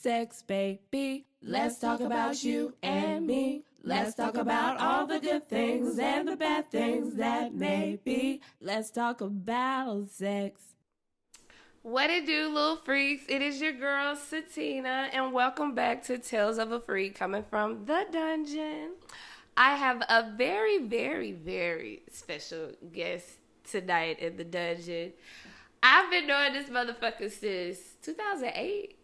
sex, 0.00 0.42
baby. 0.42 1.26
Let's 1.42 1.78
talk 1.78 2.00
about 2.00 2.42
you 2.42 2.74
and 2.82 3.26
me. 3.26 3.64
Let's 3.82 4.14
talk 4.14 4.36
about 4.36 4.78
all 4.78 5.06
the 5.06 5.18
good 5.18 5.48
things 5.48 5.98
and 5.98 6.28
the 6.28 6.36
bad 6.36 6.70
things 6.70 7.14
that 7.16 7.54
may 7.54 7.98
be. 8.02 8.40
Let's 8.60 8.90
talk 8.90 9.20
about 9.20 10.10
sex. 10.10 10.60
What 11.82 12.10
it 12.10 12.26
do, 12.26 12.48
little 12.48 12.76
freaks? 12.76 13.24
It 13.28 13.40
is 13.42 13.60
your 13.60 13.72
girl, 13.72 14.16
Satina, 14.16 15.08
and 15.12 15.32
welcome 15.32 15.74
back 15.74 16.04
to 16.04 16.18
Tales 16.18 16.58
of 16.58 16.72
a 16.72 16.80
Freak 16.80 17.14
coming 17.14 17.44
from 17.48 17.86
the 17.86 18.04
dungeon. 18.10 18.92
I 19.56 19.76
have 19.76 20.02
a 20.08 20.32
very, 20.36 20.78
very, 20.78 21.32
very 21.32 22.02
special 22.10 22.72
guest 22.92 23.26
tonight 23.70 24.18
in 24.18 24.36
the 24.36 24.44
dungeon. 24.44 25.12
I've 25.82 26.10
been 26.10 26.26
knowing 26.26 26.52
this 26.52 26.68
motherfucker 26.68 27.30
since 27.30 27.78
2008. 28.02 28.96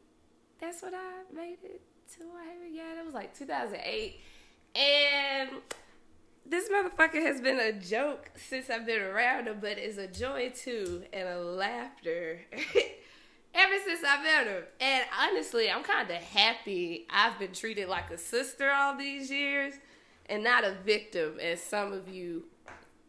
That's 0.60 0.82
what 0.82 0.94
I 0.94 1.34
made 1.34 1.58
it 1.62 1.82
to. 2.16 2.24
I 2.38 2.52
haven't 2.52 2.74
yeah, 2.74 3.00
it 3.00 3.04
was 3.04 3.14
like 3.14 3.36
2008, 3.36 4.20
and 4.74 5.50
this 6.48 6.68
motherfucker 6.68 7.22
has 7.22 7.40
been 7.40 7.58
a 7.58 7.72
joke 7.72 8.30
since 8.36 8.70
I've 8.70 8.86
been 8.86 9.02
around 9.02 9.48
him, 9.48 9.58
but 9.60 9.78
it's 9.78 9.98
a 9.98 10.06
joy 10.06 10.50
too 10.50 11.02
and 11.12 11.28
a 11.28 11.38
laughter. 11.38 12.40
Ever 13.54 13.74
since 13.86 14.00
I 14.06 14.22
met 14.22 14.46
him. 14.46 14.62
And 14.80 15.04
honestly, 15.18 15.70
I'm 15.70 15.82
kind 15.82 16.10
of 16.10 16.16
happy 16.16 17.06
I've 17.08 17.38
been 17.38 17.52
treated 17.52 17.88
like 17.88 18.10
a 18.10 18.18
sister 18.18 18.70
all 18.70 18.96
these 18.96 19.30
years 19.30 19.74
and 20.28 20.44
not 20.44 20.62
a 20.62 20.76
victim, 20.84 21.38
as 21.40 21.62
some 21.62 21.92
of 21.92 22.06
you 22.06 22.44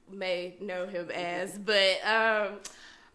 may 0.10 0.56
know 0.62 0.88
him 0.88 1.12
as. 1.12 1.58
But 1.58 2.00
um, 2.06 2.60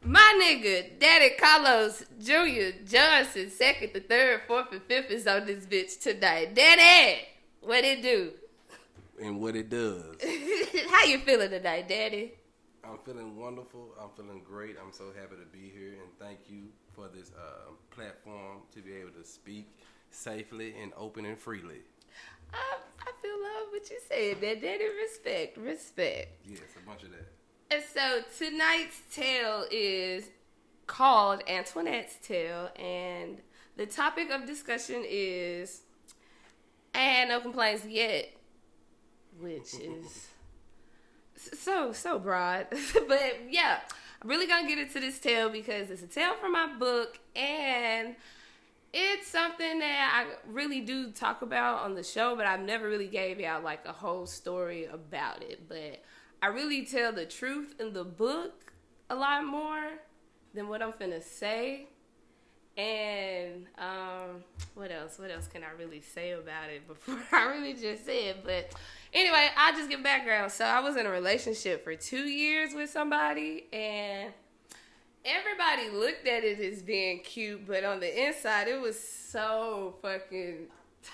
my 0.05 0.41
nigga, 0.43 0.99
Daddy 0.99 1.31
Carlos 1.39 2.05
Jr. 2.21 2.77
Johnson, 2.87 3.51
second, 3.51 3.93
the 3.93 4.01
third, 4.01 4.43
fourth, 4.47 4.73
and 4.73 4.83
fifth 4.83 5.11
is 5.11 5.27
on 5.27 5.47
this 5.47 5.65
bitch 5.67 6.01
tonight. 6.01 6.55
Daddy, 6.55 7.21
what 7.61 7.85
it 7.85 8.03
do? 8.03 8.33
And 9.23 9.41
what 9.41 9.55
it 9.55 9.71
does. 9.71 10.17
How 10.91 11.05
you 11.05 11.19
feeling 11.19 11.51
tonight, 11.51 11.89
Daddy? 11.89 12.33
I'm 12.85 12.99
feeling 13.05 13.37
wonderful. 13.37 13.95
I'm 14.01 14.11
feeling 14.17 14.43
great. 14.45 14.77
I'm 14.85 14.93
so 14.93 15.13
happy 15.17 15.37
to 15.37 15.47
be 15.53 15.71
here, 15.73 15.93
and 15.93 16.11
thank 16.19 16.41
you 16.49 16.65
for 16.93 17.09
this 17.09 17.31
uh, 17.39 17.71
platform 17.91 18.63
to 18.75 18.83
be 18.83 18.95
able 18.95 19.13
to 19.13 19.25
speak 19.25 19.69
safely 20.11 20.75
and 20.83 20.93
open 20.97 21.25
and 21.25 21.39
freely. 21.39 21.79
I, 22.53 22.77
I 23.01 23.13
feel 23.23 23.41
love 23.41 23.69
what 23.71 23.89
you 23.89 23.99
said, 24.09 24.43
man. 24.43 24.61
Daddy, 24.61 24.85
respect, 25.01 25.57
respect. 25.59 26.45
Yes, 26.45 26.61
a 26.83 26.87
bunch 26.87 27.05
of 27.05 27.11
that. 27.13 27.29
And 27.73 27.83
so 27.83 28.21
tonight's 28.39 29.01
tale 29.15 29.65
is 29.71 30.29
called 30.87 31.43
Antoinette's 31.49 32.17
Tale, 32.17 32.71
and 32.77 33.39
the 33.77 33.87
topic 33.87 34.31
of 34.31 34.47
discussion 34.47 35.03
is 35.09 35.81
I 36.95 36.99
had 36.99 37.29
no 37.31 37.41
complaints 37.41 37.87
yet, 37.87 38.31
which 39.41 39.75
is 39.75 40.29
so 41.37 41.93
so 41.93 42.19
broad. 42.19 42.67
but 43.09 43.41
yeah, 43.49 43.81
I'm 44.21 44.29
really 44.29 44.47
gonna 44.47 44.69
get 44.69 44.79
into 44.79 45.01
this 45.01 45.19
tale 45.19 45.49
because 45.49 45.91
it's 45.91 46.03
a 46.03 46.07
tale 46.07 46.35
from 46.35 46.53
my 46.53 46.75
book 46.79 47.19
and 47.35 48.17
it's 48.93 49.29
something 49.29 49.79
that 49.79 50.27
I 50.27 50.51
really 50.51 50.83
do 50.83 51.11
talk 51.11 51.41
about 51.41 51.85
on 51.85 51.95
the 51.95 52.03
show, 52.03 52.37
but 52.37 52.45
I've 52.45 52.61
never 52.61 52.87
really 52.87 53.09
gave 53.09 53.41
out 53.41 53.65
like 53.65 53.87
a 53.87 53.93
whole 53.93 54.27
story 54.27 54.85
about 54.85 55.43
it. 55.43 55.67
But 55.67 56.03
I 56.43 56.49
really 56.49 56.85
tell 56.85 57.13
the 57.13 57.25
truth 57.25 57.77
in 57.79 57.93
the 57.93 58.03
book 58.03 58.73
a 59.09 59.15
lot 59.15 59.45
more 59.45 59.93
than 60.55 60.69
what 60.69 60.83
I'm 60.83 60.93
finna 60.93 61.23
say. 61.23 61.87
And 62.77 63.67
um, 63.79 64.43
what 64.75 64.91
else? 64.91 65.21
What 65.21 65.31
else 65.31 65.47
can 65.47 65.63
I 65.63 65.71
really 65.79 66.01
say 66.01 66.33
about 66.33 66.69
it 66.69 66.89
before 66.89 67.21
I 67.31 67.45
really 67.45 67.75
just 67.75 68.05
said? 68.05 68.39
But 68.45 68.75
anyway, 69.13 69.51
I'll 69.57 69.75
just 69.75 69.89
give 69.89 70.03
background. 70.03 70.51
So 70.51 70.65
I 70.65 70.81
was 70.81 70.97
in 70.97 71.07
a 71.07 71.11
relationship 71.11 71.85
for 71.85 71.95
two 71.95 72.25
years 72.25 72.75
with 72.75 72.91
somebody, 72.91 73.67
and 73.73 74.33
everybody 75.25 75.97
looked 75.97 76.27
at 76.27 76.43
it 76.43 76.59
as 76.59 76.83
being 76.83 77.21
cute, 77.21 77.69
but 77.69 77.85
on 77.85 78.01
the 78.01 78.27
inside, 78.27 78.67
it 78.67 78.81
was 78.81 78.99
so 78.99 79.95
fucking 80.03 80.67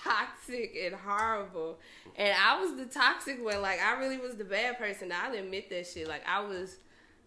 toxic 0.03 0.75
and 0.81 0.95
horrible. 0.95 1.79
And 2.15 2.33
I 2.37 2.59
was 2.59 2.75
the 2.75 2.85
toxic 2.85 3.43
one. 3.43 3.61
Like 3.61 3.81
I 3.81 3.99
really 3.99 4.17
was 4.17 4.35
the 4.35 4.43
bad 4.43 4.77
person. 4.77 5.11
I'll 5.11 5.33
admit 5.33 5.69
that 5.69 5.87
shit. 5.87 6.07
Like 6.07 6.27
I 6.27 6.41
was 6.41 6.77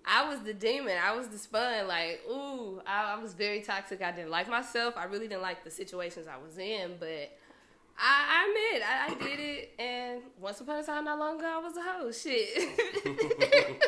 I 0.04 0.28
was 0.28 0.40
the 0.40 0.54
demon. 0.54 0.96
I 1.02 1.14
was 1.14 1.28
the 1.28 1.38
spun. 1.38 1.86
Like, 1.86 2.20
ooh, 2.28 2.80
I, 2.86 3.14
I 3.14 3.18
was 3.22 3.34
very 3.34 3.60
toxic. 3.62 4.02
I 4.02 4.10
didn't 4.10 4.30
like 4.30 4.48
myself. 4.48 4.94
I 4.96 5.04
really 5.04 5.28
didn't 5.28 5.42
like 5.42 5.62
the 5.64 5.70
situations 5.70 6.26
I 6.26 6.38
was 6.44 6.58
in, 6.58 6.96
but 6.98 7.30
I, 7.98 8.26
I 8.28 8.46
admit 8.48 8.82
I, 8.82 9.06
I 9.06 9.14
did 9.30 9.40
it. 9.40 9.74
And 9.78 10.22
once 10.40 10.60
upon 10.60 10.80
a 10.80 10.82
time, 10.82 11.04
not 11.04 11.18
long 11.18 11.38
ago, 11.38 11.46
I 11.46 11.58
was 11.58 11.76
a 11.76 11.82
hoe. 11.82 12.10
Shit. 12.10 12.48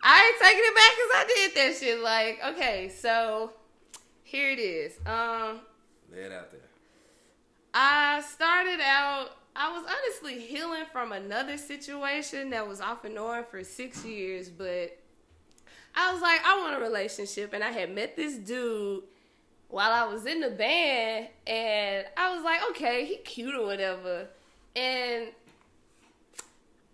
I 0.00 0.24
ain't 0.24 0.40
taking 0.40 0.64
it 0.64 0.74
back 0.74 0.92
because 0.96 1.12
I 1.14 1.24
did 1.34 1.54
that 1.56 1.76
shit. 1.78 2.00
Like, 2.00 2.40
okay, 2.54 2.88
so 2.88 3.52
here 4.22 4.50
it 4.50 4.58
is. 4.58 4.92
Um, 5.06 5.60
Lay 6.12 6.20
it 6.20 6.32
out 6.32 6.50
there. 6.50 6.67
I 7.74 8.22
started 8.22 8.80
out, 8.80 9.30
I 9.54 9.72
was 9.72 9.84
honestly 9.88 10.40
healing 10.40 10.84
from 10.92 11.12
another 11.12 11.58
situation 11.58 12.50
that 12.50 12.66
was 12.66 12.80
off 12.80 13.04
and 13.04 13.18
on 13.18 13.44
for 13.50 13.62
six 13.64 14.04
years, 14.04 14.48
but 14.48 14.98
I 15.94 16.12
was 16.12 16.22
like, 16.22 16.40
I 16.44 16.58
want 16.60 16.76
a 16.76 16.80
relationship. 16.80 17.52
And 17.52 17.62
I 17.62 17.70
had 17.70 17.94
met 17.94 18.16
this 18.16 18.36
dude 18.36 19.02
while 19.68 19.92
I 19.92 20.10
was 20.10 20.24
in 20.24 20.40
the 20.40 20.50
band, 20.50 21.28
and 21.46 22.06
I 22.16 22.34
was 22.34 22.42
like, 22.42 22.60
okay, 22.70 23.04
he 23.04 23.16
cute 23.16 23.54
or 23.54 23.66
whatever. 23.66 24.28
And 24.74 25.28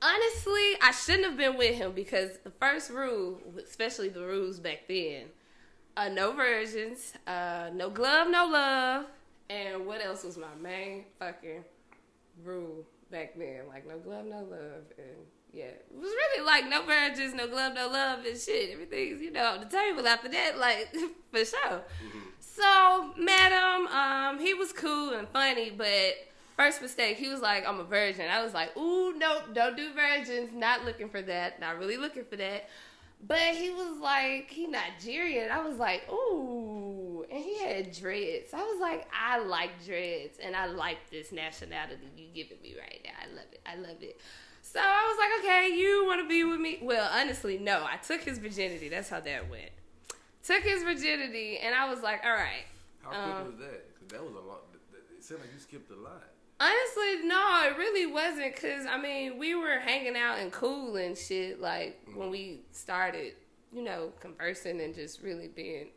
honestly, 0.03 0.77
I 0.83 0.91
shouldn't 0.91 1.25
have 1.25 1.37
been 1.37 1.57
with 1.57 1.77
him 1.77 1.93
because 1.93 2.39
the 2.43 2.51
first 2.51 2.91
rule, 2.91 3.41
especially 3.65 4.09
the 4.09 4.27
rules 4.27 4.59
back 4.59 4.89
then, 4.89 5.27
uh, 5.97 6.09
no 6.09 6.33
virgins, 6.33 7.13
uh, 7.27 7.71
no 7.73 7.91
glove, 7.91 8.29
no 8.29 8.47
love 8.47 9.07
and 9.51 9.87
what 9.87 10.05
else 10.05 10.25
was 10.25 10.37
my 10.37 10.55
main 10.61 11.05
fucking 11.19 11.65
rule 12.43 12.87
back 13.11 13.39
then? 13.39 13.63
Like 13.69 13.87
no 13.87 13.99
glove, 13.99 14.27
no 14.27 14.39
love, 14.39 14.85
and 14.99 15.27
yeah, 15.53 15.65
it 15.65 15.87
was 15.93 16.11
really 16.11 16.45
like 16.45 16.69
no 16.69 16.83
virgins, 16.83 17.35
no 17.35 17.47
glove, 17.47 17.75
no 17.75 17.89
love, 17.89 18.25
and 18.25 18.39
shit. 18.39 18.71
Everything's 18.73 19.21
you 19.21 19.31
know 19.31 19.45
on 19.47 19.61
the 19.61 19.67
table 19.67 20.07
after 20.07 20.29
that, 20.29 20.59
like 20.59 20.95
for 21.31 21.45
sure. 21.45 21.83
Mm-hmm. 22.07 22.19
So 22.41 23.05
him. 23.75 23.87
Um, 23.89 24.39
he 24.39 24.55
was 24.55 24.73
cool 24.73 25.11
and 25.15 25.29
funny, 25.29 25.71
but 25.71 26.15
first 26.57 26.83
mistake, 26.83 27.17
he 27.17 27.29
was 27.29 27.41
like, 27.41 27.67
"I'm 27.67 27.81
a 27.81 27.85
virgin." 27.85 28.29
I 28.31 28.43
was 28.43 28.55
like, 28.55 28.77
"Ooh, 28.77 29.13
nope, 29.17 29.55
don't 29.55 29.77
do 29.77 29.93
virgins. 29.93 30.51
Not 30.55 30.85
looking 30.85 31.09
for 31.09 31.23
that. 31.23 31.61
Not 31.61 31.79
really 31.79 31.97
looking 31.97 32.25
for 32.25 32.37
that." 32.37 32.69
But 33.27 33.55
he 33.55 33.71
was 33.71 33.99
like, 34.01 34.51
he 34.51 34.67
Nigerian. 34.67 35.51
I 35.51 35.67
was 35.67 35.79
like, 35.79 36.03
ooh. 36.13 37.25
And 37.31 37.43
he 37.43 37.59
had 37.63 37.93
dreads. 37.93 38.53
I 38.53 38.63
was 38.63 38.81
like, 38.81 39.09
I 39.13 39.39
like 39.39 39.71
dreads. 39.85 40.39
And 40.43 40.55
I 40.55 40.67
like 40.67 40.99
this 41.11 41.33
nationality 41.33 41.97
you 42.17 42.27
giving 42.35 42.61
me 42.63 42.75
right 42.79 43.01
now. 43.03 43.13
I 43.23 43.35
love 43.35 43.47
it. 43.53 43.61
I 43.67 43.77
love 43.77 44.03
it. 44.03 44.21
So 44.61 44.81
I 44.81 45.07
was 45.09 45.19
like, 45.19 45.45
okay, 45.45 45.77
you 45.77 46.05
want 46.07 46.23
to 46.23 46.29
be 46.29 46.45
with 46.45 46.61
me? 46.61 46.81
Well, 46.83 47.09
honestly, 47.13 47.59
no. 47.59 47.85
I 47.85 47.97
took 47.97 48.23
his 48.23 48.39
virginity. 48.39 48.89
That's 48.89 49.09
how 49.09 49.21
that 49.21 49.49
went. 49.51 49.71
Took 50.43 50.63
his 50.63 50.83
virginity, 50.83 51.59
and 51.59 51.75
I 51.75 51.89
was 51.89 52.03
like, 52.03 52.23
all 52.25 52.33
right. 52.33 52.65
How 53.03 53.09
quick 53.09 53.21
um, 53.21 53.47
was 53.47 53.57
that? 53.61 53.95
Because 53.95 54.09
that 54.09 54.25
was 54.25 54.35
a 54.35 54.47
lot. 54.47 54.65
It 55.17 55.25
sounded 55.25 55.45
like 55.45 55.55
you 55.55 55.61
skipped 55.61 55.91
a 55.91 55.97
lot. 55.97 56.34
Honestly, 56.61 57.27
no, 57.27 57.63
it 57.65 57.77
really 57.77 58.07
wasn't. 58.07 58.55
Cause 58.57 58.87
I 58.89 59.01
mean, 59.01 59.39
we 59.39 59.55
were 59.55 59.81
hanging 59.81 60.17
out 60.17 60.39
and 60.39 60.53
cool 60.53 60.97
and 60.97 61.17
shit. 61.17 61.61
Like 61.61 62.01
when 62.15 62.31
we 62.31 62.61
started, 62.71 63.35
you 63.73 63.83
know, 63.83 64.13
conversing 64.21 64.81
and 64.81 64.95
just 64.95 65.21
really 65.23 65.49
being. 65.49 65.89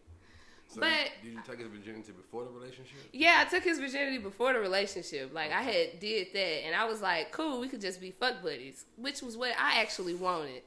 So 0.69 0.81
but 0.81 1.12
did 1.23 1.34
you 1.34 1.40
take 1.47 1.59
his 1.59 1.67
virginity 1.67 2.12
before 2.12 2.44
the 2.44 2.50
relationship? 2.50 2.97
Yeah, 3.13 3.46
I 3.46 3.50
took 3.50 3.63
his 3.63 3.79
virginity 3.79 4.17
before 4.17 4.53
the 4.53 4.59
relationship. 4.59 5.34
Like 5.34 5.52
I 5.52 5.61
had 5.61 5.99
did 5.99 6.28
that, 6.34 6.66
and 6.66 6.76
I 6.76 6.85
was 6.85 7.02
like, 7.02 7.31
cool, 7.31 7.59
we 7.59 7.70
could 7.70 7.79
just 7.79 8.02
be 8.02 8.11
fuck 8.11 8.43
buddies, 8.43 8.85
which 8.97 9.22
was 9.22 9.37
what 9.37 9.52
I 9.58 9.79
actually 9.79 10.16
wanted. 10.16 10.64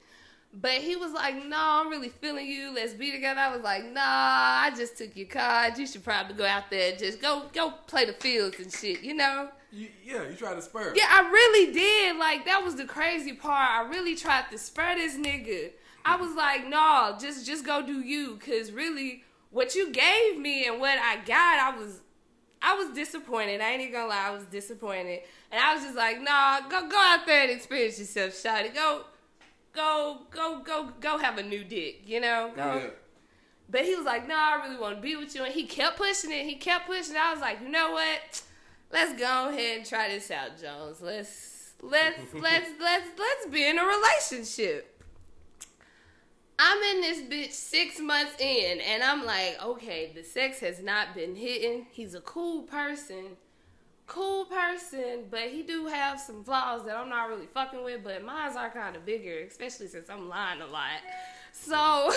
But 0.53 0.83
he 0.83 0.97
was 0.97 1.13
like, 1.13 1.37
"No, 1.37 1.49
nah, 1.49 1.81
I'm 1.81 1.89
really 1.89 2.09
feeling 2.09 2.47
you. 2.47 2.73
Let's 2.75 2.93
be 2.93 3.13
together." 3.13 3.41
I 3.41 3.55
was 3.55 3.63
like, 3.63 3.85
"Nah, 3.85 4.01
I 4.03 4.73
just 4.77 4.99
took 4.99 5.17
your 5.17 5.29
card. 5.29 5.79
You 5.79 5.87
should 5.87 6.03
probably 6.03 6.35
go 6.35 6.45
out 6.45 6.71
there 6.71 6.91
and 6.91 6.99
just 6.99 7.21
go 7.21 7.45
go 7.53 7.71
play 7.87 8.05
the 8.05 8.15
fields 8.15 8.59
and 8.59 8.73
shit, 8.73 9.03
you 9.03 9.15
know." 9.15 9.49
You, 9.73 9.89
yeah, 10.05 10.29
you 10.29 10.35
tried 10.35 10.55
to 10.55 10.63
spur. 10.63 10.93
Yeah, 10.97 11.07
I 11.09 11.31
really 11.31 11.73
did. 11.73 12.17
Like 12.17 12.45
that 12.47 12.65
was 12.65 12.75
the 12.75 12.85
crazy 12.85 13.33
part. 13.33 13.71
I 13.71 13.89
really 13.89 14.17
tried 14.17 14.51
to 14.51 14.59
spur 14.59 14.97
this 14.97 15.17
nigga. 15.17 15.71
I 16.05 16.17
was 16.17 16.35
like, 16.35 16.67
"Nah, 16.67 17.17
just 17.19 17.47
just 17.47 17.65
go 17.65 17.87
do 17.87 18.01
you," 18.01 18.35
because 18.35 18.73
really, 18.73 19.23
what 19.51 19.77
you 19.77 19.93
gave 19.93 20.37
me 20.37 20.67
and 20.67 20.81
what 20.81 20.99
I 20.99 21.19
got, 21.25 21.61
I 21.61 21.79
was 21.79 22.01
I 22.63 22.75
was 22.75 22.95
disappointed. 22.95 23.61
I 23.61 23.71
ain't 23.71 23.83
even 23.83 23.95
gonna 23.95 24.09
lie, 24.09 24.27
I 24.27 24.31
was 24.31 24.45
disappointed. 24.45 25.21
And 25.51 25.61
I 25.61 25.75
was 25.75 25.83
just 25.83 25.97
like, 25.97 26.21
nah, 26.21 26.61
go 26.69 26.89
go 26.89 26.99
out 26.99 27.27
there 27.27 27.43
and 27.43 27.51
experience 27.51 27.99
yourself, 27.99 28.33
shawty. 28.33 28.75
Go 28.75 29.05
go 29.73 30.23
go 30.31 30.61
go 30.65 30.91
go 31.01 31.19
have 31.19 31.39
a 31.39 31.43
new 31.43 31.65
dick, 31.65 32.03
you 32.07 32.21
know? 32.21 32.53
Go 32.55 32.75
yeah. 32.75 32.87
But 33.71 33.85
he 33.85 33.95
was 33.95 34.05
like, 34.05 34.27
no, 34.27 34.35
I 34.35 34.61
really 34.65 34.81
want 34.81 34.97
to 34.97 35.01
be 35.01 35.15
with 35.17 35.35
you. 35.35 35.45
And 35.45 35.55
he 35.55 35.65
kept 35.65 35.97
pushing 35.97 36.33
it. 36.33 36.45
He 36.45 36.57
kept 36.57 36.87
pushing 36.87 37.15
it. 37.15 37.21
I 37.21 37.33
was 37.33 37.41
like, 37.41 37.61
you 37.61 37.69
know 37.69 37.93
what? 37.93 38.43
Let's 38.93 39.19
go 39.19 39.49
ahead 39.51 39.79
and 39.79 39.87
try 39.87 40.09
this 40.09 40.31
out, 40.31 40.61
Jones. 40.61 41.01
Let's 41.01 41.73
let's 41.81 42.19
let's 42.35 42.71
let's 42.81 43.09
let's 43.19 43.47
be 43.47 43.67
in 43.69 43.79
a 43.79 43.85
relationship. 43.85 44.97
I'm 46.59 46.83
in 46.95 47.01
this 47.01 47.21
bitch 47.23 47.53
six 47.53 48.01
months 48.01 48.39
in, 48.39 48.81
and 48.81 49.03
I'm 49.03 49.25
like, 49.25 49.57
okay, 49.65 50.13
the 50.15 50.23
sex 50.23 50.61
has 50.61 50.83
not 50.83 51.15
been 51.15 51.35
hitting. 51.35 51.87
He's 51.91 52.15
a 52.15 52.21
cool 52.21 52.63
person, 52.63 53.37
cool 54.11 54.45
person, 54.45 55.25
but 55.31 55.49
he 55.51 55.63
do 55.63 55.87
have 55.87 56.21
some 56.21 56.43
flaws 56.43 56.85
that 56.85 56.97
I'm 56.97 57.09
not 57.09 57.29
really 57.29 57.47
fucking 57.47 57.83
with. 57.83 58.03
But 58.03 58.25
mines 58.25 58.57
are 58.57 58.69
kind 58.69 58.97
of 58.97 59.07
bigger, 59.07 59.39
especially 59.49 59.87
since 59.87 60.11
I'm 60.11 60.29
lying 60.29 60.61
a 60.61 60.67
lot. 60.67 61.01
So, 61.53 61.75
um, 61.77 62.13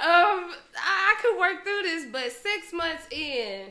I, 0.00 0.54
I 0.76 1.14
could 1.22 1.38
work 1.38 1.64
through 1.64 1.82
this, 1.82 2.06
but 2.10 2.32
six 2.32 2.72
months 2.72 3.06
in, 3.10 3.66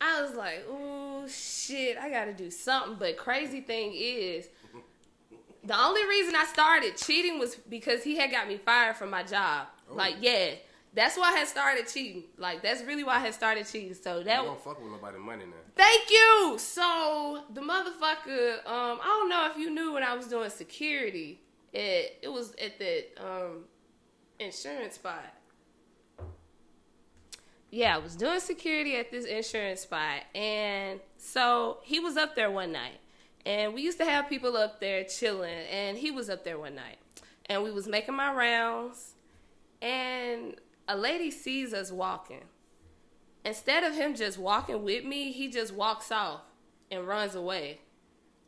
I 0.00 0.22
was 0.22 0.34
like, 0.34 0.64
oh 0.68 1.26
shit, 1.28 1.96
I 1.96 2.10
gotta 2.10 2.32
do 2.32 2.50
something. 2.50 2.96
But 2.98 3.16
crazy 3.16 3.60
thing 3.60 3.92
is, 3.94 4.46
the 5.64 5.78
only 5.78 6.06
reason 6.06 6.34
I 6.36 6.44
started 6.44 6.96
cheating 6.96 7.38
was 7.38 7.56
because 7.56 8.02
he 8.02 8.16
had 8.16 8.30
got 8.30 8.48
me 8.48 8.58
fired 8.58 8.96
from 8.96 9.10
my 9.10 9.22
job. 9.22 9.66
Oh. 9.90 9.94
Like, 9.94 10.16
yeah, 10.20 10.52
that's 10.92 11.16
why 11.16 11.32
I 11.32 11.38
had 11.38 11.48
started 11.48 11.86
cheating. 11.86 12.24
Like, 12.36 12.62
that's 12.62 12.82
really 12.82 13.04
why 13.04 13.16
I 13.16 13.20
had 13.20 13.34
started 13.34 13.66
cheating. 13.66 13.94
So 13.94 14.18
You 14.18 14.24
that 14.24 14.42
don't 14.42 14.60
fuck 14.60 14.82
with 14.82 14.90
nobody 14.90 15.18
money 15.18 15.44
now. 15.44 15.52
Thank 15.76 16.10
you. 16.10 16.56
So 16.58 17.44
the 17.52 17.60
motherfucker, 17.60 18.66
um, 18.66 18.98
I 19.02 19.06
don't 19.06 19.28
know 19.28 19.48
if 19.50 19.56
you 19.56 19.70
knew 19.70 19.92
when 19.92 20.02
I 20.02 20.14
was 20.14 20.26
doing 20.26 20.50
security. 20.50 21.40
It 21.72 22.18
it 22.22 22.28
was 22.28 22.54
at 22.56 22.78
the 22.78 23.04
um 23.18 23.64
insurance 24.40 24.96
spot. 24.96 25.32
Yeah, 27.70 27.94
I 27.94 27.98
was 27.98 28.16
doing 28.16 28.40
security 28.40 28.96
at 28.96 29.12
this 29.12 29.24
insurance 29.24 29.82
spot, 29.82 30.22
and 30.34 30.98
so 31.16 31.78
he 31.84 32.00
was 32.00 32.16
up 32.16 32.34
there 32.34 32.50
one 32.50 32.72
night, 32.72 32.98
and 33.46 33.72
we 33.72 33.82
used 33.82 33.98
to 33.98 34.04
have 34.04 34.28
people 34.28 34.56
up 34.56 34.80
there 34.80 35.04
chilling, 35.04 35.54
and 35.70 35.96
he 35.96 36.10
was 36.10 36.28
up 36.28 36.42
there 36.42 36.58
one 36.58 36.74
night, 36.74 36.98
and 37.46 37.62
we 37.62 37.70
was 37.70 37.86
making 37.86 38.16
my 38.16 38.34
rounds, 38.34 39.14
and 39.80 40.56
a 40.90 40.96
lady 40.96 41.30
sees 41.30 41.72
us 41.72 41.90
walking 41.92 42.42
instead 43.44 43.84
of 43.84 43.94
him 43.94 44.14
just 44.14 44.38
walking 44.38 44.82
with 44.84 45.04
me, 45.04 45.32
he 45.32 45.48
just 45.48 45.72
walks 45.74 46.12
off 46.12 46.40
and 46.90 47.06
runs 47.06 47.34
away. 47.34 47.80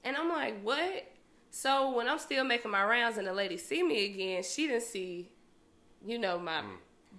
And 0.04 0.16
I'm 0.16 0.28
like, 0.28 0.60
what? 0.62 1.10
So 1.50 1.94
when 1.96 2.08
I'm 2.08 2.18
still 2.18 2.44
making 2.44 2.70
my 2.70 2.84
rounds 2.84 3.18
and 3.18 3.26
the 3.26 3.32
lady 3.32 3.56
see 3.56 3.82
me 3.82 4.06
again, 4.06 4.42
she 4.42 4.66
didn't 4.66 4.82
see, 4.82 5.30
you 6.04 6.18
know, 6.18 6.38
my 6.38 6.62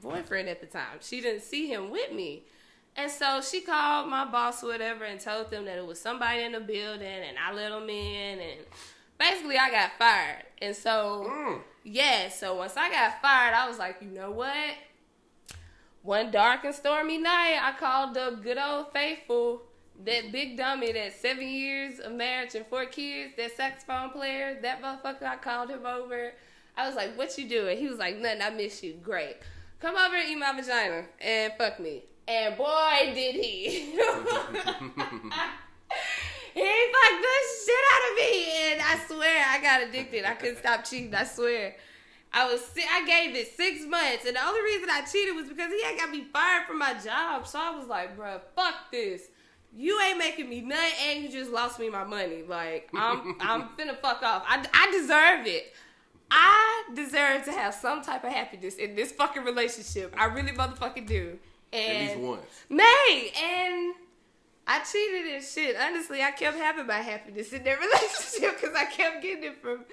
boyfriend 0.01 0.49
at 0.49 0.59
the 0.59 0.67
time. 0.67 0.97
She 1.01 1.21
didn't 1.21 1.41
see 1.43 1.67
him 1.67 1.89
with 1.89 2.11
me. 2.11 2.43
And 2.95 3.09
so 3.09 3.41
she 3.41 3.61
called 3.61 4.07
my 4.07 4.25
boss 4.25 4.63
or 4.63 4.67
whatever 4.67 5.03
and 5.05 5.19
told 5.19 5.49
them 5.49 5.65
that 5.65 5.77
it 5.77 5.85
was 5.85 5.99
somebody 5.99 6.43
in 6.43 6.51
the 6.51 6.59
building 6.59 7.07
and 7.07 7.37
I 7.43 7.53
let 7.53 7.69
them 7.69 7.89
in 7.89 8.39
and 8.39 8.59
basically 9.17 9.57
I 9.57 9.71
got 9.71 9.91
fired. 9.97 10.43
And 10.61 10.75
so 10.75 11.25
Mm. 11.27 11.61
yeah, 11.83 12.29
so 12.29 12.55
once 12.55 12.77
I 12.77 12.91
got 12.91 13.19
fired, 13.21 13.55
I 13.55 13.67
was 13.67 13.79
like, 13.79 13.97
you 14.01 14.09
know 14.09 14.29
what? 14.29 14.75
One 16.03 16.31
dark 16.31 16.65
and 16.65 16.75
stormy 16.75 17.17
night, 17.17 17.57
I 17.61 17.71
called 17.79 18.17
up 18.17 18.43
good 18.43 18.57
old 18.57 18.91
faithful, 18.91 19.61
that 20.03 20.33
big 20.33 20.57
dummy, 20.57 20.91
that 20.91 21.13
seven 21.13 21.47
years 21.47 21.99
of 21.99 22.11
marriage 22.11 22.55
and 22.55 22.67
four 22.67 22.85
kids, 22.85 23.35
that 23.37 23.55
saxophone 23.55 24.09
player, 24.09 24.59
that 24.61 24.81
motherfucker. 24.81 25.23
I 25.23 25.37
called 25.37 25.69
him 25.69 25.85
over. 25.85 26.33
I 26.75 26.87
was 26.87 26.97
like, 26.97 27.17
"What 27.17 27.37
you 27.37 27.47
doing?" 27.47 27.77
He 27.77 27.87
was 27.87 27.99
like, 27.99 28.17
"Nothing. 28.17 28.41
I 28.41 28.49
miss 28.49 28.83
you. 28.83 28.95
Great. 29.01 29.37
Come 29.79 29.95
over 29.95 30.17
and 30.17 30.29
eat 30.29 30.35
my 30.35 30.51
vagina 30.51 31.05
and 31.21 31.53
fuck 31.57 31.79
me." 31.79 32.03
And 32.27 32.57
boy, 32.57 33.13
did 33.13 33.35
he! 33.35 33.69
he 33.91 33.99
fucked 33.99 34.11
the 36.53 37.37
shit 37.63 37.85
out 37.93 38.09
of 38.09 38.15
me, 38.17 38.71
and 38.73 38.81
I 38.81 38.99
swear 39.07 39.45
I 39.47 39.61
got 39.61 39.83
addicted. 39.87 40.25
I 40.25 40.33
couldn't 40.33 40.57
stop 40.57 40.83
cheating. 40.83 41.15
I 41.15 41.23
swear. 41.23 41.77
I 42.33 42.51
was 42.51 42.61
I 42.91 43.05
gave 43.05 43.35
it 43.35 43.55
six 43.55 43.85
months, 43.85 44.25
and 44.25 44.35
the 44.35 44.43
only 44.43 44.61
reason 44.61 44.89
I 44.89 45.01
cheated 45.01 45.35
was 45.35 45.47
because 45.47 45.71
he 45.71 45.83
had 45.83 45.97
got 45.97 46.09
me 46.09 46.25
fired 46.33 46.65
from 46.65 46.79
my 46.79 46.93
job. 46.95 47.45
So 47.45 47.59
I 47.61 47.75
was 47.77 47.87
like, 47.87 48.17
bruh, 48.17 48.41
fuck 48.55 48.91
this. 48.91 49.29
You 49.75 49.99
ain't 50.01 50.17
making 50.17 50.49
me 50.49 50.61
nothing, 50.61 50.91
and 51.07 51.23
you 51.23 51.29
just 51.29 51.51
lost 51.51 51.79
me 51.79 51.89
my 51.89 52.03
money. 52.03 52.43
Like 52.47 52.89
I'm 52.95 53.35
I'm 53.39 53.69
finna 53.77 53.99
fuck 53.99 54.23
off. 54.23 54.43
I, 54.47 54.65
I 54.73 54.91
deserve 54.91 55.45
it. 55.45 55.73
I 56.31 56.83
deserve 56.95 57.45
to 57.45 57.51
have 57.51 57.75
some 57.75 58.01
type 58.01 58.23
of 58.23 58.31
happiness 58.31 58.75
in 58.75 58.95
this 58.95 59.11
fucking 59.11 59.43
relationship. 59.43 60.15
I 60.17 60.25
really 60.25 60.51
motherfucking 60.51 61.05
do. 61.05 61.37
And 61.71 62.09
At 62.09 62.17
least 62.17 62.27
once. 62.27 62.63
May 62.69 63.31
and 63.43 63.95
I 64.65 64.79
cheated 64.79 65.33
and 65.35 65.43
shit. 65.43 65.75
Honestly, 65.79 66.23
I 66.23 66.31
kept 66.31 66.57
having 66.57 66.87
my 66.87 66.99
happiness 66.99 67.53
in 67.53 67.63
that 67.63 67.79
relationship 67.79 68.59
because 68.59 68.75
I 68.75 68.85
kept 68.85 69.21
getting 69.21 69.43
it 69.43 69.61
from 69.61 69.85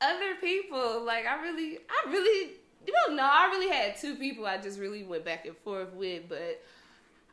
other 0.00 0.34
people. 0.40 1.02
Like 1.04 1.26
I 1.26 1.42
really, 1.42 1.78
I 1.88 2.10
really, 2.10 2.52
you 2.86 2.94
don't 3.04 3.16
know. 3.16 3.28
I 3.30 3.46
really 3.46 3.68
had 3.68 3.96
two 3.96 4.16
people 4.16 4.46
I 4.46 4.58
just 4.58 4.78
really 4.78 5.02
went 5.02 5.24
back 5.24 5.46
and 5.46 5.56
forth 5.58 5.92
with, 5.92 6.28
but 6.28 6.62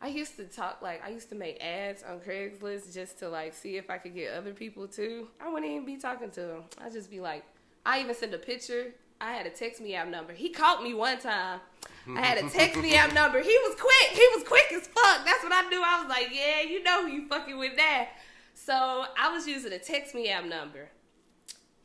I 0.01 0.07
used 0.07 0.35
to 0.35 0.43
talk 0.43 0.81
like 0.81 1.01
I 1.05 1.09
used 1.09 1.29
to 1.29 1.35
make 1.35 1.63
ads 1.63 2.03
on 2.03 2.19
Craigslist 2.19 2.93
just 2.93 3.19
to 3.19 3.29
like 3.29 3.53
see 3.53 3.77
if 3.77 3.89
I 3.89 3.97
could 3.97 4.13
get 4.13 4.33
other 4.33 4.53
people 4.53 4.87
too. 4.87 5.27
I 5.41 5.49
wouldn't 5.49 5.71
even 5.71 5.85
be 5.85 5.97
talking 5.97 6.29
to 6.31 6.41
them. 6.41 6.63
I'd 6.83 6.91
just 6.91 7.09
be 7.09 7.21
like, 7.21 7.43
I 7.85 8.01
even 8.01 8.13
send 8.13 8.33
a 8.33 8.37
picture. 8.37 8.93
I 9.21 9.31
had 9.31 9.45
a 9.45 9.49
text 9.49 9.79
me 9.79 9.95
app 9.95 10.09
number. 10.09 10.33
He 10.33 10.49
caught 10.49 10.83
me 10.83 10.93
one 10.93 11.17
time. 11.19 11.61
I 12.09 12.21
had 12.21 12.37
a 12.37 12.49
text 12.49 12.81
me 12.81 12.95
app 12.95 13.13
number. 13.15 13.41
He 13.41 13.57
was 13.63 13.77
quick. 13.79 14.09
He 14.11 14.27
was 14.35 14.43
quick 14.45 14.73
as 14.73 14.87
fuck. 14.87 15.25
That's 15.25 15.41
what 15.41 15.53
I 15.53 15.69
knew. 15.69 15.81
I 15.81 16.01
was 16.01 16.09
like, 16.09 16.27
yeah, 16.33 16.61
you 16.61 16.83
know 16.83 17.03
who 17.07 17.13
you 17.13 17.27
fucking 17.29 17.57
with 17.57 17.77
that. 17.77 18.09
So 18.53 19.05
I 19.17 19.31
was 19.31 19.47
using 19.47 19.71
a 19.71 19.79
text 19.79 20.13
me 20.13 20.29
app 20.29 20.43
number. 20.43 20.89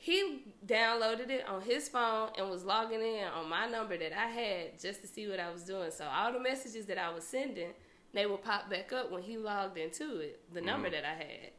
He 0.01 0.45
downloaded 0.65 1.29
it 1.29 1.47
on 1.49 1.61
his 1.61 1.89
phone 1.89 2.31
and 2.39 2.49
was 2.49 2.65
logging 2.65 3.03
in 3.03 3.25
on 3.25 3.49
my 3.49 3.67
number 3.67 3.99
that 3.99 4.17
I 4.17 4.29
had 4.29 4.81
just 4.81 5.03
to 5.03 5.09
see 5.09 5.29
what 5.29 5.41
I 5.41 5.51
was 5.51 5.65
doing. 5.65 5.91
So 5.91 6.07
all 6.07 6.33
the 6.33 6.41
messages 6.41 6.87
that 6.87 6.99
I 6.99 7.13
was 7.13 7.25
sending, 7.25 7.71
they 8.15 8.25
would 8.25 8.43
pop 8.43 8.71
back 8.71 8.93
up 8.93 9.11
when 9.11 9.23
he 9.23 9.37
logged 9.37 9.77
into 9.77 10.21
it, 10.21 10.41
the 10.55 10.61
number 10.61 10.89
mm-hmm. 10.89 11.03
that 11.03 11.05
I 11.05 11.15
had. 11.15 11.51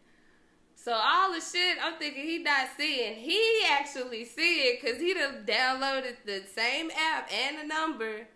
So 0.76 0.94
all 0.94 1.34
the 1.34 1.42
shit 1.42 1.78
I'm 1.84 1.96
thinking 2.00 2.24
he 2.24 2.38
not 2.40 2.70
seeing, 2.78 3.16
he 3.16 3.62
actually 3.70 4.24
see 4.24 4.60
it 4.62 4.82
because 4.82 5.00
he 5.00 5.14
done 5.14 5.44
downloaded 5.46 6.16
the 6.26 6.44
same 6.56 6.90
app 6.92 7.30
and 7.32 7.58
the 7.60 7.64
number. 7.64 8.28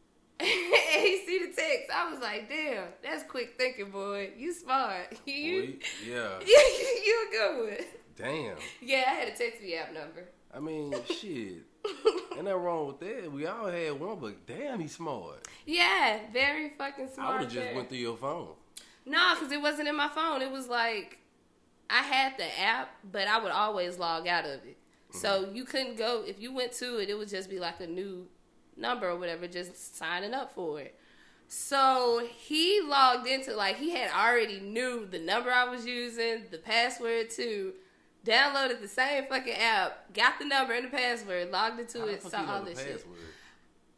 and 0.40 0.48
he 1.02 1.22
see 1.26 1.38
the 1.40 1.52
text. 1.54 1.90
I 1.94 2.10
was 2.10 2.18
like, 2.22 2.48
damn, 2.48 2.86
that's 3.02 3.24
quick 3.24 3.56
thinking, 3.58 3.90
boy. 3.90 4.30
You 4.38 4.54
smart. 4.54 5.18
You, 5.26 5.62
Boy, 5.62 5.78
yeah. 6.08 6.40
you, 6.44 6.56
you 7.06 7.28
a 7.28 7.32
good 7.32 7.66
one. 7.66 7.86
Damn. 8.20 8.56
Yeah, 8.80 9.04
I 9.06 9.14
had 9.14 9.28
a 9.28 9.32
text 9.32 9.62
me 9.62 9.74
app 9.76 9.92
number. 9.92 10.28
I 10.52 10.60
mean, 10.60 10.94
shit. 11.06 11.64
Ain't 12.32 12.44
nothing 12.44 12.62
wrong 12.62 12.88
with 12.88 13.00
that. 13.00 13.32
We 13.32 13.46
all 13.46 13.66
had 13.66 13.98
one, 13.98 14.18
but 14.20 14.46
damn, 14.46 14.80
he's 14.80 14.96
smart. 14.96 15.46
Yeah, 15.66 16.18
very 16.32 16.70
fucking 16.76 17.08
smart. 17.08 17.28
I 17.28 17.32
would 17.32 17.44
have 17.44 17.52
just 17.52 17.74
went 17.74 17.88
through 17.88 17.98
your 17.98 18.16
phone. 18.16 18.48
No, 19.06 19.34
because 19.34 19.52
it 19.52 19.60
wasn't 19.60 19.88
in 19.88 19.96
my 19.96 20.08
phone. 20.08 20.42
It 20.42 20.50
was 20.50 20.68
like 20.68 21.18
I 21.88 22.02
had 22.02 22.36
the 22.38 22.60
app, 22.60 22.90
but 23.10 23.26
I 23.26 23.42
would 23.42 23.52
always 23.52 23.98
log 23.98 24.26
out 24.26 24.44
of 24.44 24.64
it. 24.64 24.76
So 25.12 25.44
mm-hmm. 25.44 25.56
you 25.56 25.64
couldn't 25.64 25.96
go 25.96 26.22
if 26.26 26.40
you 26.40 26.54
went 26.54 26.72
to 26.74 26.98
it. 26.98 27.08
It 27.08 27.18
would 27.18 27.28
just 27.28 27.50
be 27.50 27.58
like 27.58 27.80
a 27.80 27.86
new 27.86 28.28
number 28.76 29.08
or 29.08 29.18
whatever, 29.18 29.46
just 29.46 29.96
signing 29.96 30.34
up 30.34 30.54
for 30.54 30.80
it. 30.80 30.94
So 31.48 32.24
he 32.38 32.80
logged 32.80 33.26
into 33.26 33.54
like 33.56 33.76
he 33.76 33.90
had 33.90 34.10
already 34.12 34.60
knew 34.60 35.06
the 35.10 35.18
number 35.18 35.50
I 35.50 35.68
was 35.68 35.84
using, 35.84 36.44
the 36.50 36.58
password 36.58 37.30
too. 37.30 37.72
Downloaded 38.24 38.82
the 38.82 38.88
same 38.88 39.24
fucking 39.28 39.54
app, 39.54 40.12
got 40.12 40.38
the 40.38 40.44
number 40.44 40.74
and 40.74 40.86
the 40.86 40.90
password, 40.90 41.50
logged 41.50 41.80
into 41.80 42.06
it, 42.06 42.22
saw 42.22 42.44
all 42.44 42.62
this 42.62 42.78
shit. 42.78 43.06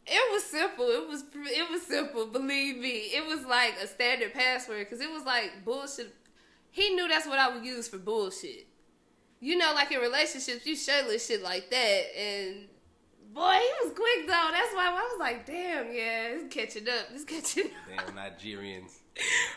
It 0.06 0.32
was 0.32 0.44
simple. 0.44 0.86
It 0.86 1.08
was 1.08 1.24
it 1.34 1.70
was 1.70 1.82
simple. 1.82 2.26
Believe 2.26 2.76
me, 2.76 3.10
it 3.14 3.26
was 3.26 3.44
like 3.44 3.74
a 3.82 3.86
standard 3.86 4.32
password 4.32 4.86
because 4.88 5.00
it 5.00 5.10
was 5.10 5.24
like 5.24 5.64
bullshit. 5.64 6.14
He 6.70 6.90
knew 6.90 7.08
that's 7.08 7.26
what 7.26 7.38
I 7.38 7.52
would 7.54 7.64
use 7.64 7.88
for 7.88 7.98
bullshit. 7.98 8.66
You 9.40 9.58
know, 9.58 9.72
like 9.74 9.90
in 9.90 10.00
relationships, 10.00 10.66
you 10.66 10.76
shirtless 10.76 11.26
shit 11.26 11.42
like 11.42 11.68
that, 11.70 12.02
and 12.16 12.68
boy, 13.34 13.58
he 13.58 13.86
was 13.86 13.92
quick 13.94 14.26
though. 14.28 14.48
That's 14.52 14.72
why 14.72 14.88
I 14.88 14.92
was 14.92 15.18
like, 15.18 15.46
damn, 15.46 15.92
yeah, 15.92 16.28
it's 16.28 16.54
catching 16.54 16.88
up. 16.88 17.08
It's 17.12 17.24
catching 17.24 17.66
up. 17.66 18.06
Damn 18.06 18.16
Nigerians. 18.16 19.01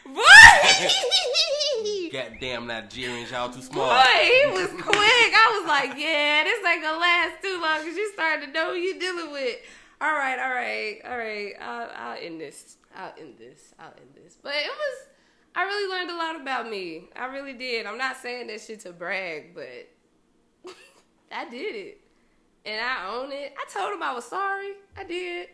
Boy, 0.05 0.21
Goddamn 2.11 2.67
Nigerians, 2.67 3.31
y'all 3.31 3.49
too 3.49 3.61
small. 3.61 3.89
boy, 3.89 4.03
he 4.21 4.45
was 4.51 4.69
quick. 4.81 5.31
I 5.33 5.59
was 5.59 5.67
like, 5.67 5.97
yeah, 5.97 6.43
this 6.43 6.65
ain't 6.65 6.83
gonna 6.83 6.99
last 6.99 7.41
too 7.41 7.59
long 7.61 7.79
because 7.79 7.95
you 7.95 8.11
starting 8.13 8.47
to 8.47 8.53
know 8.53 8.71
who 8.71 8.75
you're 8.77 8.99
dealing 8.99 9.31
with. 9.31 9.57
All 10.01 10.11
right, 10.11 10.37
all 10.37 10.53
right, 10.53 10.99
all 11.05 11.17
right. 11.17 11.53
I'll, 11.59 11.89
I'll 11.95 12.17
end 12.21 12.41
this. 12.41 12.77
I'll 12.95 13.13
end 13.17 13.37
this. 13.37 13.73
I'll 13.79 13.93
end 13.97 14.13
this. 14.13 14.37
But 14.41 14.53
it 14.55 14.69
was. 14.69 15.07
I 15.55 15.63
really 15.63 15.89
learned 15.89 16.11
a 16.11 16.15
lot 16.15 16.39
about 16.39 16.69
me. 16.69 17.07
I 17.15 17.25
really 17.27 17.53
did. 17.53 17.85
I'm 17.85 17.97
not 17.97 18.17
saying 18.17 18.47
that 18.47 18.59
shit 18.59 18.81
to 18.81 18.91
brag, 18.91 19.55
but 19.55 19.87
I 21.31 21.49
did 21.49 21.75
it, 21.75 22.01
and 22.65 22.81
I 22.81 23.07
own 23.07 23.31
it. 23.31 23.55
I 23.57 23.65
told 23.71 23.93
him 23.93 24.03
I 24.03 24.13
was 24.13 24.25
sorry. 24.25 24.73
I 24.97 25.05
did. 25.05 25.47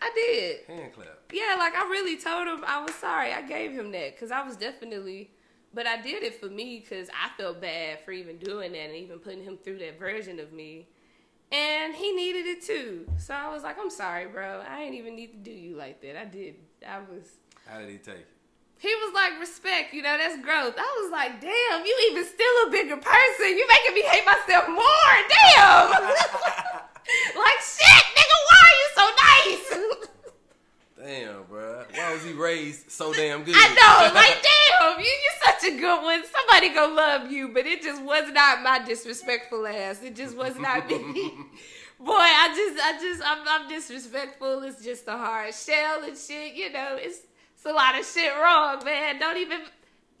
I 0.00 0.10
did. 0.14 0.66
Hand 0.68 0.92
clap. 0.94 1.15
Yeah, 1.32 1.56
like 1.58 1.74
I 1.74 1.88
really 1.90 2.16
told 2.16 2.46
him 2.46 2.64
I 2.66 2.80
was 2.82 2.94
sorry. 2.94 3.32
I 3.32 3.42
gave 3.42 3.72
him 3.72 3.90
that 3.92 4.14
because 4.14 4.30
I 4.30 4.42
was 4.42 4.56
definitely, 4.56 5.30
but 5.74 5.86
I 5.86 6.00
did 6.00 6.22
it 6.22 6.40
for 6.40 6.46
me 6.46 6.80
because 6.80 7.08
I 7.10 7.30
felt 7.36 7.60
bad 7.60 8.00
for 8.04 8.12
even 8.12 8.38
doing 8.38 8.72
that 8.72 8.86
and 8.86 8.96
even 8.96 9.18
putting 9.18 9.42
him 9.42 9.58
through 9.62 9.78
that 9.78 9.98
version 9.98 10.38
of 10.38 10.52
me. 10.52 10.88
And 11.52 11.94
he 11.94 12.12
needed 12.12 12.46
it 12.46 12.62
too. 12.62 13.06
So 13.18 13.34
I 13.34 13.52
was 13.52 13.62
like, 13.62 13.76
I'm 13.78 13.90
sorry, 13.90 14.26
bro. 14.26 14.62
I 14.68 14.82
ain't 14.82 14.94
even 14.94 15.14
need 15.14 15.28
to 15.28 15.38
do 15.38 15.52
you 15.52 15.76
like 15.76 16.00
that. 16.02 16.16
I 16.16 16.24
did. 16.24 16.56
I 16.86 16.98
was. 16.98 17.38
How 17.66 17.78
did 17.78 17.90
he 17.90 17.98
take 17.98 18.14
it? 18.16 18.28
He 18.78 18.88
was 18.88 19.14
like, 19.14 19.40
respect, 19.40 19.94
you 19.94 20.02
know, 20.02 20.18
that's 20.18 20.36
growth. 20.42 20.74
I 20.76 21.00
was 21.02 21.10
like, 21.10 21.40
damn, 21.40 21.86
you 21.86 22.08
even 22.10 22.26
still 22.26 22.66
a 22.66 22.70
bigger 22.70 22.96
person. 22.98 23.56
You 23.56 23.66
making 23.66 23.94
me 23.94 24.02
hate 24.02 24.26
myself 24.26 24.68
more. 24.68 25.14
Damn. 25.32 25.90
like, 27.40 27.60
shit, 27.64 28.04
nigga, 28.12 28.38
why 28.46 28.60
are 28.60 28.76
you 28.76 28.88
so 28.94 29.04
nice? 29.16 30.06
Damn, 31.06 31.44
bro. 31.44 31.84
Why 31.94 32.12
was 32.12 32.24
he 32.24 32.32
raised 32.32 32.90
so 32.90 33.12
damn 33.14 33.44
good? 33.44 33.54
I 33.56 33.68
know, 33.68 34.12
like, 34.12 34.42
damn, 34.42 34.98
you, 34.98 35.04
you're 35.04 35.52
such 35.52 35.72
a 35.72 35.78
good 35.78 36.02
one. 36.02 36.22
Somebody 36.24 36.74
gonna 36.74 36.94
love 36.94 37.30
you, 37.30 37.48
but 37.48 37.64
it 37.64 37.80
just 37.80 38.02
was 38.02 38.32
not 38.32 38.62
my 38.62 38.80
disrespectful 38.84 39.68
ass. 39.68 40.02
It 40.02 40.16
just 40.16 40.36
was 40.36 40.58
not 40.58 40.88
me. 40.88 41.32
Boy, 42.00 42.12
I 42.12 42.52
just, 42.54 42.84
I 42.84 43.00
just, 43.00 43.22
I'm, 43.24 43.38
I'm 43.46 43.68
disrespectful. 43.68 44.64
It's 44.64 44.84
just 44.84 45.06
a 45.06 45.12
hard 45.12 45.54
shell 45.54 46.02
and 46.02 46.18
shit. 46.18 46.54
You 46.54 46.72
know, 46.72 46.96
it's, 46.98 47.20
it's 47.54 47.64
a 47.64 47.72
lot 47.72 47.96
of 47.98 48.04
shit 48.04 48.32
wrong, 48.42 48.84
man. 48.84 49.20
Don't 49.20 49.36
even, 49.36 49.60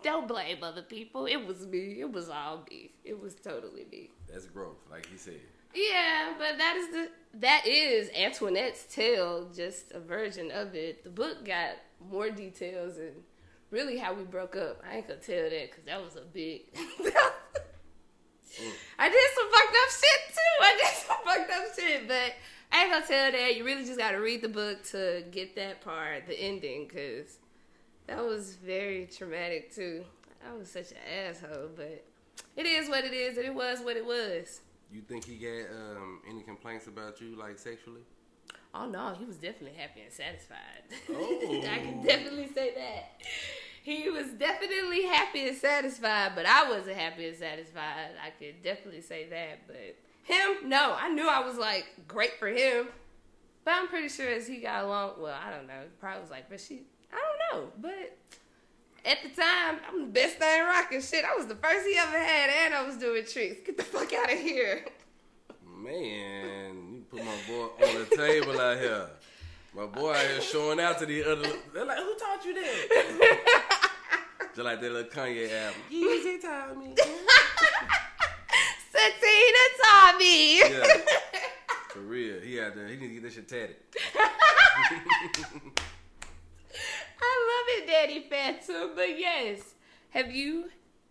don't 0.04 0.28
blame 0.28 0.58
other 0.62 0.82
people. 0.82 1.26
It 1.26 1.44
was 1.44 1.66
me. 1.66 1.96
It 1.98 2.12
was 2.12 2.28
all 2.28 2.64
me. 2.70 2.92
It 3.04 3.20
was 3.20 3.34
totally 3.34 3.86
me. 3.90 4.10
That's 4.32 4.46
growth, 4.46 4.78
like 4.88 5.06
he 5.06 5.18
said. 5.18 5.40
Yeah, 5.76 6.32
but 6.38 6.56
that 6.56 6.76
is 6.76 6.88
the 6.88 7.10
that 7.40 7.66
is 7.66 8.08
Antoinette's 8.16 8.84
tale, 8.84 9.50
just 9.54 9.92
a 9.92 10.00
version 10.00 10.50
of 10.50 10.74
it. 10.74 11.04
The 11.04 11.10
book 11.10 11.44
got 11.44 11.72
more 12.10 12.30
details 12.30 12.96
and 12.96 13.12
really 13.70 13.98
how 13.98 14.14
we 14.14 14.22
broke 14.24 14.56
up. 14.56 14.82
I 14.90 14.96
ain't 14.96 15.08
gonna 15.08 15.20
tell 15.20 15.42
that 15.42 15.70
because 15.70 15.84
that 15.84 16.02
was 16.02 16.16
a 16.16 16.22
big. 16.22 16.62
I 18.98 19.10
did 19.10 19.30
some 19.34 19.50
fucked 19.52 19.76
up 19.76 19.90
shit 19.90 20.20
too. 20.28 20.62
I 20.62 20.76
did 20.80 20.94
some 20.94 21.16
fucked 21.24 21.50
up 21.50 21.64
shit, 21.78 22.08
but 22.08 22.32
I 22.72 22.84
ain't 22.84 22.92
gonna 22.92 23.06
tell 23.06 23.32
that. 23.32 23.56
You 23.56 23.64
really 23.64 23.84
just 23.84 23.98
gotta 23.98 24.18
read 24.18 24.40
the 24.40 24.48
book 24.48 24.82
to 24.92 25.24
get 25.30 25.56
that 25.56 25.82
part, 25.82 26.26
the 26.26 26.40
ending, 26.40 26.86
because 26.88 27.36
that 28.06 28.24
was 28.24 28.54
very 28.54 29.10
traumatic 29.14 29.74
too. 29.74 30.06
I 30.48 30.56
was 30.56 30.70
such 30.70 30.92
an 30.92 30.98
asshole, 31.28 31.68
but 31.76 32.02
it 32.56 32.64
is 32.64 32.88
what 32.88 33.04
it 33.04 33.12
is, 33.12 33.36
and 33.36 33.44
it 33.44 33.54
was 33.54 33.80
what 33.80 33.98
it 33.98 34.06
was. 34.06 34.62
You 34.90 35.00
think 35.02 35.24
he 35.24 35.36
got 35.36 35.70
um, 35.74 36.20
any 36.28 36.42
complaints 36.42 36.86
about 36.86 37.20
you, 37.20 37.36
like 37.36 37.58
sexually? 37.58 38.02
Oh 38.74 38.86
no, 38.86 39.14
he 39.18 39.24
was 39.24 39.36
definitely 39.36 39.78
happy 39.78 40.02
and 40.02 40.12
satisfied. 40.12 40.84
Oh. 41.10 41.64
I 41.70 41.78
can 41.78 42.02
definitely 42.02 42.48
say 42.54 42.74
that. 42.74 43.22
He 43.82 44.10
was 44.10 44.26
definitely 44.32 45.04
happy 45.04 45.48
and 45.48 45.56
satisfied, 45.56 46.32
but 46.34 46.44
I 46.44 46.68
wasn't 46.68 46.96
happy 46.96 47.28
and 47.28 47.36
satisfied. 47.36 48.10
I 48.22 48.30
could 48.30 48.62
definitely 48.62 49.00
say 49.00 49.28
that. 49.30 49.66
But 49.66 49.96
him, 50.24 50.68
no, 50.68 50.96
I 50.98 51.08
knew 51.08 51.28
I 51.28 51.40
was 51.40 51.56
like 51.56 51.86
great 52.08 52.38
for 52.38 52.48
him. 52.48 52.88
But 53.64 53.74
I'm 53.74 53.88
pretty 53.88 54.08
sure 54.08 54.28
as 54.28 54.46
he 54.46 54.58
got 54.58 54.84
along, 54.84 55.14
well, 55.20 55.38
I 55.40 55.50
don't 55.50 55.66
know. 55.66 55.82
Probably 56.00 56.20
was 56.20 56.30
like, 56.30 56.48
but 56.48 56.60
she, 56.60 56.82
I 57.12 57.16
don't 57.16 57.62
know. 57.62 57.72
But 57.80 58.16
at 59.06 59.22
the 59.22 59.28
time, 59.28 59.78
I'm 59.88 60.06
the 60.06 60.12
best 60.12 60.36
thing 60.36 60.64
rocking. 60.64 61.00
Shit, 61.00 61.24
I 61.24 61.36
was 61.36 61.46
the 61.46 61.54
first 61.54 61.86
he 61.86 61.96
ever 61.96 62.18
had, 62.18 62.50
and 62.50 62.74
I 62.74 62.84
was 62.84 62.96
doing 62.96 63.24
tricks. 63.24 63.60
Get 63.64 63.76
the 63.76 63.84
fuck 63.84 64.12
out 64.12 64.32
of 64.32 64.38
here. 64.38 64.84
Man, 65.64 66.74
you 66.92 67.04
put 67.08 67.24
my 67.24 67.36
boy 67.46 67.68
on 67.86 67.94
the 68.08 68.16
table 68.16 68.60
out 68.60 68.78
here. 68.78 69.08
My 69.74 69.86
boy 69.86 70.10
out 70.12 70.26
here 70.26 70.40
showing 70.40 70.80
out 70.80 70.98
to 70.98 71.06
the 71.06 71.22
other. 71.22 71.48
They're 71.72 71.84
like, 71.84 71.98
who 71.98 72.16
taught 72.16 72.44
you 72.44 72.54
that? 72.54 73.90
Just 74.54 74.64
like 74.64 74.80
that 74.80 74.90
little 74.90 75.10
Kanye 75.10 75.52
album. 75.52 75.80
Yeezy 75.92 76.40
taught 76.40 76.76
me. 76.76 76.94
Satina 78.90 79.66
Tommy. 79.84 80.58
Yeah. 80.58 80.86
For 81.90 82.00
real. 82.00 82.40
He 82.40 82.58
out 82.58 82.74
there. 82.74 82.88
He 82.88 82.96
need 82.96 83.08
to 83.08 83.14
get 83.14 83.22
this 83.22 83.34
shit 83.34 83.48
tatted. 83.48 83.76
I 87.46 87.78
love 87.78 87.82
it, 87.82 87.86
Daddy 87.86 88.26
Phantom. 88.28 88.90
But 88.94 89.18
yes, 89.18 89.74
have 90.10 90.30
you 90.32 90.70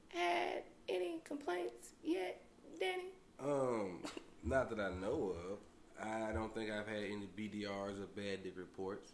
had 0.10 0.64
any 0.90 1.20
complaints 1.24 1.90
yet, 2.04 2.42
Danny? 2.80 3.12
Um, 3.40 4.00
not 4.44 4.70
that 4.70 4.80
I 4.80 4.90
know 4.90 5.36
of. 5.52 5.60
I 6.06 6.34
don't 6.34 6.54
think 6.54 6.72
I've 6.72 6.88
had 6.88 7.04
any 7.04 7.28
BDRs 7.38 8.02
or 8.02 8.08
bad 8.16 8.44
dick 8.44 8.58
reports. 8.58 9.14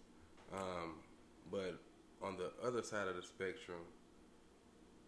Um, 0.54 0.96
but 1.52 1.80
on 2.24 2.38
the 2.38 2.52
other 2.66 2.82
side 2.82 3.08
of 3.08 3.16
the 3.16 3.22
spectrum, 3.22 3.80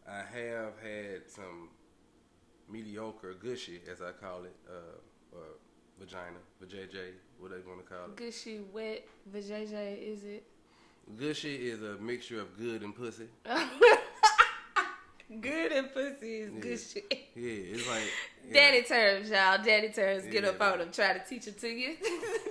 I 0.08 0.18
have 0.18 0.74
had 0.82 1.28
some 1.28 1.70
mediocre 2.70 3.34
gushy, 3.34 3.82
as 3.92 4.02
I 4.02 4.12
call 4.12 4.44
it, 4.44 4.56
uh, 4.70 5.36
uh, 5.36 5.40
vagina, 6.00 6.38
vajayjay, 6.62 7.14
what 7.40 7.52
they 7.52 7.58
want 7.68 7.84
to 7.84 7.92
call 7.92 8.06
it. 8.06 8.16
Gushy, 8.16 8.62
wet, 8.72 9.08
vajayjay, 9.34 9.98
is 9.98 10.24
it? 10.24 10.46
Gushy 11.18 11.70
is 11.70 11.82
a 11.82 11.96
mixture 12.02 12.40
of 12.42 12.58
good 12.58 12.82
and 12.82 12.96
pussy. 12.96 13.28
Good 15.42 15.72
and 15.72 15.92
pussy 15.92 16.42
is 16.42 16.52
Yeah. 16.54 16.60
good 16.60 16.80
shit. 16.80 17.12
Yeah, 17.36 17.52
it's 17.76 17.88
like 17.88 18.04
yeah, 18.48 18.54
Daddy 18.54 18.84
terms, 18.84 19.30
y'all. 19.30 19.64
Daddy 19.64 19.90
terms. 19.90 20.26
Get 20.26 20.44
Yeah, 20.44 20.50
up 20.52 20.62
on 20.62 20.78
them. 20.80 20.92
Try 20.92 21.14
to 21.18 21.24
teach 21.28 21.48
it 21.48 21.60
to 21.62 21.68
you. 21.70 21.96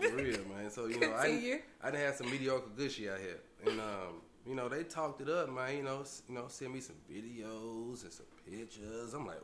For 0.00 0.16
real, 0.16 0.40
man. 0.52 0.68
So 0.70 0.86
you 0.86 0.98
know, 1.00 1.14
I 1.14 1.26
Continue. 1.26 1.58
I 1.82 1.90
done 1.92 2.00
had 2.00 2.16
some 2.16 2.28
mediocre 2.30 2.70
gushy 2.76 3.08
out 3.08 3.18
here, 3.20 3.38
and 3.66 3.78
um, 3.80 4.22
you 4.46 4.56
know, 4.56 4.68
they 4.68 4.82
talked 4.82 5.20
it 5.20 5.28
up, 5.28 5.50
man. 5.50 5.76
You 5.76 5.82
know, 5.84 6.02
you 6.28 6.34
know, 6.34 6.46
send 6.48 6.72
me 6.72 6.80
some 6.80 6.96
videos 7.08 8.02
and 8.02 8.12
some 8.12 8.26
pictures. 8.50 9.14
I'm 9.14 9.26
like, 9.26 9.42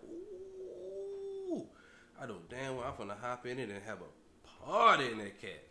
ooh, 1.52 1.64
I 2.20 2.26
know 2.26 2.38
damn 2.48 2.76
well 2.76 2.86
I'm 2.86 2.94
finna 3.06 3.16
hop 3.20 3.46
in 3.46 3.60
it 3.60 3.68
and 3.68 3.80
have 3.84 3.98
a 4.00 4.66
party 4.66 5.12
in 5.12 5.18
that 5.18 5.40
cat. 5.40 5.62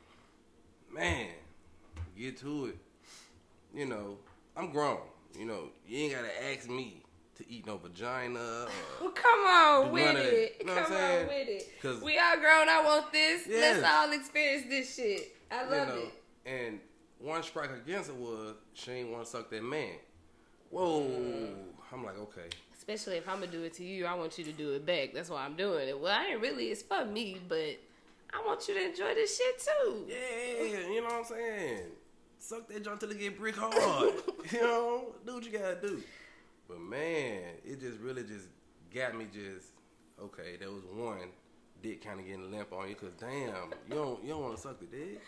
Man, 0.94 1.28
get 2.18 2.38
to 2.42 2.68
it. 2.68 2.78
You 3.74 3.86
know, 3.86 4.18
I'm 4.56 4.72
grown. 4.72 5.00
You 5.38 5.46
know, 5.46 5.70
you 5.88 6.00
ain't 6.00 6.14
gotta 6.14 6.52
ask 6.52 6.70
me 6.70 7.04
to 7.36 7.50
eat 7.52 7.66
no 7.68 7.78
vagina. 7.78 8.68
Well, 9.02 9.12
come 9.12 9.40
on 9.46 9.92
with 9.92 10.16
it. 10.18 10.56
You 10.60 10.66
know 10.66 10.74
come 10.76 10.94
on 10.94 11.28
with 11.28 11.48
it. 11.48 11.82
'Cause- 11.82 12.02
we 12.02 12.18
all 12.18 12.38
grown. 12.38 12.68
I 12.68 12.82
want 12.84 13.12
this. 13.12 13.46
Yes. 13.48 13.78
Let's 13.82 13.88
all 13.94 14.12
experience 14.12 14.66
this 14.68 14.96
shit. 14.96 15.36
I 15.52 15.64
you 15.66 15.70
love 15.72 15.88
know, 15.90 15.96
it. 15.96 16.14
and 16.46 16.80
one 17.20 17.44
strike 17.44 17.70
against 17.72 18.10
it 18.10 18.16
was 18.16 18.56
she 18.74 18.92
ain't 18.92 19.10
want 19.10 19.26
to 19.26 19.30
suck 19.30 19.50
that 19.52 19.64
man. 19.64 19.94
Whoa, 20.72 21.02
mm. 21.04 21.54
I'm 21.94 22.04
like, 22.04 22.18
okay. 22.18 22.50
Especially 22.78 23.18
if 23.18 23.28
I'm 23.30 23.40
gonna 23.40 23.52
do 23.52 23.64
it 23.64 23.74
to 23.76 23.84
you, 23.84 24.06
I 24.06 24.14
want 24.16 24.38
you 24.38 24.44
to 24.46 24.52
do 24.52 24.72
it 24.74 24.86
back. 24.86 25.14
That's 25.14 25.30
why 25.30 25.44
I'm 25.46 25.56
doing 25.56 25.88
it. 25.88 26.00
Well, 26.00 26.12
I 26.18 26.26
ain't 26.32 26.42
really. 26.42 26.66
It's 26.72 26.82
for 26.82 27.06
me, 27.06 27.38
but 27.48 27.78
I 28.34 28.44
want 28.46 28.68
you 28.68 28.74
to 28.74 28.84
enjoy 28.90 29.14
this 29.14 29.38
shit 29.38 29.60
too. 29.60 30.06
Yeah, 30.08 30.88
you 30.90 31.02
know 31.02 31.06
what 31.08 31.14
I'm 31.20 31.24
saying? 31.26 31.84
Suck 32.48 32.66
that 32.70 32.82
joint 32.82 32.98
till 32.98 33.12
it 33.12 33.20
get 33.20 33.38
brick 33.38 33.56
hard. 33.58 33.74
you 34.54 34.62
know, 34.62 35.08
do 35.26 35.34
what 35.34 35.46
you 35.46 35.52
gotta 35.52 35.76
do. 35.82 36.02
But 36.70 36.80
man, 36.80 37.42
it 37.66 37.82
just 37.82 38.00
really 38.00 38.24
just 38.24 38.46
got 38.96 39.18
me 39.18 39.26
just 39.26 39.68
okay. 40.18 40.56
There 40.58 40.70
was 40.72 40.84
one 40.86 41.28
dick 41.84 42.06
kind 42.06 42.22
of 42.22 42.26
getting 42.26 42.50
limp 42.50 42.72
on 42.72 42.88
you 42.88 42.96
because 42.96 43.16
damn, 43.20 43.74
you 43.90 43.96
don't 43.96 44.24
you 44.24 44.30
don't 44.30 44.44
want 44.44 44.56
to 44.56 44.62
suck 44.62 44.80
the 44.80 44.86
dick. 44.86 45.22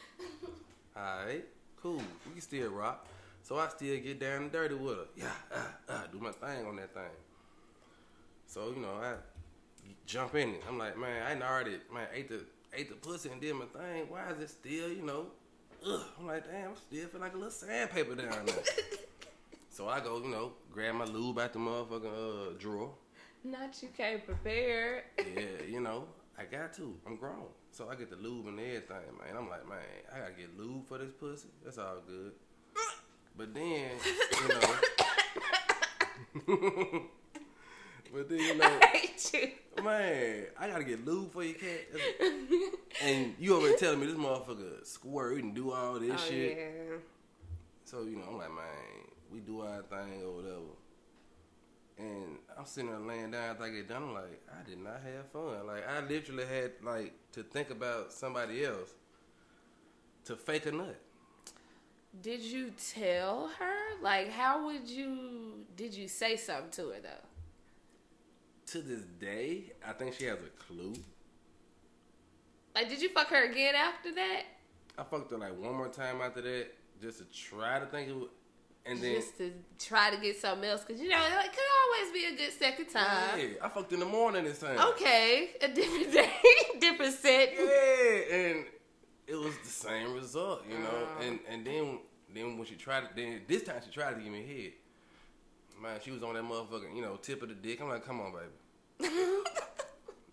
All 0.95 1.25
right, 1.25 1.43
cool. 1.83 2.01
We 2.25 2.31
can 2.31 2.41
still 2.41 2.69
rock. 2.69 3.05
So 3.41 3.57
I 3.57 3.67
still 3.67 3.99
get 3.99 4.21
down 4.21 4.43
and 4.43 4.51
dirty 4.53 4.75
with 4.75 4.95
her. 4.95 5.05
Yeah, 5.17 5.25
uh, 5.53 5.91
uh, 5.91 6.03
do 6.13 6.19
my 6.19 6.31
thing 6.31 6.65
on 6.67 6.77
that 6.77 6.93
thing. 6.93 7.03
So 8.47 8.69
you 8.73 8.81
know 8.81 8.93
I 8.93 9.15
jump 10.05 10.35
in 10.35 10.51
it. 10.51 10.63
I'm 10.65 10.77
like, 10.77 10.97
man, 10.97 11.41
I 11.41 11.45
already 11.45 11.79
man 11.93 12.07
ate 12.13 12.29
the 12.29 12.45
ate 12.73 12.87
the 12.87 12.95
pussy 12.95 13.29
and 13.29 13.41
did 13.41 13.55
my 13.55 13.65
thing. 13.65 14.05
Why 14.07 14.29
is 14.29 14.39
it 14.39 14.49
still 14.51 14.89
you 14.89 15.01
know? 15.01 15.25
Ugh. 15.87 16.01
I'm 16.19 16.27
like, 16.27 16.45
damn, 16.45 16.71
I 16.71 16.75
still 16.75 17.07
feel 17.07 17.21
like 17.21 17.33
a 17.33 17.37
little 17.37 17.51
sandpaper 17.51 18.15
down 18.15 18.45
there. 18.45 18.55
so 19.69 19.87
I 19.87 19.99
go, 19.99 20.21
you 20.21 20.29
know, 20.29 20.53
grab 20.71 20.95
my 20.95 21.05
lube 21.05 21.39
out 21.39 21.53
the 21.53 21.59
motherfucking 21.59 22.51
uh, 22.51 22.57
drawer. 22.57 22.91
Not 23.43 23.81
you 23.81 23.89
can't 23.95 24.25
prepare. 24.25 25.05
Yeah, 25.17 25.65
you 25.67 25.79
know, 25.79 26.05
I 26.37 26.43
got 26.43 26.73
to. 26.75 26.95
I'm 27.07 27.15
grown. 27.15 27.45
So 27.71 27.87
I 27.89 27.95
get 27.95 28.09
the 28.09 28.17
lube 28.17 28.47
and 28.47 28.59
everything, 28.59 28.97
man. 29.17 29.37
I'm 29.37 29.49
like, 29.49 29.67
man, 29.67 29.77
I 30.13 30.19
gotta 30.19 30.33
get 30.33 30.57
lube 30.59 30.87
for 30.87 30.97
this 30.97 31.11
pussy. 31.11 31.47
That's 31.63 31.77
all 31.77 32.01
good. 32.05 32.33
But 33.37 33.53
then, 33.53 33.91
you 34.41 34.47
know, 36.47 37.03
but 38.13 38.29
then 38.29 38.39
you 38.39 38.55
know, 38.57 38.65
I 38.81 38.85
hate 38.87 39.31
you. 39.33 39.83
man, 39.83 40.43
I 40.59 40.67
gotta 40.67 40.83
get 40.83 41.05
lube 41.05 41.31
for 41.31 41.43
your 41.43 41.55
cat. 41.55 41.87
And 43.03 43.33
you 43.39 43.55
already 43.55 43.77
telling 43.77 43.99
me 43.99 44.07
this 44.07 44.15
motherfucker 44.15 44.85
squirt 44.85 45.41
and 45.43 45.55
do 45.55 45.71
all 45.71 45.99
this 45.99 46.11
Oh, 46.13 46.17
shit. 46.29 46.57
yeah. 46.57 46.95
So, 47.85 48.03
you 48.03 48.17
know, 48.17 48.25
I'm 48.29 48.37
like, 48.37 48.49
man, 48.49 49.07
we 49.31 49.39
do 49.39 49.61
our 49.61 49.81
thing 49.83 50.21
or 50.23 50.35
whatever. 50.35 50.75
And 51.97 52.37
I'm 52.57 52.65
sitting 52.65 52.89
there 52.89 52.99
laying 52.99 53.31
down 53.31 53.51
after 53.51 53.63
I 53.63 53.69
get 53.69 53.89
done. 53.89 54.03
I'm 54.03 54.13
like, 54.13 54.41
I 54.49 54.69
did 54.69 54.77
not 54.79 55.01
have 55.03 55.31
fun. 55.33 55.65
Like, 55.67 55.87
I 55.87 55.99
literally 56.07 56.45
had, 56.45 56.71
like, 56.83 57.13
to 57.33 57.43
think 57.43 57.71
about 57.71 58.13
somebody 58.13 58.63
else 58.63 58.91
to 60.25 60.35
fake 60.35 60.65
a 60.67 60.71
nut. 60.71 60.99
Did 62.21 62.41
you 62.41 62.71
tell 62.93 63.49
her? 63.59 64.01
Like, 64.01 64.29
how 64.31 64.65
would 64.65 64.87
you? 64.87 65.65
Did 65.75 65.93
you 65.93 66.07
say 66.07 66.37
something 66.37 66.71
to 66.71 66.89
her 66.91 66.99
though? 67.01 67.27
To 68.71 68.81
this 68.83 69.01
day, 69.19 69.73
I 69.87 69.93
think 69.93 70.13
she 70.13 70.25
has 70.25 70.37
a 70.37 70.63
clue. 70.63 70.93
Like, 72.75 72.87
did 72.87 73.01
you 73.01 73.09
fuck 73.09 73.27
her 73.29 73.49
again 73.49 73.73
after 73.73 74.13
that? 74.13 74.43
I 74.95 75.03
fucked 75.03 75.31
her 75.31 75.37
like 75.39 75.57
one 75.59 75.73
more 75.73 75.87
time 75.87 76.21
after 76.21 76.41
that, 76.41 76.67
just 77.01 77.17
to 77.17 77.25
try 77.25 77.79
to 77.79 77.87
think 77.87 78.09
it 78.09 78.15
would, 78.15 78.29
and 78.85 79.01
then 79.01 79.15
Just 79.15 79.37
to 79.39 79.51
try 79.79 80.11
to 80.11 80.17
get 80.21 80.39
something 80.39 80.69
else, 80.69 80.83
cause 80.83 80.99
you 80.99 81.09
know 81.09 81.17
it 81.17 81.51
could 81.51 81.63
always 81.83 82.13
be 82.13 82.25
a 82.25 82.37
good 82.37 82.53
second 82.53 82.85
time. 82.89 83.39
yeah, 83.39 83.45
I 83.63 83.69
fucked 83.69 83.91
in 83.93 84.01
the 84.01 84.05
morning 84.05 84.43
this 84.43 84.59
time. 84.59 84.77
Okay, 84.91 85.49
a 85.61 85.67
different 85.69 86.11
day, 86.13 86.31
different 86.79 87.13
set. 87.15 87.53
Yeah, 87.57 88.35
and 88.35 88.65
it 89.25 89.35
was 89.35 89.57
the 89.63 89.69
same 89.69 90.13
result, 90.13 90.63
you 90.69 90.77
know. 90.77 91.07
Uh. 91.17 91.23
And 91.23 91.39
and 91.49 91.65
then 91.65 91.99
then 92.31 92.57
when 92.57 92.67
she 92.67 92.75
tried 92.75 93.05
it, 93.05 93.09
then 93.15 93.41
this 93.47 93.63
time 93.63 93.81
she 93.83 93.89
tried 93.89 94.13
to 94.13 94.21
give 94.21 94.31
me 94.31 94.45
head. 94.45 94.73
Man, 95.81 95.97
she 96.03 96.11
was 96.11 96.21
on 96.23 96.33
that 96.33 96.43
motherfucking, 96.43 96.93
you 96.93 97.01
know, 97.01 97.15
tip 97.15 97.41
of 97.41 97.47
the 97.47 97.55
dick. 97.55 97.79
I'm 97.81 97.87
like, 97.87 98.05
come 98.05 98.19
on, 98.19 98.33
baby. 98.33 98.43
Know 98.99 99.41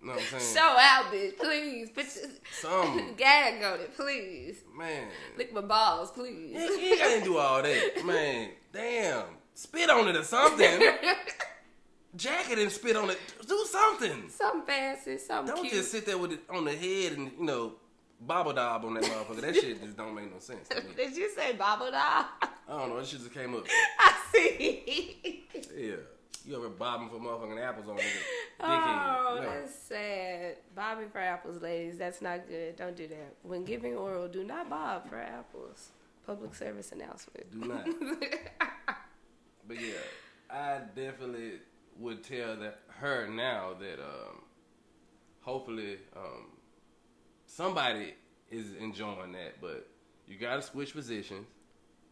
what 0.01 0.19
I'm 0.19 0.41
saying? 0.41 0.55
Show 0.55 0.61
out, 0.79 1.13
bitch, 1.13 1.39
please. 1.39 1.91
Put 1.91 2.05
your 2.17 2.31
Some 2.61 3.15
gag 3.17 3.63
on 3.63 3.81
it, 3.81 3.97
please. 3.97 4.59
man. 4.77 5.09
Lick 5.37 5.53
my 5.53 5.61
balls, 5.61 6.11
please. 6.13 6.53
You 6.55 6.79
you 6.79 6.99
gotta 6.99 7.23
do 7.25 7.39
all 7.39 7.63
that, 7.63 8.05
man. 8.05 8.51
Damn, 8.73 9.25
spit 9.55 9.91
on 9.91 10.09
it 10.09 10.17
or 10.17 10.25
something. 10.25 10.81
Jack 12.17 12.51
it 12.51 12.59
and 12.59 12.73
spit 12.73 12.97
on 12.97 13.11
it. 13.11 13.19
Do 13.47 13.67
something. 13.71 14.31
something 14.31 14.63
fancy, 14.67 15.19
something 15.19 15.55
Don't 15.55 15.63
cute. 15.65 15.75
just 15.75 15.91
sit 15.93 16.07
there 16.07 16.17
with 16.17 16.33
it 16.33 16.41
on 16.49 16.65
the 16.65 16.73
head 16.73 17.13
and 17.13 17.31
you 17.39 17.45
know 17.45 17.75
bobble 18.21 18.55
dob 18.55 18.85
on 18.87 18.95
that 18.95 19.03
motherfucker. 19.05 19.43
That 19.43 19.55
shit 19.55 19.83
just 19.83 19.97
don't 19.99 20.15
make 20.15 20.33
no 20.33 20.39
sense. 20.39 20.69
Did 20.97 21.15
you 21.17 21.31
say 21.31 21.53
bobble 21.53 21.91
doll? 21.91 22.25
I 22.43 22.49
don't 22.69 22.89
know. 22.89 22.97
That 22.99 23.07
shit 23.07 23.21
just 23.21 23.35
came 23.35 23.55
up. 23.55 23.67
I 23.99 24.15
see. 24.33 25.45
Yeah. 25.77 25.97
You 26.47 26.57
ever 26.57 26.69
bobbing 26.69 27.09
for 27.09 27.17
motherfucking 27.17 27.61
apples 27.63 27.89
on 27.89 27.97
nigga? 27.97 28.03
Oh, 28.61 29.39
No. 29.43 29.51
that's 29.51 29.75
sad. 29.75 30.57
Bobbing 30.75 31.11
for 31.11 31.19
apples, 31.19 31.61
ladies. 31.61 31.99
That's 31.99 32.23
not 32.23 32.49
good. 32.49 32.77
Don't 32.77 32.97
do 32.97 33.07
that. 33.09 33.35
When 33.43 33.65
giving 33.65 33.95
oral, 33.97 34.29
do 34.29 34.45
not 34.45 34.71
bob 34.71 35.09
for 35.11 35.17
apples. 35.19 35.91
Public 36.27 36.55
service 36.55 36.93
announcement. 36.93 37.51
Do 37.53 37.69
not. 37.69 37.87
But 39.69 39.81
yeah, 39.81 39.95
I 40.49 40.79
definitely 40.95 41.55
would 41.99 42.23
tell 42.23 42.55
that 42.57 42.79
her 43.01 43.27
now 43.27 43.75
that 43.81 43.99
um, 43.99 44.43
hopefully 45.41 45.99
um, 46.17 46.53
somebody 47.47 48.15
is 48.49 48.75
enjoying 48.81 49.33
that, 49.33 49.61
but 49.61 49.89
you 50.29 50.39
gotta 50.39 50.63
switch 50.63 50.95
positions. 50.95 51.47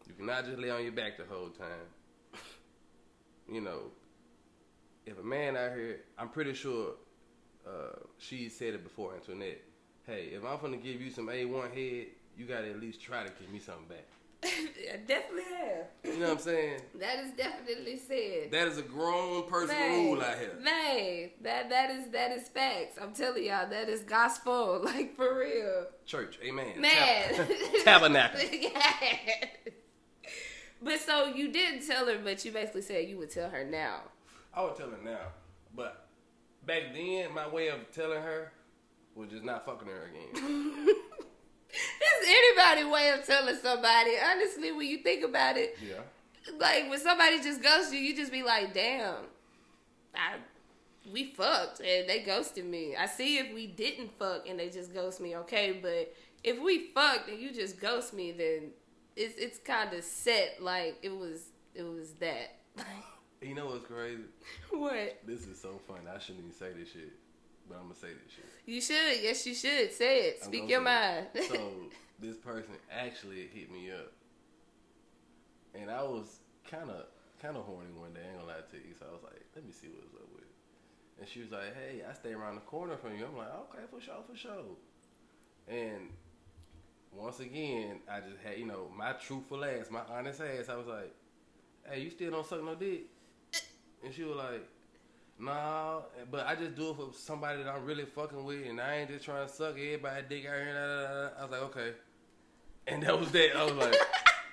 You 0.05 0.15
cannot 0.15 0.45
just 0.45 0.59
lay 0.59 0.69
on 0.69 0.83
your 0.83 0.91
back 0.91 1.17
the 1.17 1.23
whole 1.33 1.47
time. 1.49 1.87
You 3.49 3.61
know, 3.61 3.91
if 5.05 5.19
a 5.19 5.23
man 5.23 5.55
out 5.55 5.73
here, 5.75 6.01
I'm 6.17 6.29
pretty 6.29 6.53
sure 6.53 6.93
uh, 7.67 7.97
she 8.17 8.49
said 8.49 8.73
it 8.73 8.83
before, 8.83 9.15
Antoinette. 9.15 9.61
Hey, 10.05 10.29
if 10.33 10.43
I'm 10.45 10.59
gonna 10.59 10.77
give 10.77 11.01
you 11.01 11.09
some 11.09 11.27
A1 11.27 11.73
head, 11.73 12.07
you 12.37 12.45
gotta 12.45 12.69
at 12.69 12.79
least 12.79 13.01
try 13.01 13.23
to 13.23 13.31
give 13.39 13.51
me 13.51 13.59
something 13.59 13.87
back. 13.87 14.05
I 14.43 14.97
definitely 15.07 15.43
have. 15.43 15.85
You 16.03 16.19
know 16.19 16.27
what 16.27 16.37
I'm 16.37 16.39
saying? 16.39 16.81
That 16.99 17.19
is 17.19 17.31
definitely 17.31 17.97
said. 17.97 18.51
That 18.51 18.67
is 18.67 18.77
a 18.77 18.83
grown 18.83 19.49
person 19.49 19.75
Man, 19.75 20.05
rule 20.05 20.21
out 20.21 20.37
here. 20.37 20.53
Man, 20.61 21.29
that 21.41 21.69
that 21.69 21.89
is 21.89 22.09
that 22.09 22.31
is 22.31 22.47
facts. 22.49 22.97
I'm 23.01 23.13
telling 23.13 23.45
y'all, 23.45 23.67
that 23.69 23.89
is 23.89 24.01
gospel, 24.01 24.81
like 24.85 25.15
for 25.15 25.39
real. 25.39 25.87
Church, 26.05 26.37
amen. 26.43 26.79
Man. 26.79 27.33
Tab- 27.33 27.47
Tabernacle. 27.83 28.39
yeah. 28.51 29.45
But 30.81 30.99
so 30.99 31.27
you 31.33 31.51
didn't 31.51 31.87
tell 31.87 32.05
her, 32.05 32.19
but 32.23 32.45
you 32.45 32.51
basically 32.51 32.83
said 32.83 33.09
you 33.09 33.17
would 33.17 33.31
tell 33.31 33.49
her 33.49 33.63
now. 33.63 34.01
I 34.55 34.63
would 34.63 34.75
tell 34.75 34.89
her 34.89 34.97
now, 35.03 35.27
but 35.75 36.07
back 36.65 36.93
then, 36.93 37.33
my 37.33 37.47
way 37.47 37.67
of 37.67 37.91
telling 37.91 38.21
her 38.21 38.51
was 39.15 39.29
just 39.29 39.43
not 39.43 39.65
fucking 39.65 39.87
her 39.87 40.09
again. 40.09 40.85
That's 41.75 42.27
anybody 42.27 42.83
way 42.89 43.11
of 43.11 43.25
telling 43.25 43.57
somebody. 43.57 44.11
Honestly, 44.23 44.71
when 44.71 44.87
you 44.87 44.99
think 44.99 45.23
about 45.23 45.57
it, 45.57 45.77
yeah. 45.85 46.01
like 46.57 46.89
when 46.89 46.99
somebody 46.99 47.41
just 47.41 47.61
ghosts 47.61 47.93
you, 47.93 47.99
you 47.99 48.15
just 48.15 48.31
be 48.31 48.43
like, 48.43 48.73
"Damn, 48.73 49.15
I 50.13 50.35
we 51.11 51.33
fucked 51.33 51.81
and 51.81 52.07
they 52.07 52.21
ghosted 52.21 52.65
me." 52.65 52.95
I 52.95 53.07
see 53.07 53.37
if 53.37 53.53
we 53.53 53.67
didn't 53.67 54.17
fuck 54.17 54.47
and 54.47 54.59
they 54.59 54.69
just 54.69 54.93
ghost 54.93 55.19
me, 55.19 55.35
okay. 55.37 55.77
But 55.81 56.13
if 56.43 56.61
we 56.61 56.91
fucked 56.93 57.29
and 57.29 57.39
you 57.39 57.51
just 57.51 57.79
ghost 57.79 58.13
me, 58.13 58.31
then 58.31 58.71
it's 59.17 59.35
it's 59.37 59.59
kind 59.59 59.93
of 59.93 60.03
set. 60.03 60.61
Like 60.61 60.97
it 61.01 61.15
was 61.15 61.47
it 61.73 61.83
was 61.83 62.11
that. 62.19 62.55
You 63.45 63.53
know 63.53 63.67
what's 63.67 63.85
crazy? 63.85 64.23
what 64.71 65.19
This 65.23 65.45
is 65.45 65.61
so 65.61 65.79
funny. 65.87 66.09
I 66.09 66.17
shouldn't 66.17 66.45
even 66.45 66.51
say 66.51 66.73
this 66.73 66.91
shit, 66.91 67.13
but 67.69 67.75
I'm 67.75 67.83
gonna 67.83 67.93
say 67.93 68.07
this 68.07 68.33
shit. 68.33 68.45
you 68.65 68.81
should? 68.81 69.21
Yes, 69.21 69.45
you 69.45 69.53
should 69.53 69.93
say 69.93 70.29
it. 70.29 70.39
I'm 70.41 70.47
Speak 70.47 70.67
your 70.67 70.81
mind. 70.81 71.27
so 71.47 71.71
this 72.19 72.37
person 72.37 72.73
actually 72.91 73.47
hit 73.53 73.71
me 73.71 73.91
up, 73.91 74.11
and 75.75 75.91
I 75.91 76.01
was 76.01 76.39
kind 76.67 76.89
of 76.89 77.05
kind 77.39 77.55
of 77.55 77.65
horny 77.65 77.91
one 77.95 78.13
day. 78.13 78.21
I 78.25 78.29
ain't 78.29 78.39
gonna 78.39 78.51
lie 78.51 78.65
to 78.71 78.77
you. 78.77 78.95
So 78.97 79.05
I 79.07 79.13
was 79.13 79.21
like, 79.23 79.45
let 79.55 79.63
me 79.63 79.71
see 79.71 79.89
what's 79.93 80.15
up 80.15 80.27
with. 80.33 80.41
it. 80.41 81.19
And 81.19 81.29
she 81.29 81.41
was 81.41 81.51
like, 81.51 81.75
hey, 81.75 82.01
I 82.01 82.13
stay 82.13 82.33
around 82.33 82.55
the 82.55 82.61
corner 82.61 82.97
from 82.97 83.15
you. 83.15 83.25
I'm 83.25 83.37
like, 83.37 83.53
okay, 83.69 83.85
for 83.91 84.01
sure, 84.01 84.23
for 84.27 84.35
sure. 84.35 84.73
And 85.67 86.09
once 87.11 87.39
again, 87.39 87.99
I 88.09 88.21
just 88.21 88.41
had, 88.43 88.57
you 88.57 88.65
know, 88.65 88.89
my 88.97 89.13
truthful 89.13 89.63
ass, 89.63 89.91
my 89.91 90.01
honest 90.09 90.41
ass. 90.41 90.67
I 90.67 90.75
was 90.75 90.87
like, 90.87 91.13
hey, 91.87 92.01
you 92.01 92.09
still 92.09 92.31
don't 92.31 92.45
suck 92.45 92.63
no 92.63 92.73
dick? 92.73 93.05
And 94.03 94.13
she 94.13 94.23
was 94.23 94.35
like, 94.35 94.67
nah, 95.39 96.01
but 96.31 96.45
I 96.47 96.55
just 96.55 96.75
do 96.75 96.91
it 96.91 96.95
for 96.95 97.09
somebody 97.13 97.63
that 97.63 97.69
I'm 97.69 97.85
really 97.85 98.05
fucking 98.05 98.43
with, 98.43 98.65
and 98.67 98.79
I 98.79 98.97
ain't 98.97 99.09
just 99.09 99.25
trying 99.25 99.47
to 99.47 99.53
suck 99.53 99.71
everybody 99.71 100.23
dick 100.29 100.45
out 100.45 100.55
here. 100.55 101.31
I 101.37 101.41
was 101.43 101.51
like, 101.51 101.61
okay. 101.63 101.91
And 102.87 103.03
that 103.03 103.19
was 103.19 103.31
that. 103.31 103.55
I 103.55 103.63
was 103.63 103.73
like, 103.73 103.95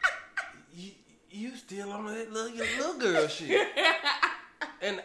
you, 0.75 0.91
you 1.31 1.57
still 1.57 1.93
on 1.93 2.07
that 2.07 2.33
little, 2.33 2.57
little 2.57 2.99
girl 2.99 3.29
shit. 3.29 3.69
and 4.83 5.03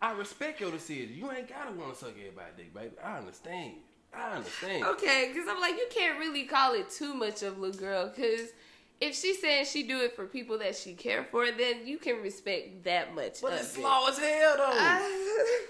I 0.00 0.12
respect 0.12 0.60
your 0.60 0.70
decision. 0.70 1.14
You 1.14 1.30
ain't 1.32 1.48
gotta 1.48 1.72
want 1.72 1.94
to 1.94 1.98
suck 1.98 2.14
everybody 2.18 2.50
dick, 2.56 2.74
baby. 2.74 2.92
I 3.02 3.18
understand. 3.18 3.74
I 4.16 4.36
understand. 4.36 4.84
Okay, 4.84 5.30
because 5.32 5.48
I'm 5.48 5.60
like, 5.60 5.74
you 5.74 5.86
can't 5.90 6.18
really 6.18 6.44
call 6.44 6.74
it 6.74 6.88
too 6.90 7.14
much 7.14 7.42
of 7.42 7.58
little 7.58 7.78
girl. 7.78 8.12
Because 8.14 8.50
if 9.00 9.14
she 9.14 9.34
saying 9.34 9.66
she 9.66 9.84
do 9.84 10.00
it 10.00 10.16
for 10.16 10.26
people 10.26 10.58
that 10.58 10.76
she 10.76 10.94
care 10.94 11.24
for, 11.24 11.50
then 11.50 11.86
you 11.86 11.98
can 11.98 12.20
respect 12.22 12.84
that 12.84 13.14
much. 13.14 13.40
But 13.40 13.52
it's 13.54 13.76
it. 13.76 13.80
slow 13.80 14.08
as 14.08 14.18
hell, 14.18 14.56
though. 14.56 14.70
I- 14.72 15.66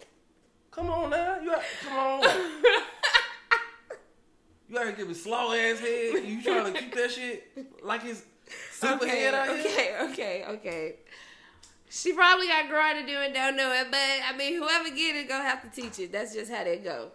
come 0.70 0.90
on 0.90 1.10
now. 1.10 1.40
You 1.40 1.52
out, 1.52 1.62
come 1.82 1.98
on. 1.98 2.22
you 4.68 4.78
out 4.78 4.84
here 4.84 4.92
giving 4.92 5.14
slow 5.14 5.52
ass 5.52 5.80
head. 5.80 6.24
You 6.24 6.42
trying 6.42 6.72
to 6.72 6.80
keep 6.80 6.94
that 6.94 7.10
shit 7.10 7.84
like 7.84 8.04
it's 8.04 8.22
super 8.72 9.04
okay, 9.04 9.20
head 9.24 9.34
out 9.34 9.48
here? 9.48 9.66
okay, 9.66 9.96
okay, 10.10 10.44
okay. 10.48 10.94
She 11.90 12.12
probably 12.12 12.46
got 12.46 12.68
growing 12.68 13.04
to 13.04 13.06
do 13.06 13.18
and 13.18 13.34
don't 13.34 13.56
know 13.56 13.72
it, 13.72 13.88
but 13.90 13.98
I 13.98 14.36
mean, 14.36 14.54
whoever 14.54 14.90
get 14.90 15.16
it 15.16 15.28
gonna 15.28 15.42
have 15.42 15.62
to 15.62 15.80
teach 15.80 15.98
it. 15.98 16.12
That's 16.12 16.32
just 16.32 16.50
how 16.50 16.62
they 16.62 16.78
go. 16.78 17.10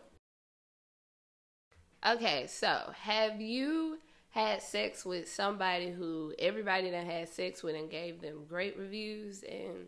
Okay, 2.06 2.46
so 2.48 2.92
have 3.02 3.42
you 3.42 4.00
had 4.36 4.62
sex 4.62 5.06
with 5.06 5.30
somebody 5.32 5.90
who 5.90 6.34
everybody 6.38 6.92
that 6.92 7.06
had 7.06 7.30
sex 7.30 7.64
with 7.64 7.74
and 7.74 7.90
gave 7.90 8.22
them 8.22 8.44
great 8.50 8.78
reviews, 8.78 9.44
and 9.44 9.88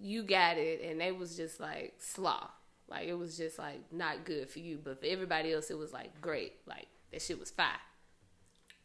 you 0.00 0.22
got 0.22 0.56
it, 0.56 0.80
and 0.82 0.98
they 0.98 1.12
was 1.12 1.36
just 1.36 1.60
like 1.60 1.92
slaw, 1.98 2.48
like 2.88 3.06
it 3.06 3.12
was 3.12 3.36
just 3.36 3.58
like 3.58 3.80
not 3.92 4.24
good 4.24 4.48
for 4.48 4.60
you, 4.60 4.80
but 4.82 4.98
for 4.98 5.06
everybody 5.06 5.52
else, 5.52 5.70
it 5.70 5.76
was 5.76 5.92
like 5.92 6.18
great, 6.22 6.54
like 6.66 6.86
that 7.12 7.20
shit 7.20 7.38
was 7.38 7.50
fire. 7.50 7.68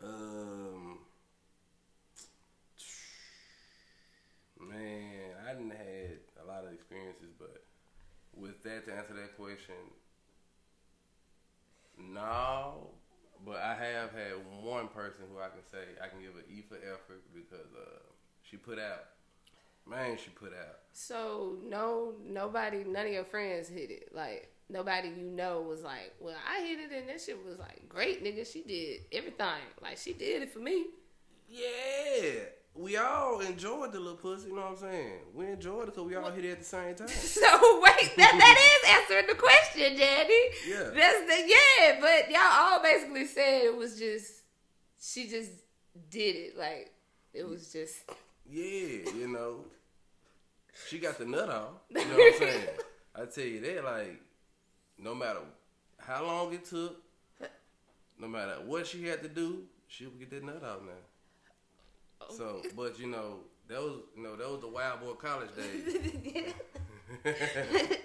Um, 0.03 0.97
man, 4.59 5.29
I 5.47 5.53
didn't 5.53 5.69
had 5.71 6.17
a 6.43 6.45
lot 6.45 6.65
of 6.65 6.73
experiences, 6.73 7.29
but 7.39 7.63
with 8.35 8.61
that 8.63 8.85
to 8.87 8.93
answer 8.93 9.13
that 9.13 9.37
question, 9.37 9.75
no. 11.97 12.89
But 13.45 13.57
I 13.57 13.75
have 13.75 14.11
had 14.11 14.33
one 14.61 14.87
person 14.87 15.25
who 15.31 15.39
I 15.39 15.49
can 15.49 15.65
say 15.69 15.79
I 16.01 16.07
can 16.07 16.19
give 16.21 16.35
an 16.35 16.43
E 16.49 16.63
for 16.67 16.75
effort 16.75 17.21
because 17.33 17.73
uh, 17.75 17.99
she 18.41 18.57
put 18.57 18.79
out. 18.79 19.05
Man, 19.85 20.17
she 20.17 20.29
put 20.29 20.53
out. 20.53 20.77
So 20.93 21.57
no, 21.61 22.13
nobody, 22.25 22.85
none 22.85 23.05
of 23.05 23.11
your 23.11 23.25
friends 23.25 23.67
hit 23.67 23.91
it. 23.91 24.09
Like 24.13 24.49
nobody 24.69 25.09
you 25.09 25.23
know 25.23 25.61
was 25.61 25.83
like, 25.83 26.13
"Well, 26.21 26.37
I 26.49 26.61
hit 26.65 26.79
it 26.79 26.91
and 26.97 27.09
that 27.09 27.19
shit 27.19 27.43
was 27.45 27.59
like 27.59 27.89
great, 27.89 28.23
nigga. 28.23 28.49
She 28.49 28.63
did 28.63 29.01
everything. 29.11 29.67
Like 29.81 29.97
she 29.97 30.13
did 30.13 30.43
it 30.43 30.53
for 30.53 30.59
me." 30.59 30.85
Yeah, 31.49 32.45
we 32.75 32.97
all 32.97 33.39
enjoyed 33.39 33.91
the 33.91 33.99
little 33.99 34.17
pussy. 34.17 34.47
You 34.49 34.55
know 34.55 34.61
what 34.61 34.71
I'm 34.71 34.77
saying? 34.77 35.19
We 35.33 35.45
enjoyed 35.47 35.83
it 35.83 35.85
because 35.95 36.03
we 36.07 36.15
all 36.15 36.31
hit 36.31 36.45
it 36.45 36.51
at 36.51 36.59
the 36.59 36.65
same 36.65 36.95
time. 36.95 37.07
So 37.09 37.81
wait, 37.83 38.15
that 38.17 38.31
that 38.33 38.57
is 38.73 38.89
answering 38.89 39.27
the 39.27 39.35
question, 39.35 39.97
Daddy. 39.97 40.33
Yeah. 40.67 40.89
That's 40.93 41.19
the 41.27 41.43
yeah. 41.47 41.99
But 42.01 42.31
y'all 42.31 42.41
all 42.43 42.81
basically 42.81 43.25
said 43.27 43.63
it 43.63 43.77
was 43.77 43.97
just 43.99 44.41
she 44.99 45.27
just 45.27 45.51
did 46.09 46.35
it. 46.35 46.57
Like 46.57 46.91
it 47.33 47.47
was 47.47 47.71
just 47.71 47.95
Yeah, 48.49 49.11
you 49.15 49.27
know. 49.27 49.65
She 50.89 50.97
got 50.97 51.19
the 51.19 51.25
nut 51.25 51.49
off. 51.49 51.69
You 51.89 51.97
know 52.05 52.15
what 52.15 52.33
I'm 52.33 52.39
saying? 52.49 52.67
I 53.15 53.25
tell 53.25 53.43
you 53.45 53.61
that, 53.61 53.85
like, 53.85 54.19
no 54.97 55.13
matter 55.13 55.41
how 55.99 56.25
long 56.25 56.51
it 56.51 56.65
took, 56.65 56.99
no 58.19 58.27
matter 58.27 58.55
what 58.65 58.87
she 58.87 59.05
had 59.07 59.21
to 59.21 59.29
do, 59.29 59.59
she 59.87 60.05
would 60.05 60.17
get 60.19 60.31
that 60.31 60.43
nut 60.43 60.63
out 60.63 60.83
now. 60.83 60.93
So, 62.31 62.61
but 62.75 62.99
you 62.99 63.07
know, 63.07 63.39
that 63.67 63.81
was 63.81 64.01
you 64.15 64.23
know 64.23 64.35
that 64.35 64.49
was 64.49 64.61
the 64.61 64.67
wild 64.67 65.01
boy 65.01 65.13
college 65.13 65.49
days. 65.55 66.53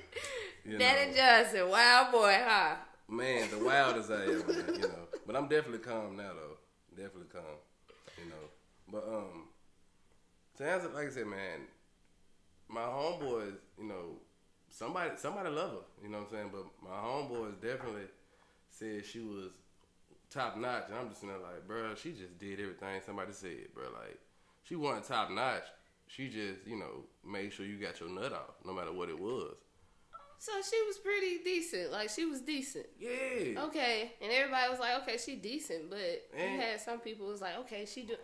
know. 0.64 1.14
Johnson, 1.14 1.68
wild 1.68 2.12
boy, 2.12 2.36
huh? 2.44 2.74
Man, 3.08 3.50
the 3.50 3.64
wildest 3.64 4.10
I 4.10 4.22
ever, 4.24 4.52
man, 4.52 4.74
you 4.74 4.80
know. 4.80 5.08
But 5.26 5.36
I'm 5.36 5.48
definitely 5.48 5.78
calm 5.78 6.16
now, 6.16 6.30
though. 6.34 6.58
Definitely 6.94 7.28
calm, 7.32 7.42
you 8.18 8.28
know. 8.28 8.46
But 8.92 9.04
um, 9.08 9.48
to 10.58 10.64
answer, 10.64 10.88
like 10.88 11.06
I 11.06 11.10
said, 11.10 11.26
man, 11.26 11.60
my 12.68 12.82
homeboys, 12.82 13.54
you 13.78 13.88
know, 13.88 14.16
somebody 14.70 15.10
somebody 15.16 15.48
love 15.48 15.70
her, 15.70 16.02
you 16.02 16.10
know 16.10 16.18
what 16.18 16.28
I'm 16.28 16.32
saying. 16.32 16.50
But 16.52 16.64
my 16.82 16.96
homeboys 16.96 17.60
definitely 17.60 18.08
said 18.70 19.04
she 19.06 19.20
was 19.20 19.52
top 20.30 20.56
notch, 20.56 20.84
and 20.88 20.96
I'm 20.96 21.08
just 21.08 21.20
sitting 21.20 21.34
there 21.34 21.42
like, 21.42 21.66
bro, 21.66 21.94
she 21.94 22.12
just 22.12 22.38
did 22.38 22.60
everything 22.60 23.00
somebody 23.04 23.32
said, 23.32 23.68
bro. 23.74 23.84
Like 23.84 24.18
she 24.64 24.76
wasn't 24.76 25.06
top 25.06 25.30
notch. 25.30 25.64
She 26.06 26.28
just, 26.28 26.66
you 26.66 26.76
know, 26.76 27.04
made 27.26 27.52
sure 27.52 27.66
you 27.66 27.76
got 27.76 28.00
your 28.00 28.08
nut 28.08 28.32
off, 28.32 28.54
no 28.64 28.72
matter 28.72 28.92
what 28.92 29.10
it 29.10 29.18
was. 29.18 29.54
So 30.38 30.52
she 30.62 30.80
was 30.86 30.96
pretty 30.98 31.38
decent. 31.44 31.90
Like 31.92 32.08
she 32.10 32.24
was 32.24 32.40
decent. 32.40 32.86
Yeah. 32.98 33.64
Okay, 33.64 34.12
and 34.22 34.30
everybody 34.32 34.70
was 34.70 34.78
like, 34.78 35.02
okay, 35.02 35.18
she 35.18 35.34
decent, 35.36 35.90
but 35.90 35.98
And- 36.36 36.54
you 36.54 36.60
had 36.60 36.80
some 36.80 37.00
people 37.00 37.26
was 37.26 37.40
like, 37.40 37.58
okay, 37.58 37.84
she 37.86 38.02
do. 38.02 38.14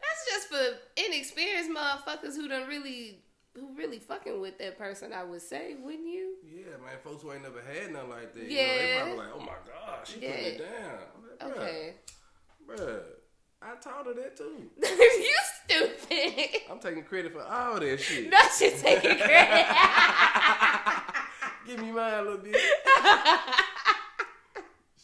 That's 0.00 0.26
just 0.26 0.48
for 0.48 1.02
inexperienced 1.06 1.70
motherfuckers 1.70 2.34
who 2.34 2.48
don't 2.48 2.68
really, 2.68 3.22
who 3.60 3.74
really 3.76 3.98
fucking 3.98 4.40
with 4.40 4.58
that 4.58 4.78
person. 4.78 5.12
I 5.12 5.22
would 5.24 5.42
say, 5.42 5.76
wouldn't 5.80 6.08
you? 6.08 6.36
Yeah, 6.44 6.76
man, 6.84 6.98
folks 7.04 7.22
who 7.22 7.32
ain't 7.32 7.42
never 7.42 7.60
had 7.60 7.92
nothing 7.92 8.10
like 8.10 8.32
that, 8.34 8.50
Yeah. 8.50 8.60
you 8.60 8.66
know, 8.66 8.78
they 8.78 8.96
probably 8.96 9.16
like, 9.18 9.28
oh 9.34 9.40
my 9.40 9.46
god, 9.46 10.06
she 10.06 10.14
putting 10.14 10.30
it 10.30 10.58
down. 10.58 10.98
Like, 11.22 11.52
bruh, 11.52 11.56
Okay, 11.58 11.94
bruh, 12.68 13.00
I 13.62 13.74
taught 13.76 14.06
her 14.06 14.14
that 14.14 14.36
too. 14.36 14.70
you 14.82 15.36
stupid. 15.64 16.60
I'm 16.70 16.78
taking 16.80 17.02
credit 17.04 17.32
for 17.32 17.42
all 17.42 17.78
that 17.78 18.00
shit. 18.00 18.30
Not 18.30 18.50
you 18.60 18.70
taking 18.76 19.18
credit. 19.18 19.66
Give 21.66 21.78
me 21.78 21.92
mine 21.92 22.14
a 22.14 22.22
little 22.22 22.38
bit. 22.38 22.56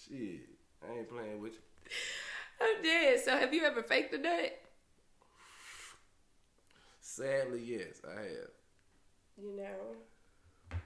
shit, 0.08 0.40
I 0.86 0.92
ain't 0.98 1.08
playing 1.08 1.40
with 1.40 1.52
you. 1.54 1.60
I'm 2.60 2.82
dead. 2.82 3.20
So 3.24 3.36
have 3.36 3.52
you 3.52 3.64
ever 3.64 3.82
faked 3.82 4.14
a 4.14 4.18
nut? 4.18 4.58
Sadly, 7.16 7.62
yes, 7.64 8.02
I 8.06 8.20
have. 8.20 8.50
You 9.42 9.56
know. 9.56 10.76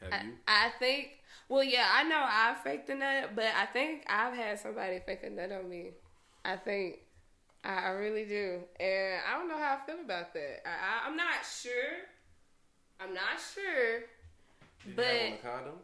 Have 0.00 0.12
I, 0.12 0.24
you? 0.24 0.32
I 0.46 0.70
think. 0.78 1.18
Well, 1.48 1.64
yeah, 1.64 1.88
I 1.92 2.04
know 2.04 2.20
I 2.20 2.54
faked 2.62 2.88
a 2.90 2.94
nut, 2.94 3.30
but 3.34 3.46
I 3.60 3.66
think 3.66 4.04
I've 4.08 4.32
had 4.32 4.60
somebody 4.60 5.00
fake 5.04 5.24
a 5.24 5.30
nut 5.30 5.50
on 5.50 5.68
me. 5.68 5.90
I 6.44 6.54
think 6.54 7.00
I, 7.64 7.86
I 7.86 7.88
really 7.90 8.26
do, 8.26 8.60
and 8.78 9.20
I 9.28 9.36
don't 9.36 9.48
know 9.48 9.58
how 9.58 9.78
I 9.82 9.86
feel 9.86 10.00
about 10.04 10.32
that. 10.34 10.60
I, 10.64 10.70
I, 10.70 11.08
I'm 11.08 11.16
not 11.16 11.44
sure. 11.60 11.98
I'm 13.00 13.12
not 13.12 13.40
sure. 13.52 14.00
Did 14.86 14.94
but- 14.94 15.04
you 15.04 15.10
have 15.10 15.32
on 15.32 15.32
a 15.32 15.56
condom? 15.58 15.78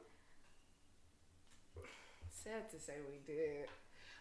Sad 2.30 2.70
to 2.70 2.78
say 2.78 2.92
we 3.10 3.18
did, 3.26 3.66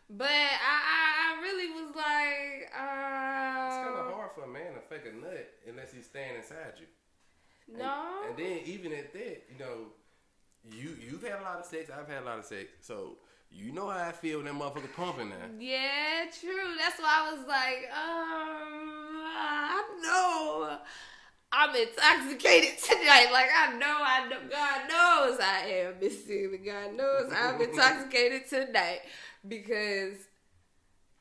but 0.10 0.28
I, 0.28 0.76
I, 0.94 1.38
I 1.38 1.42
really 1.42 1.72
was 1.72 1.96
like, 1.96 2.72
uh, 2.74 3.68
It's 3.68 3.78
kind 3.78 4.00
of 4.00 4.14
hard 4.14 4.32
for 4.36 4.44
a 4.44 4.48
man 4.48 4.74
to 4.74 4.82
fake 4.82 5.12
a 5.12 5.16
nut 5.16 5.50
unless 5.68 5.94
he's 5.94 6.06
staying 6.06 6.36
inside 6.36 6.74
you. 6.80 6.88
No. 7.78 8.22
And, 8.28 8.38
then 8.38 8.60
even 8.66 8.94
at 8.94 9.12
that, 9.14 9.44
you 9.52 9.58
know, 9.60 9.88
you 10.72 10.96
you've 11.00 11.24
had 11.24 11.40
a 11.40 11.44
lot 11.44 11.60
of 11.60 11.66
sex. 11.66 11.90
I've 11.90 12.08
had 12.08 12.24
a 12.24 12.26
lot 12.26 12.40
of 12.40 12.46
sex. 12.46 12.66
So 12.82 13.18
you 13.52 13.72
know 13.72 13.90
how 13.90 14.08
I 14.08 14.12
feel 14.12 14.38
when 14.38 14.46
that 14.46 14.54
motherfucker 14.54 14.94
pumping 14.96 15.30
now. 15.30 15.36
Yeah, 15.60 16.26
true. 16.40 16.76
That's 16.78 17.00
why 17.00 17.26
I 17.26 17.32
was 17.32 17.48
like, 17.48 17.90
um, 17.92 19.24
I 19.38 19.84
know 20.04 20.78
I'm 21.52 21.76
intoxicated 21.76 22.78
tonight. 22.84 23.30
Like 23.32 23.50
I 23.56 23.78
know, 23.78 23.98
I 24.00 24.28
know, 24.28 24.38
God 24.50 24.90
knows 24.90 25.40
I 25.40 25.66
am 25.68 25.94
Mississippi. 26.00 26.58
God 26.58 26.94
knows 26.96 27.32
I'm 27.36 27.62
intoxicated 27.70 28.48
tonight 28.48 29.02
because, 29.48 30.18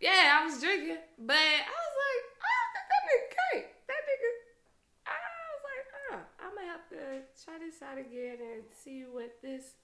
yeah, 0.00 0.38
I 0.40 0.44
was 0.44 0.60
drinking, 0.60 0.98
but 1.18 1.36
I 1.36 1.74
was 1.74 1.94
like, 2.04 2.22
oh, 2.42 2.66
that 2.74 3.02
nigga 3.04 3.28
can't. 3.36 3.66
That 3.88 4.02
nigga. 4.04 4.30
I 5.06 5.16
was 5.52 5.62
like, 5.64 5.86
oh, 6.08 6.20
I 6.40 6.46
might 6.54 6.70
have 6.70 6.88
to 6.90 7.44
try 7.44 7.58
this 7.58 7.82
out 7.82 7.98
again 7.98 8.38
and 8.40 8.62
see 8.70 9.04
what 9.10 9.36
this 9.42 9.74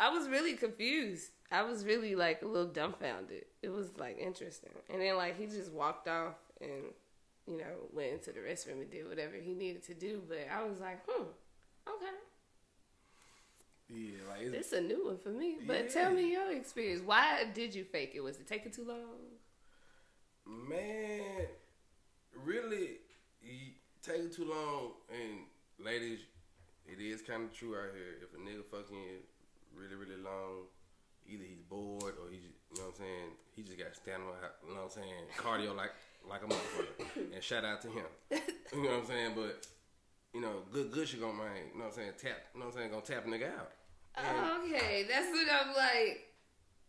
I 0.00 0.08
was 0.08 0.28
really 0.28 0.54
confused. 0.54 1.30
I 1.52 1.62
was 1.62 1.84
really 1.84 2.14
like 2.14 2.40
a 2.40 2.46
little 2.46 2.72
dumbfounded. 2.72 3.44
It 3.62 3.68
was 3.68 3.90
like 3.98 4.18
interesting. 4.18 4.72
And 4.88 5.02
then 5.02 5.16
like 5.16 5.38
he 5.38 5.44
just 5.44 5.70
walked 5.72 6.08
off 6.08 6.36
and 6.58 6.94
you 7.46 7.58
know 7.58 7.88
went 7.92 8.12
into 8.14 8.32
the 8.32 8.40
restroom 8.40 8.80
and 8.80 8.90
did 8.90 9.06
whatever 9.06 9.36
he 9.36 9.52
needed 9.52 9.84
to 9.84 9.94
do. 9.94 10.22
But 10.26 10.48
I 10.50 10.64
was 10.64 10.80
like, 10.80 11.00
hmm, 11.06 11.24
okay, 11.86 12.16
Yeah, 13.92 14.12
like 14.28 14.42
it's, 14.42 14.70
this 14.70 14.72
a 14.72 14.80
new 14.80 15.06
one 15.06 15.18
for 15.18 15.30
me. 15.30 15.56
But 15.66 15.90
tell 15.90 16.12
me 16.12 16.30
your 16.30 16.52
experience. 16.52 17.02
Why 17.04 17.44
did 17.52 17.74
you 17.74 17.84
fake 17.84 18.12
it? 18.14 18.20
Was 18.20 18.38
it 18.38 18.46
taking 18.46 18.70
too 18.70 18.84
long? 18.84 18.98
man, 20.68 21.46
really, 22.44 22.98
take 24.02 24.34
too 24.34 24.44
long. 24.44 24.92
And 25.10 25.40
ladies, 25.84 26.20
it 26.86 27.00
is 27.00 27.22
kind 27.22 27.44
of 27.44 27.52
true 27.52 27.76
out 27.76 27.94
here. 27.94 28.18
If 28.22 28.34
a 28.34 28.38
nigga 28.38 28.64
fucking 28.70 29.22
really, 29.74 29.94
really 29.94 30.20
long, 30.20 30.66
either 31.26 31.44
he's 31.44 31.62
bored 31.68 32.14
or 32.18 32.30
he's, 32.30 32.42
you 32.42 32.76
know 32.76 32.88
what 32.88 32.94
I'm 32.94 33.04
saying, 33.04 33.30
he 33.54 33.62
just 33.62 33.78
got 33.78 33.94
to 33.94 33.94
stand 33.94 34.22
on, 34.22 34.34
you 34.66 34.74
know 34.74 34.82
what 34.82 34.96
I'm 34.96 35.02
saying, 35.02 35.24
cardio 35.36 35.76
like 35.76 35.92
like 36.28 36.42
a 36.42 36.46
motherfucker. 36.46 37.34
and 37.34 37.42
shout 37.42 37.64
out 37.64 37.80
to 37.82 37.88
him. 37.88 38.04
You 38.72 38.82
know 38.82 38.90
what 38.90 39.00
I'm 39.00 39.06
saying? 39.06 39.32
But 39.34 39.66
you 40.34 40.40
know, 40.40 40.62
good, 40.72 40.92
good 40.92 41.08
shit 41.08 41.20
gonna 41.20 41.32
man. 41.32 41.50
You 41.72 41.78
know 41.78 41.86
what 41.86 41.92
I'm 41.92 41.92
saying? 41.92 42.12
Tap. 42.20 42.38
You 42.54 42.60
know 42.60 42.66
what 42.66 42.74
I'm 42.74 42.78
saying? 42.78 42.90
Gonna 42.90 43.02
tap 43.02 43.26
a 43.26 43.28
nigga 43.28 43.58
out. 43.58 43.72
And, 44.16 44.26
oh, 44.28 44.56
Okay, 44.66 45.04
that's 45.08 45.28
what 45.28 45.46
I'm 45.50 45.74
like. 45.74 46.26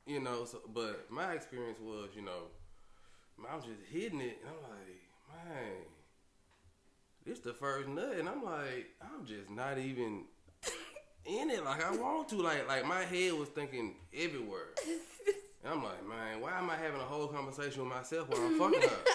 you 0.05 0.19
know, 0.19 0.45
so 0.45 0.59
but 0.73 1.05
my 1.09 1.33
experience 1.33 1.79
was, 1.79 2.09
you 2.15 2.21
know, 2.21 2.49
I 3.49 3.55
was 3.55 3.65
just 3.65 3.79
hitting 3.91 4.21
it, 4.21 4.37
and 4.41 4.49
I'm 4.49 4.61
like, 4.69 5.45
man, 5.47 5.73
this 7.25 7.39
the 7.39 7.53
first 7.53 7.87
nut, 7.87 8.15
and 8.19 8.27
I'm 8.29 8.43
like, 8.43 8.87
I'm 9.01 9.25
just 9.25 9.49
not 9.49 9.77
even 9.79 10.25
in 11.25 11.49
it 11.49 11.63
like 11.63 11.83
I 11.83 11.91
want 11.95 12.29
to. 12.29 12.35
Like, 12.41 12.67
like 12.67 12.85
my 12.85 13.01
head 13.03 13.33
was 13.33 13.49
thinking 13.49 13.95
everywhere. 14.13 14.69
And 15.63 15.73
I'm 15.73 15.83
like, 15.83 16.07
man, 16.07 16.41
why 16.41 16.57
am 16.57 16.69
I 16.69 16.75
having 16.75 16.99
a 16.99 17.03
whole 17.05 17.27
conversation 17.27 17.83
with 17.83 17.93
myself 17.93 18.29
while 18.29 18.41
I'm 18.41 18.57
fucking 18.59 18.81
her? 18.89 18.95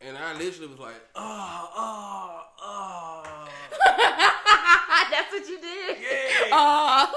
And 0.00 0.18
I 0.18 0.34
literally 0.34 0.66
was 0.66 0.78
like, 0.78 1.00
oh, 1.14 1.70
oh, 1.76 2.42
oh. 2.60 4.30
that's 5.10 5.32
what 5.32 5.48
you 5.48 5.58
did. 5.60 5.96
Yeah. 6.00 6.48
Oh. 6.52 7.10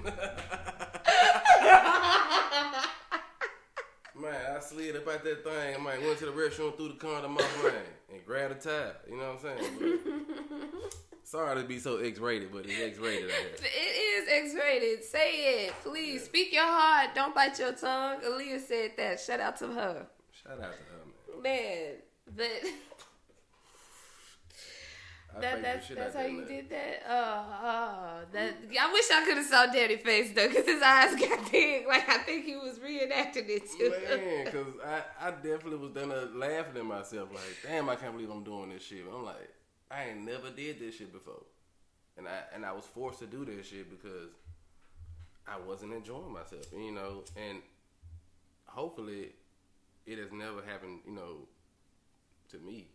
Man, 4.20 4.34
I 4.54 4.60
slid 4.60 4.96
up 4.96 5.08
out 5.08 5.24
that 5.24 5.44
thing. 5.44 5.74
I 5.74 5.78
might 5.78 6.02
went 6.02 6.18
to 6.18 6.26
the 6.26 6.32
restroom, 6.32 6.76
threw 6.76 6.88
the 6.88 6.94
condom 6.94 7.36
off, 7.38 7.64
man, 7.64 7.72
and 8.12 8.24
grabbed 8.26 8.52
a 8.52 8.56
towel. 8.56 8.92
You 9.08 9.16
know 9.16 9.34
what 9.34 9.50
I'm 9.52 9.58
saying? 9.58 9.72
But, 9.78 10.92
sorry 11.24 11.62
to 11.62 11.66
be 11.66 11.78
so 11.78 11.96
X-rated, 11.98 12.52
but 12.52 12.66
it's 12.66 12.78
X-rated. 12.78 13.30
It 13.30 13.64
is 13.64 14.28
X-rated. 14.28 15.04
Say 15.04 15.64
it, 15.66 15.72
please. 15.82 16.24
Speak 16.24 16.52
your 16.52 16.66
heart. 16.66 17.14
Don't 17.14 17.34
bite 17.34 17.58
your 17.58 17.72
tongue. 17.72 18.20
Aaliyah 18.20 18.60
said 18.60 18.90
that. 18.98 19.20
Shout 19.20 19.40
out 19.40 19.56
to 19.58 19.68
her, 19.68 20.06
Shout 20.32 20.60
out 20.60 20.72
to 20.72 20.76
her, 21.38 21.42
man. 21.42 21.42
man. 21.42 21.94
But 22.36 22.50
I 25.36 25.40
that 25.40 25.62
that's 25.62 25.88
that's 25.88 26.14
how 26.14 26.22
you 26.22 26.44
did 26.44 26.68
that. 26.70 27.02
Oh, 27.08 27.44
oh, 27.62 28.20
that. 28.32 28.54
I 28.80 28.92
wish 28.92 29.04
I 29.12 29.24
could 29.24 29.36
have 29.36 29.46
saw 29.46 29.66
Daddy 29.66 29.96
face 29.96 30.32
though, 30.34 30.48
because 30.48 30.66
his 30.66 30.82
eyes 30.82 31.14
got 31.20 31.50
big. 31.50 31.86
Like 31.86 32.08
I 32.08 32.18
think 32.18 32.44
he 32.44 32.56
was 32.56 32.78
reenacting 32.78 33.48
it 33.48 33.70
too. 33.70 33.90
Man, 33.90 34.44
because 34.44 34.74
I, 34.84 35.28
I 35.28 35.30
definitely 35.30 35.76
was 35.76 35.92
done 35.92 36.10
uh, 36.10 36.26
laughing 36.34 36.76
at 36.76 36.84
myself. 36.84 37.30
Like, 37.32 37.56
damn, 37.62 37.88
I 37.88 37.96
can't 37.96 38.12
believe 38.12 38.30
I'm 38.30 38.42
doing 38.42 38.70
this 38.70 38.82
shit. 38.82 39.08
But 39.08 39.16
I'm 39.16 39.24
like, 39.24 39.54
I 39.90 40.06
ain't 40.06 40.24
never 40.24 40.50
did 40.50 40.80
this 40.80 40.96
shit 40.96 41.12
before, 41.12 41.44
and 42.16 42.26
I 42.26 42.42
and 42.54 42.64
I 42.64 42.72
was 42.72 42.84
forced 42.84 43.20
to 43.20 43.26
do 43.26 43.44
this 43.44 43.68
shit 43.68 43.88
because 43.88 44.30
I 45.46 45.58
wasn't 45.58 45.92
enjoying 45.92 46.32
myself. 46.32 46.66
You 46.76 46.92
know, 46.92 47.24
and 47.36 47.58
hopefully, 48.66 49.30
it 50.06 50.18
has 50.18 50.32
never 50.32 50.62
happened. 50.66 51.00
You 51.06 51.14
know, 51.14 51.36
to 52.50 52.58
me. 52.58 52.88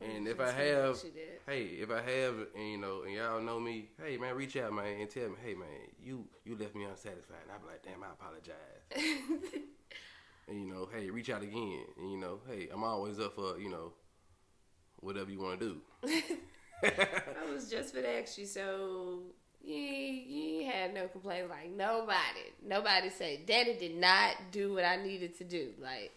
And 0.00 0.12
mm-hmm. 0.12 0.26
if 0.28 0.40
I 0.40 0.50
have, 0.52 0.94
what 0.94 1.04
you 1.04 1.10
did. 1.10 1.40
hey, 1.46 1.62
if 1.82 1.90
I 1.90 2.00
have, 2.00 2.34
and 2.54 2.70
you 2.70 2.78
know, 2.78 3.02
and 3.02 3.14
y'all 3.14 3.40
know 3.40 3.58
me, 3.58 3.88
hey 4.02 4.16
man, 4.16 4.36
reach 4.36 4.56
out, 4.56 4.72
man, 4.72 5.00
and 5.00 5.10
tell 5.10 5.28
me, 5.28 5.34
hey 5.44 5.54
man, 5.54 5.68
you 6.00 6.24
you 6.44 6.56
left 6.56 6.76
me 6.76 6.84
unsatisfied. 6.84 7.38
And 7.42 7.52
I 7.52 7.58
be 7.58 7.66
like, 7.66 7.82
damn, 7.82 8.02
I 8.04 8.12
apologize. 8.12 9.62
and 10.48 10.60
you 10.60 10.72
know, 10.72 10.88
hey, 10.94 11.10
reach 11.10 11.30
out 11.30 11.42
again. 11.42 11.84
And 11.98 12.12
you 12.12 12.16
know, 12.16 12.40
hey, 12.48 12.68
I'm 12.72 12.84
always 12.84 13.18
up 13.18 13.34
for 13.34 13.58
you 13.58 13.70
know, 13.70 13.92
whatever 15.00 15.30
you 15.30 15.40
want 15.40 15.58
to 15.60 15.66
do. 15.66 15.80
I 16.84 17.52
was 17.52 17.68
just 17.68 17.92
for 17.92 18.00
to 18.00 18.20
ask 18.20 18.38
you, 18.38 18.46
so 18.46 19.22
you, 19.64 19.74
you 19.74 20.70
had 20.70 20.94
no 20.94 21.08
complaints. 21.08 21.50
Like 21.50 21.70
nobody, 21.70 22.52
nobody 22.64 23.10
said 23.10 23.46
Daddy 23.46 23.76
did 23.76 23.96
not 23.96 24.36
do 24.52 24.74
what 24.74 24.84
I 24.84 25.02
needed 25.02 25.36
to 25.38 25.44
do. 25.44 25.70
Like 25.82 26.12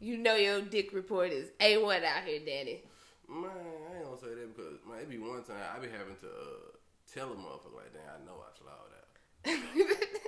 you 0.00 0.18
know 0.18 0.34
your 0.34 0.60
dick 0.60 0.92
report 0.92 1.30
is 1.30 1.48
a 1.60 1.78
one 1.78 2.04
out 2.04 2.24
here, 2.26 2.40
Daddy. 2.40 2.82
Man, 3.28 3.50
I 3.50 3.96
ain't 3.96 4.04
gonna 4.04 4.18
say 4.20 4.34
that 4.34 4.56
because 4.56 4.78
man, 4.88 5.00
it 5.00 5.10
be 5.10 5.18
one 5.18 5.42
time 5.42 5.56
I 5.74 5.78
be 5.78 5.88
having 5.88 6.16
to 6.20 6.28
uh, 6.28 6.76
tell 7.12 7.32
a 7.32 7.36
motherfucker 7.36 7.76
like, 7.76 7.92
damn, 7.92 8.22
I 8.22 8.24
know 8.26 8.38
I 8.40 8.50
slowed 8.56 8.92
out. 8.96 9.02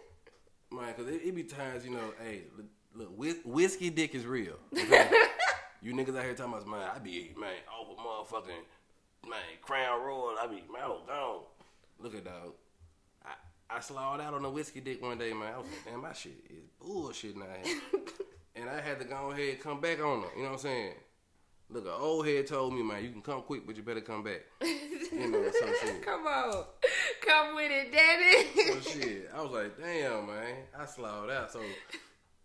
Man, 0.73 0.93
cause 0.95 1.07
it, 1.07 1.23
it 1.25 1.35
be 1.35 1.45
times, 1.45 1.85
you 1.85 1.93
know, 1.93 2.13
hey, 2.21 2.43
look, 2.57 2.67
look 2.95 3.17
whis- 3.17 3.45
whiskey 3.45 3.91
dick 3.91 4.15
is 4.15 4.27
real. 4.27 4.55
okay? 4.77 5.09
you 5.83 5.93
niggas 5.93 6.17
out 6.17 6.25
here 6.25 6.35
talking 6.35 6.53
about, 6.53 6.67
man, 6.67 6.89
I 6.95 6.99
be, 6.99 7.33
man, 7.39 7.53
over 7.81 7.93
motherfucking, 8.01 9.29
man, 9.29 9.39
Crown 9.63 10.03
Royal, 10.03 10.35
I 10.41 10.49
be, 10.49 10.65
man, 10.73 10.83
I 10.83 10.89
was 10.89 11.03
gone. 11.07 11.43
Look 12.01 12.17
at 12.17 12.25
dog. 12.25 12.55
I, 13.25 13.77
I 13.77 13.81
slowed 13.81 14.21
out 14.21 14.35
on 14.35 14.45
a 14.45 14.51
whiskey 14.51 14.81
dick 14.81 15.01
one 15.01 15.17
day, 15.17 15.33
man. 15.33 15.55
I 15.55 15.59
was 15.59 15.67
like, 15.67 15.85
damn, 15.93 16.03
my 16.03 16.13
shit 16.13 16.45
is 16.51 16.65
bullshit 16.81 17.37
now. 17.37 17.45
and 18.57 18.69
I 18.69 18.81
had 18.81 18.99
to 18.99 19.05
go 19.05 19.31
ahead 19.31 19.51
and 19.51 19.61
come 19.61 19.81
back 19.81 20.01
on 20.01 20.23
her. 20.23 20.29
You 20.37 20.43
know 20.43 20.49
what 20.49 20.53
I'm 20.55 20.59
saying? 20.59 20.95
Look, 21.71 21.87
an 21.87 21.93
old 21.99 22.27
head 22.27 22.47
told 22.47 22.75
me, 22.75 22.83
man, 22.83 23.03
you 23.03 23.11
can 23.11 23.23
come 23.23 23.43
quick, 23.43 23.67
but 23.67 23.77
you 23.77 23.83
better 23.83 24.01
come 24.01 24.23
back. 24.23 24.43
You 25.13 25.31
know, 25.31 25.49
some 25.53 25.69
shit. 25.81 26.03
Come 26.05 26.27
on, 26.27 26.65
come 27.25 27.55
with 27.55 27.71
it, 27.71 27.93
Daddy. 27.93 28.81
So 28.83 28.91
shit, 28.99 29.31
I 29.33 29.43
was 29.43 29.53
like, 29.53 29.79
damn, 29.79 30.27
man, 30.27 30.57
I 30.77 30.87
slowed 30.87 31.31
out. 31.31 31.53
So 31.53 31.61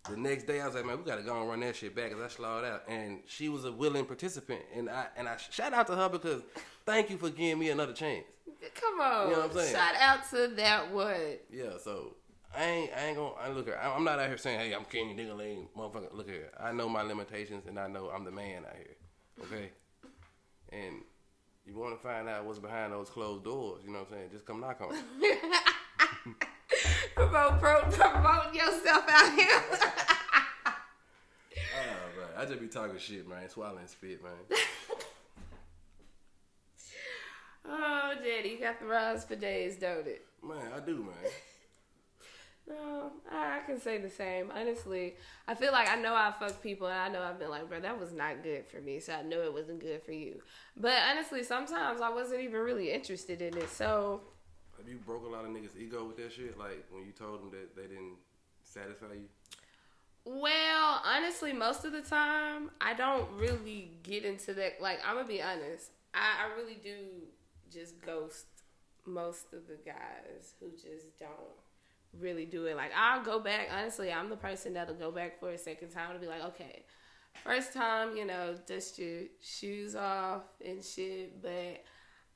the 0.07 0.15
next 0.17 0.43
day, 0.43 0.61
I 0.61 0.67
was 0.67 0.75
like, 0.75 0.85
man, 0.85 0.99
we 0.99 1.03
gotta 1.03 1.23
go 1.23 1.39
and 1.39 1.49
run 1.49 1.61
that 1.61 1.75
shit 1.75 1.95
back 1.95 2.09
because 2.09 2.23
I 2.23 2.27
slowed 2.27 2.63
out. 2.65 2.83
And 2.87 3.21
she 3.25 3.49
was 3.49 3.65
a 3.65 3.71
willing 3.71 4.05
participant, 4.05 4.61
and 4.75 4.87
I 4.87 5.07
and 5.17 5.27
I 5.27 5.37
shout 5.37 5.73
out 5.73 5.87
to 5.87 5.95
her 5.95 6.09
because 6.09 6.43
thank 6.85 7.09
you 7.09 7.17
for 7.17 7.31
giving 7.31 7.57
me 7.57 7.69
another 7.71 7.93
chance. 7.93 8.25
Come 8.79 9.01
on, 9.01 9.29
You 9.29 9.35
know 9.35 9.41
what 9.41 9.51
I'm 9.51 9.57
saying? 9.57 9.73
shout 9.75 9.95
out 9.95 10.29
to 10.29 10.47
that 10.57 10.91
one. 10.93 11.15
Yeah, 11.51 11.77
so 11.83 12.13
I 12.55 12.63
ain't 12.65 12.91
I 12.95 13.05
ain't 13.07 13.17
gonna 13.17 13.33
I 13.41 13.49
look 13.49 13.65
here. 13.65 13.79
I'm 13.81 14.03
not 14.03 14.19
out 14.19 14.27
here 14.27 14.37
saying, 14.37 14.59
hey, 14.59 14.73
I'm 14.75 14.85
Kenny 14.85 15.15
Dingaling, 15.15 15.67
motherfucker. 15.75 16.13
Look 16.13 16.29
here, 16.29 16.51
I 16.59 16.71
know 16.71 16.87
my 16.87 17.01
limitations, 17.01 17.65
and 17.67 17.79
I 17.79 17.87
know 17.87 18.11
I'm 18.15 18.25
the 18.25 18.31
man 18.31 18.63
out 18.65 18.75
here. 18.75 18.95
Okay, 19.43 19.69
and 20.71 21.01
you 21.65 21.75
want 21.75 21.95
to 21.95 22.01
find 22.01 22.27
out 22.27 22.45
what's 22.45 22.59
behind 22.59 22.93
those 22.93 23.09
closed 23.09 23.43
doors, 23.43 23.81
you 23.85 23.91
know 23.91 23.99
what 23.99 24.07
I'm 24.09 24.13
saying? 24.15 24.29
Just 24.31 24.45
come 24.45 24.59
knock 24.59 24.81
on. 24.81 24.95
it. 25.21 25.39
Promote, 27.15 27.59
pro, 27.59 27.81
promote 27.81 28.53
yourself 28.53 29.03
out 29.09 29.35
here. 29.35 29.61
Ah, 30.65 30.75
man, 32.17 32.29
I 32.37 32.45
just 32.45 32.61
be 32.61 32.67
talking 32.67 32.97
shit, 32.97 33.27
man, 33.27 33.49
swallowing 33.49 33.87
spit, 33.87 34.23
man. 34.23 34.31
oh, 37.65 38.13
Daddy, 38.23 38.49
you 38.49 38.59
got 38.59 38.79
the 38.79 38.85
rhymes 38.85 39.25
for 39.25 39.35
days, 39.35 39.75
don't 39.75 40.07
it? 40.07 40.25
Man, 40.41 40.71
I 40.75 40.79
do, 40.79 40.95
man. 40.97 41.31
No, 42.69 43.11
I, 43.31 43.57
I 43.57 43.59
can 43.65 43.81
say 43.81 43.97
the 43.97 44.09
same. 44.09 44.51
Honestly, 44.55 45.15
I 45.47 45.55
feel 45.55 45.71
like 45.71 45.89
I 45.89 45.95
know 45.95 46.13
I 46.13 46.31
fuck 46.39 46.61
people, 46.61 46.87
and 46.87 46.97
I 46.97 47.09
know 47.09 47.23
I've 47.23 47.39
been 47.39 47.49
like, 47.49 47.67
bro, 47.67 47.79
that 47.79 47.99
was 47.99 48.13
not 48.13 48.43
good 48.43 48.67
for 48.67 48.79
me, 48.79 48.99
so 48.99 49.13
I 49.13 49.23
know 49.23 49.41
it 49.41 49.51
wasn't 49.53 49.79
good 49.79 50.03
for 50.03 50.11
you. 50.11 50.41
But 50.77 50.93
honestly, 51.09 51.43
sometimes 51.43 51.99
I 52.01 52.09
wasn't 52.09 52.41
even 52.41 52.59
really 52.61 52.91
interested 52.91 53.41
in 53.41 53.57
it. 53.57 53.69
So 53.69 54.21
Have 54.77 54.87
you 54.87 54.97
broke 54.97 55.25
a 55.25 55.29
lot 55.29 55.45
of 55.45 55.51
niggas' 55.51 55.77
ego 55.77 56.05
with 56.05 56.17
that 56.17 56.31
shit? 56.31 56.57
Like 56.57 56.85
when 56.91 57.05
you 57.05 57.11
told 57.11 57.41
them 57.41 57.51
that 57.51 57.75
they 57.75 57.87
didn't 57.87 58.17
satisfy 58.63 59.13
you? 59.13 59.29
Well, 60.25 61.01
honestly, 61.05 61.53
most 61.53 61.85
of 61.85 61.91
the 61.91 62.01
time, 62.01 62.69
I 62.79 62.93
don't 62.93 63.27
really 63.37 63.91
get 64.03 64.25
into 64.25 64.53
that. 64.55 64.79
Like, 64.81 64.99
I'm 65.05 65.15
gonna 65.15 65.27
be 65.27 65.41
honest, 65.41 65.91
I, 66.13 66.45
I 66.45 66.59
really 66.59 66.77
do 66.83 66.95
just 67.71 67.99
ghost 68.01 68.45
most 69.05 69.53
of 69.53 69.67
the 69.67 69.77
guys 69.83 70.53
who 70.59 70.69
just 70.71 71.17
don't 71.17 71.29
really 72.17 72.45
do 72.45 72.65
it. 72.65 72.75
Like, 72.75 72.91
I'll 72.95 73.23
go 73.23 73.39
back. 73.39 73.69
Honestly, 73.71 74.11
I'm 74.11 74.29
the 74.29 74.37
person 74.37 74.73
that'll 74.73 74.95
go 74.95 75.11
back 75.11 75.39
for 75.39 75.51
a 75.51 75.57
second 75.57 75.89
time 75.89 76.13
to 76.13 76.19
be 76.19 76.27
like, 76.27 76.43
okay, 76.43 76.85
first 77.43 77.73
time, 77.73 78.15
you 78.15 78.25
know, 78.25 78.55
dust 78.65 78.99
your 78.99 79.23
shoes 79.41 79.95
off 79.95 80.43
and 80.65 80.83
shit, 80.83 81.41
but. 81.41 81.83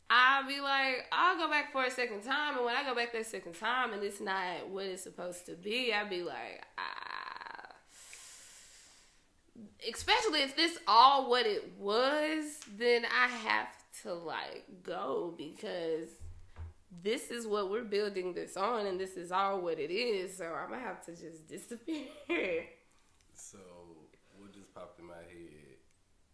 I'll 0.10 0.46
be 0.46 0.60
like, 0.60 1.08
I'll 1.12 1.38
go 1.38 1.50
back 1.50 1.72
for 1.72 1.86
a 1.86 1.90
second 1.90 2.22
time, 2.22 2.58
and 2.58 2.66
when 2.66 2.76
I 2.76 2.84
go 2.84 2.94
back 2.94 3.14
that 3.14 3.26
second 3.26 3.54
time 3.54 3.94
and 3.94 4.04
it's 4.04 4.22
not 4.22 4.70
what 4.70 4.86
it's 4.86 5.02
supposed 5.02 5.48
to 5.48 5.56
be, 5.56 5.92
I'll 5.92 6.08
be 6.08 6.22
like, 6.22 6.62
ah. 6.78 7.74
Especially 9.90 10.42
if 10.44 10.56
this 10.56 10.78
all 10.88 11.30
what 11.30 11.48
it 11.48 11.74
was, 11.80 12.60
then 12.78 13.06
I 13.06 13.28
have 13.28 13.70
to 14.04 14.14
like 14.14 14.66
go 14.84 15.34
because 15.36 16.10
this 17.02 17.32
is 17.32 17.48
what 17.48 17.72
we're 17.72 17.84
building 17.84 18.34
this 18.34 18.58
on, 18.58 18.86
and 18.86 19.00
this 19.00 19.18
is 19.18 19.32
all 19.32 19.62
what 19.62 19.80
it 19.80 19.92
is. 19.92 20.38
So 20.38 20.46
I'm 20.46 20.70
gonna 20.70 20.82
have 20.82 21.04
to 21.06 21.12
just 21.12 21.48
disappear. 21.50 22.66
So 23.34 23.58
what 24.38 24.54
just 24.54 24.74
popped 24.74 25.00
in 25.00 25.06
my 25.06 25.16
head 25.16 25.80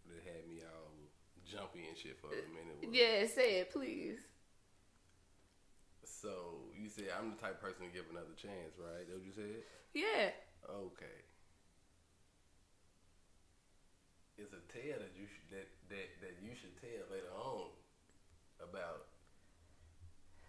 that 0.08 0.22
had 0.26 0.48
me 0.50 0.62
all 0.64 0.92
jumpy 1.46 1.88
and 1.88 1.98
shit 1.98 2.20
for 2.20 2.28
a 2.28 2.46
minute 2.54 2.78
was 2.82 2.90
yeah, 2.92 3.26
say 3.28 3.60
it, 3.60 3.72
please. 3.72 4.20
So 6.04 6.68
you 6.76 6.90
said 6.90 7.16
I'm 7.18 7.32
the 7.32 7.40
type 7.42 7.58
of 7.58 7.62
person 7.62 7.88
to 7.88 7.94
give 7.94 8.06
another 8.12 8.36
chance, 8.36 8.76
right? 8.76 9.08
That 9.08 9.16
what 9.16 9.26
you 9.26 9.32
said? 9.32 9.64
Yeah. 9.94 10.36
Okay. 10.68 11.20
It's 14.38 14.56
a 14.56 14.64
tale 14.72 15.00
that 15.00 15.16
you 15.16 15.28
should 15.28 15.52
that, 15.52 16.34
you 16.44 16.56
should 16.56 16.76
tell 16.80 17.08
later 17.12 17.32
on 17.36 17.72
about 18.64 19.12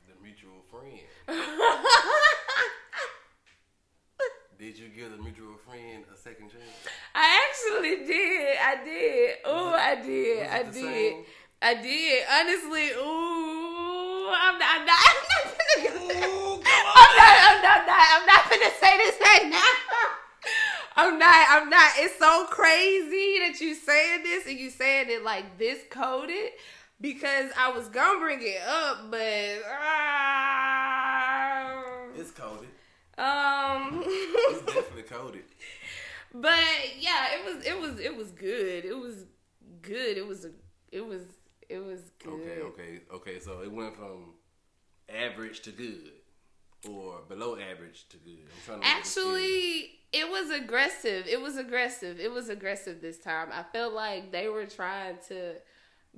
the 0.06 0.14
mutual 0.40 0.62
friend. 0.70 1.00
Did 4.58 4.78
you 4.78 4.88
give 4.88 5.10
the 5.10 5.18
mutual 5.22 5.56
friend 5.66 6.04
a 6.12 6.16
second 6.16 6.50
chance? 6.50 6.62
I 7.14 7.48
actually 7.48 8.06
did. 8.06 8.56
I 8.58 8.84
did. 8.84 9.36
Oh, 9.44 9.70
I 9.70 9.94
did. 9.96 10.46
I 10.46 10.62
did. 10.64 10.74
same? 10.74 11.24
I 11.62 11.74
did. 11.74 12.24
Honestly, 12.30 12.90
ooh, 12.90 14.28
I'm 14.30 14.58
not. 14.58 14.80
I'm 14.80 14.86
not. 14.86 14.98
I'm 15.78 16.08
not. 16.08 16.28
Ooh, 16.28 16.54
I'm 16.54 17.16
not. 17.16 17.36
I'm 17.48 17.62
not. 17.62 17.86
not 17.86 18.06
I'm 18.12 18.26
not 18.26 18.50
gonna 18.50 18.70
say 18.80 18.96
this 18.98 19.16
right 19.20 19.48
now. 19.50 19.74
I'm 20.96 21.18
not. 21.18 21.46
I'm 21.50 21.70
not. 21.70 21.90
It's 21.96 22.18
so 22.18 22.46
crazy 22.50 23.40
that 23.40 23.60
you 23.60 23.74
saying 23.74 24.22
this 24.22 24.46
and 24.46 24.58
you 24.58 24.70
saying 24.70 25.06
it 25.08 25.22
like 25.24 25.58
this 25.58 25.78
coded 25.90 26.52
because 27.00 27.50
I 27.58 27.70
was 27.70 27.88
gonna 27.88 28.20
bring 28.20 28.40
it 28.42 28.60
up, 28.68 29.10
but 29.10 29.18
uh, 29.18 30.19
It's 32.16 32.30
coded. 32.30 32.68
um. 33.18 34.04
It's 34.52 34.62
definitely 34.62 35.02
coded. 35.02 35.44
But 36.32 36.60
yeah, 36.98 37.26
it 37.34 37.44
was 37.44 37.64
it 37.64 37.78
was 37.80 38.00
it 38.00 38.16
was 38.16 38.30
good. 38.30 38.84
It 38.84 38.98
was 38.98 39.24
good. 39.82 40.16
It 40.16 40.26
was 40.26 40.44
a 40.44 40.50
it 40.92 41.06
was 41.06 41.22
it 41.68 41.78
was 41.78 42.00
good. 42.22 42.32
Okay, 42.32 42.60
okay, 42.60 43.00
okay. 43.14 43.38
So 43.40 43.62
it 43.62 43.72
went 43.72 43.96
from 43.96 44.34
average 45.08 45.60
to 45.62 45.72
good, 45.72 46.10
or 46.88 47.20
below 47.28 47.56
average 47.56 48.08
to 48.10 48.16
good. 48.18 48.38
I'm 48.42 48.62
trying 48.64 48.80
to 48.80 48.86
look 48.86 48.96
at 48.96 49.04
the 49.04 49.10
scale. 49.10 49.24
Actually, 49.26 49.90
it 50.12 50.30
was 50.30 50.50
aggressive. 50.50 51.26
It 51.26 51.40
was 51.40 51.56
aggressive. 51.56 52.18
It 52.20 52.30
was 52.30 52.48
aggressive 52.48 53.00
this 53.00 53.18
time. 53.18 53.48
I 53.52 53.64
felt 53.72 53.92
like 53.92 54.32
they 54.32 54.48
were 54.48 54.66
trying 54.66 55.16
to 55.28 55.54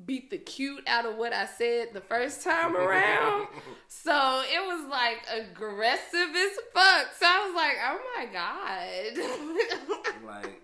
beat 0.05 0.31
the 0.31 0.39
cute 0.39 0.83
out 0.87 1.07
of 1.07 1.17
what 1.17 1.33
I 1.33 1.47
said 1.47 1.89
the 1.93 2.01
first 2.01 2.43
time 2.43 2.77
around. 2.77 3.49
so 3.89 4.43
it 4.45 4.61
was 4.67 4.89
like 4.91 5.19
aggressive 5.33 6.35
as 6.35 6.53
fuck. 6.73 7.09
So 7.19 7.27
I 7.27 7.47
was 7.47 7.55
like, 7.55 7.77
oh 7.85 8.01
my 8.17 8.27
God. 8.33 10.25
like 10.45 10.63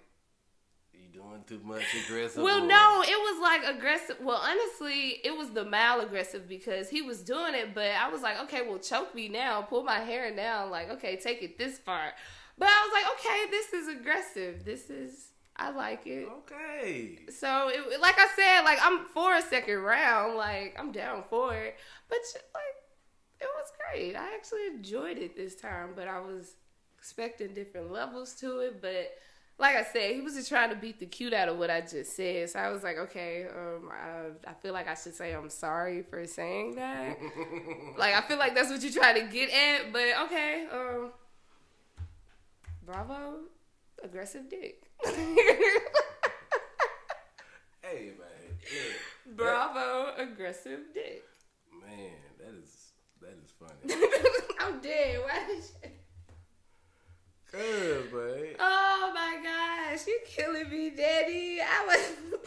you 0.92 1.08
doing 1.12 1.44
too 1.46 1.60
much 1.64 1.84
aggressive. 2.04 2.42
Well, 2.42 2.64
or- 2.64 2.66
no, 2.66 3.02
it 3.02 3.18
was 3.18 3.40
like 3.42 3.76
aggressive. 3.76 4.16
Well, 4.20 4.40
honestly, 4.42 5.20
it 5.24 5.36
was 5.36 5.50
the 5.50 5.64
mal 5.64 6.00
aggressive 6.00 6.48
because 6.48 6.88
he 6.88 7.02
was 7.02 7.20
doing 7.22 7.54
it, 7.54 7.74
but 7.74 7.90
I 7.92 8.08
was 8.08 8.22
like, 8.22 8.40
okay, 8.44 8.62
well, 8.66 8.78
choke 8.78 9.14
me 9.14 9.28
now, 9.28 9.62
pull 9.62 9.82
my 9.84 10.00
hair 10.00 10.34
down, 10.34 10.70
like, 10.70 10.90
okay, 10.90 11.16
take 11.16 11.42
it 11.42 11.58
this 11.58 11.78
far. 11.78 12.12
But 12.56 12.68
I 12.68 12.88
was 12.88 12.92
like, 12.92 13.18
okay, 13.20 13.50
this 13.50 13.72
is 13.72 13.88
aggressive. 13.88 14.64
This 14.64 14.90
is, 14.90 15.28
I 15.58 15.70
like 15.70 16.06
it. 16.06 16.28
Okay. 16.28 17.18
So, 17.30 17.68
it, 17.68 18.00
like 18.00 18.16
I 18.18 18.28
said, 18.36 18.62
like 18.62 18.78
I'm 18.80 19.06
for 19.06 19.34
a 19.34 19.42
second 19.42 19.78
round, 19.78 20.36
like 20.36 20.76
I'm 20.78 20.92
down 20.92 21.24
for 21.28 21.54
it. 21.54 21.76
But 22.08 22.18
like, 22.54 23.40
it 23.40 23.48
was 23.56 23.72
great. 23.92 24.14
I 24.14 24.34
actually 24.34 24.66
enjoyed 24.66 25.18
it 25.18 25.36
this 25.36 25.56
time, 25.56 25.90
but 25.96 26.06
I 26.06 26.20
was 26.20 26.54
expecting 26.96 27.54
different 27.54 27.90
levels 27.92 28.34
to 28.36 28.60
it. 28.60 28.80
But 28.80 29.12
like 29.58 29.74
I 29.74 29.82
said, 29.82 30.14
he 30.14 30.20
was 30.20 30.34
just 30.34 30.48
trying 30.48 30.70
to 30.70 30.76
beat 30.76 31.00
the 31.00 31.06
cute 31.06 31.32
out 31.32 31.48
of 31.48 31.58
what 31.58 31.70
I 31.70 31.80
just 31.80 32.14
said. 32.14 32.50
So 32.50 32.60
I 32.60 32.70
was 32.70 32.84
like, 32.84 32.96
okay, 32.98 33.46
um, 33.46 33.90
I, 33.90 34.50
I 34.50 34.54
feel 34.54 34.72
like 34.72 34.86
I 34.86 34.94
should 34.94 35.14
say 35.14 35.32
I'm 35.32 35.50
sorry 35.50 36.02
for 36.02 36.24
saying 36.26 36.76
that. 36.76 37.18
like 37.98 38.14
I 38.14 38.20
feel 38.22 38.38
like 38.38 38.54
that's 38.54 38.70
what 38.70 38.80
you're 38.82 38.92
trying 38.92 39.16
to 39.16 39.32
get 39.32 39.50
at, 39.50 39.92
but 39.92 40.06
okay, 40.26 40.66
um, 40.72 41.10
bravo, 42.86 43.40
aggressive 44.04 44.48
dick. 44.48 44.87
Hey 47.82 48.12
man, 48.18 48.58
yeah. 48.70 49.34
bravo, 49.34 50.12
aggressive 50.18 50.80
dick. 50.92 51.24
man, 51.80 52.10
that 52.38 52.54
is 52.54 52.92
that 53.20 53.36
is 53.42 53.50
funny. 53.58 53.94
I'm 54.60 54.80
dead. 54.80 55.20
Why 55.22 55.46
did 55.46 55.64
you? 55.64 55.90
Cause 57.50 58.12
man, 58.12 58.56
Oh 58.58 59.12
my 59.14 59.38
gosh, 59.42 60.06
you 60.06 60.20
killing 60.26 60.68
me, 60.68 60.90
Daddy. 60.90 61.60
I 61.62 61.86
was. 61.86 62.40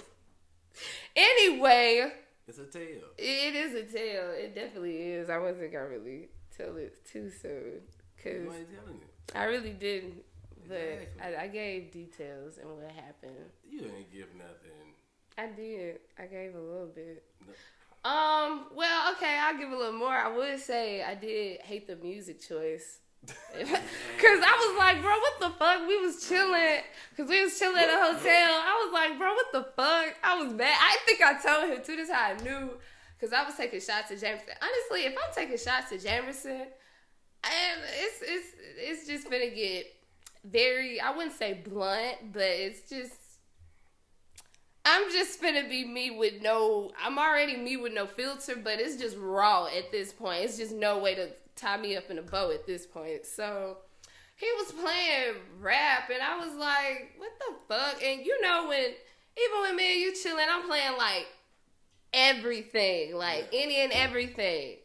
anyway, 1.15 2.11
it's 2.47 2.59
a 2.59 2.65
tale. 2.65 3.01
it 3.17 3.55
is 3.55 3.73
a 3.73 3.91
tale. 3.91 4.29
It 4.31 4.53
definitely 4.53 4.97
is. 4.97 5.29
I 5.29 5.39
wasn't 5.39 5.71
gonna 5.71 5.87
really 5.87 6.29
tell 6.55 6.75
it 6.75 7.03
too 7.05 7.31
soon 7.31 7.81
because 8.15 8.47
Why 8.47 8.59
you 8.59 8.65
telling 8.65 8.99
you? 8.99 9.07
I 9.33 9.45
really 9.45 9.71
didn't. 9.71 10.23
But 10.67 10.77
Exactly. 10.77 11.35
I, 11.37 11.43
I 11.43 11.47
gave 11.47 11.91
details 11.91 12.57
and 12.57 12.69
what 12.69 12.91
happened. 12.91 13.49
You 13.69 13.81
ain't 13.97 14.11
give 14.11 14.27
nothing. 14.35 14.93
I 15.37 15.47
did. 15.47 15.99
I 16.19 16.25
gave 16.25 16.55
a 16.55 16.59
little 16.59 16.91
bit. 16.93 17.23
No. 17.45 18.09
Um. 18.09 18.65
Well, 18.75 19.13
okay. 19.13 19.37
I'll 19.39 19.57
give 19.57 19.71
a 19.71 19.75
little 19.77 19.97
more. 19.99 20.13
I 20.13 20.27
would 20.35 20.59
say 20.59 21.03
I 21.03 21.15
did 21.15 21.61
hate 21.61 21.87
the 21.87 21.95
music 21.95 22.41
choice. 22.41 22.99
Cause 23.27 24.39
I 24.43 24.67
was 24.67 24.77
like, 24.79 24.99
bro, 25.01 25.11
what 25.11 25.39
the 25.39 25.49
fuck? 25.59 25.87
We 25.87 25.97
was 25.99 26.27
chilling, 26.27 26.81
cause 27.15 27.29
we 27.29 27.43
was 27.43 27.57
chilling 27.59 27.77
at 27.77 27.87
a 27.87 28.13
hotel. 28.13 28.23
I 28.25 28.83
was 28.83 28.91
like, 28.91 29.17
bro, 29.19 29.31
what 29.33 29.51
the 29.51 29.63
fuck? 29.75 30.15
I 30.23 30.41
was 30.43 30.51
mad. 30.53 30.75
I 30.79 30.97
think 31.05 31.21
I 31.21 31.39
told 31.39 31.69
him 31.71 31.83
too. 31.85 31.95
This 31.97 32.09
is 32.09 32.13
how 32.15 32.33
I 32.33 32.37
knew, 32.41 32.71
cause 33.19 33.31
I 33.31 33.43
was 33.43 33.53
taking 33.55 33.79
shots 33.79 34.09
at 34.09 34.17
Jamerson. 34.17 34.55
Honestly, 34.59 35.05
if 35.05 35.13
I'm 35.13 35.33
taking 35.35 35.57
shots 35.59 35.91
at 35.91 35.99
Jamerson, 36.01 36.65
and 37.43 37.81
it's 37.99 38.21
it's 38.23 38.47
it's 38.77 39.07
just 39.07 39.29
gonna 39.29 39.51
get 39.51 39.85
very. 40.43 40.99
I 40.99 41.11
wouldn't 41.15 41.35
say 41.35 41.53
blunt, 41.53 42.33
but 42.33 42.43
it's 42.43 42.89
just. 42.89 43.13
I'm 44.83 45.11
just 45.11 45.41
gonna 45.41 45.67
be 45.69 45.85
me 45.85 46.11
with 46.11 46.41
no. 46.41 46.91
I'm 47.03 47.19
already 47.19 47.57
me 47.57 47.77
with 47.77 47.93
no 47.93 48.07
filter, 48.07 48.55
but 48.55 48.79
it's 48.79 48.95
just 48.95 49.15
raw 49.17 49.65
at 49.65 49.91
this 49.91 50.11
point. 50.11 50.43
It's 50.43 50.57
just 50.57 50.73
no 50.73 50.97
way 50.97 51.15
to 51.15 51.29
tie 51.55 51.77
me 51.77 51.95
up 51.95 52.09
in 52.09 52.17
a 52.17 52.23
bow 52.23 52.51
at 52.51 52.65
this 52.65 52.85
point. 52.87 53.25
So 53.25 53.77
he 54.35 54.47
was 54.57 54.71
playing 54.71 55.35
rap, 55.59 56.09
and 56.11 56.21
I 56.21 56.37
was 56.37 56.55
like, 56.55 57.13
"What 57.17 57.31
the 57.39 57.55
fuck?" 57.67 58.03
And 58.03 58.25
you 58.25 58.41
know 58.41 58.67
when, 58.67 58.79
even 58.79 59.61
when 59.61 59.75
me 59.75 59.93
and 59.93 60.01
you 60.01 60.15
chilling, 60.15 60.47
I'm 60.49 60.67
playing 60.67 60.97
like 60.97 61.27
everything, 62.13 63.15
like 63.15 63.47
any 63.53 63.77
and 63.81 63.91
everything. 63.91 64.77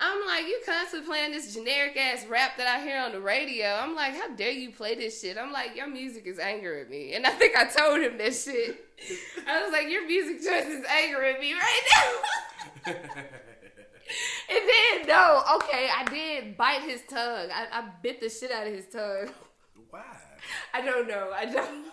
I'm 0.00 0.26
like, 0.26 0.46
you 0.46 0.60
constantly 0.64 1.08
playing 1.08 1.32
this 1.32 1.54
generic 1.54 1.96
ass 1.96 2.24
rap 2.26 2.56
that 2.58 2.68
I 2.68 2.80
hear 2.80 3.00
on 3.00 3.10
the 3.10 3.20
radio. 3.20 3.66
I'm 3.66 3.96
like, 3.96 4.14
how 4.14 4.28
dare 4.28 4.52
you 4.52 4.70
play 4.70 4.94
this 4.94 5.20
shit? 5.20 5.36
I'm 5.36 5.52
like, 5.52 5.74
your 5.74 5.88
music 5.88 6.24
is 6.26 6.38
angering 6.38 6.88
me. 6.88 7.14
And 7.14 7.26
I 7.26 7.30
think 7.30 7.56
I 7.56 7.64
told 7.64 8.00
him 8.00 8.16
that 8.18 8.34
shit. 8.34 8.84
I 9.46 9.62
was 9.62 9.72
like, 9.72 9.88
your 9.88 10.06
music 10.06 10.38
choice 10.38 10.66
is 10.66 10.84
angering 10.86 11.40
me 11.40 11.52
right 11.54 11.82
now. 12.86 12.92
and 12.94 12.98
then, 14.50 15.08
no, 15.08 15.42
okay, 15.56 15.88
I 15.92 16.04
did 16.08 16.56
bite 16.56 16.82
his 16.82 17.02
tongue. 17.10 17.48
I, 17.52 17.66
I 17.72 17.88
bit 18.00 18.20
the 18.20 18.28
shit 18.28 18.52
out 18.52 18.68
of 18.68 18.72
his 18.72 18.86
tongue. 18.86 19.30
Why? 19.90 20.04
I 20.74 20.80
don't 20.80 21.08
know. 21.08 21.32
I 21.34 21.46
don't. 21.46 21.86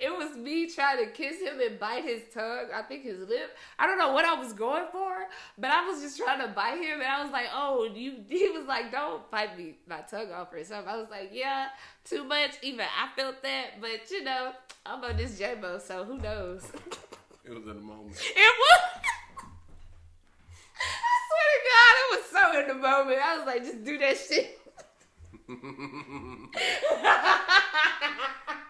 It 0.00 0.16
was 0.16 0.36
me 0.36 0.70
trying 0.70 1.04
to 1.04 1.10
kiss 1.10 1.40
him 1.40 1.60
and 1.60 1.78
bite 1.78 2.04
his 2.04 2.22
tongue. 2.32 2.66
I 2.72 2.82
think 2.82 3.02
his 3.02 3.18
lip. 3.28 3.56
I 3.78 3.86
don't 3.86 3.98
know 3.98 4.12
what 4.12 4.24
I 4.24 4.34
was 4.34 4.52
going 4.52 4.84
for, 4.92 5.26
but 5.58 5.70
I 5.70 5.88
was 5.88 6.00
just 6.00 6.16
trying 6.16 6.40
to 6.40 6.48
bite 6.48 6.78
him, 6.78 7.00
and 7.00 7.08
I 7.08 7.20
was 7.22 7.32
like, 7.32 7.46
"Oh, 7.52 7.88
you." 7.92 8.18
He 8.28 8.48
was 8.50 8.66
like, 8.66 8.92
"Don't 8.92 9.28
bite 9.30 9.58
me, 9.58 9.74
my 9.88 10.00
tongue 10.02 10.30
off 10.30 10.52
or 10.52 10.62
something." 10.62 10.88
I 10.88 10.96
was 10.96 11.08
like, 11.10 11.30
"Yeah, 11.32 11.68
too 12.04 12.22
much." 12.22 12.52
Even 12.62 12.80
I 12.80 13.08
felt 13.16 13.42
that, 13.42 13.80
but 13.80 14.08
you 14.10 14.22
know, 14.22 14.52
I'm 14.86 15.02
on 15.02 15.16
this 15.16 15.36
J-Bo, 15.36 15.78
so 15.78 16.04
who 16.04 16.18
knows? 16.18 16.70
It 17.44 17.50
was 17.50 17.62
in 17.64 17.68
the 17.68 17.74
moment. 17.74 18.16
It 18.36 18.54
was. 18.60 18.80
I 20.80 21.14
swear 21.26 21.46
to 21.54 21.60
God, 21.68 21.94
it 21.98 22.08
was 22.14 22.24
so 22.30 22.42
in 22.60 22.66
the 22.68 22.74
moment. 22.74 23.18
I 23.20 23.36
was 23.36 23.46
like, 23.46 23.62
just 23.64 23.84
do 23.84 23.98
that 23.98 24.16
shit. 24.16 24.60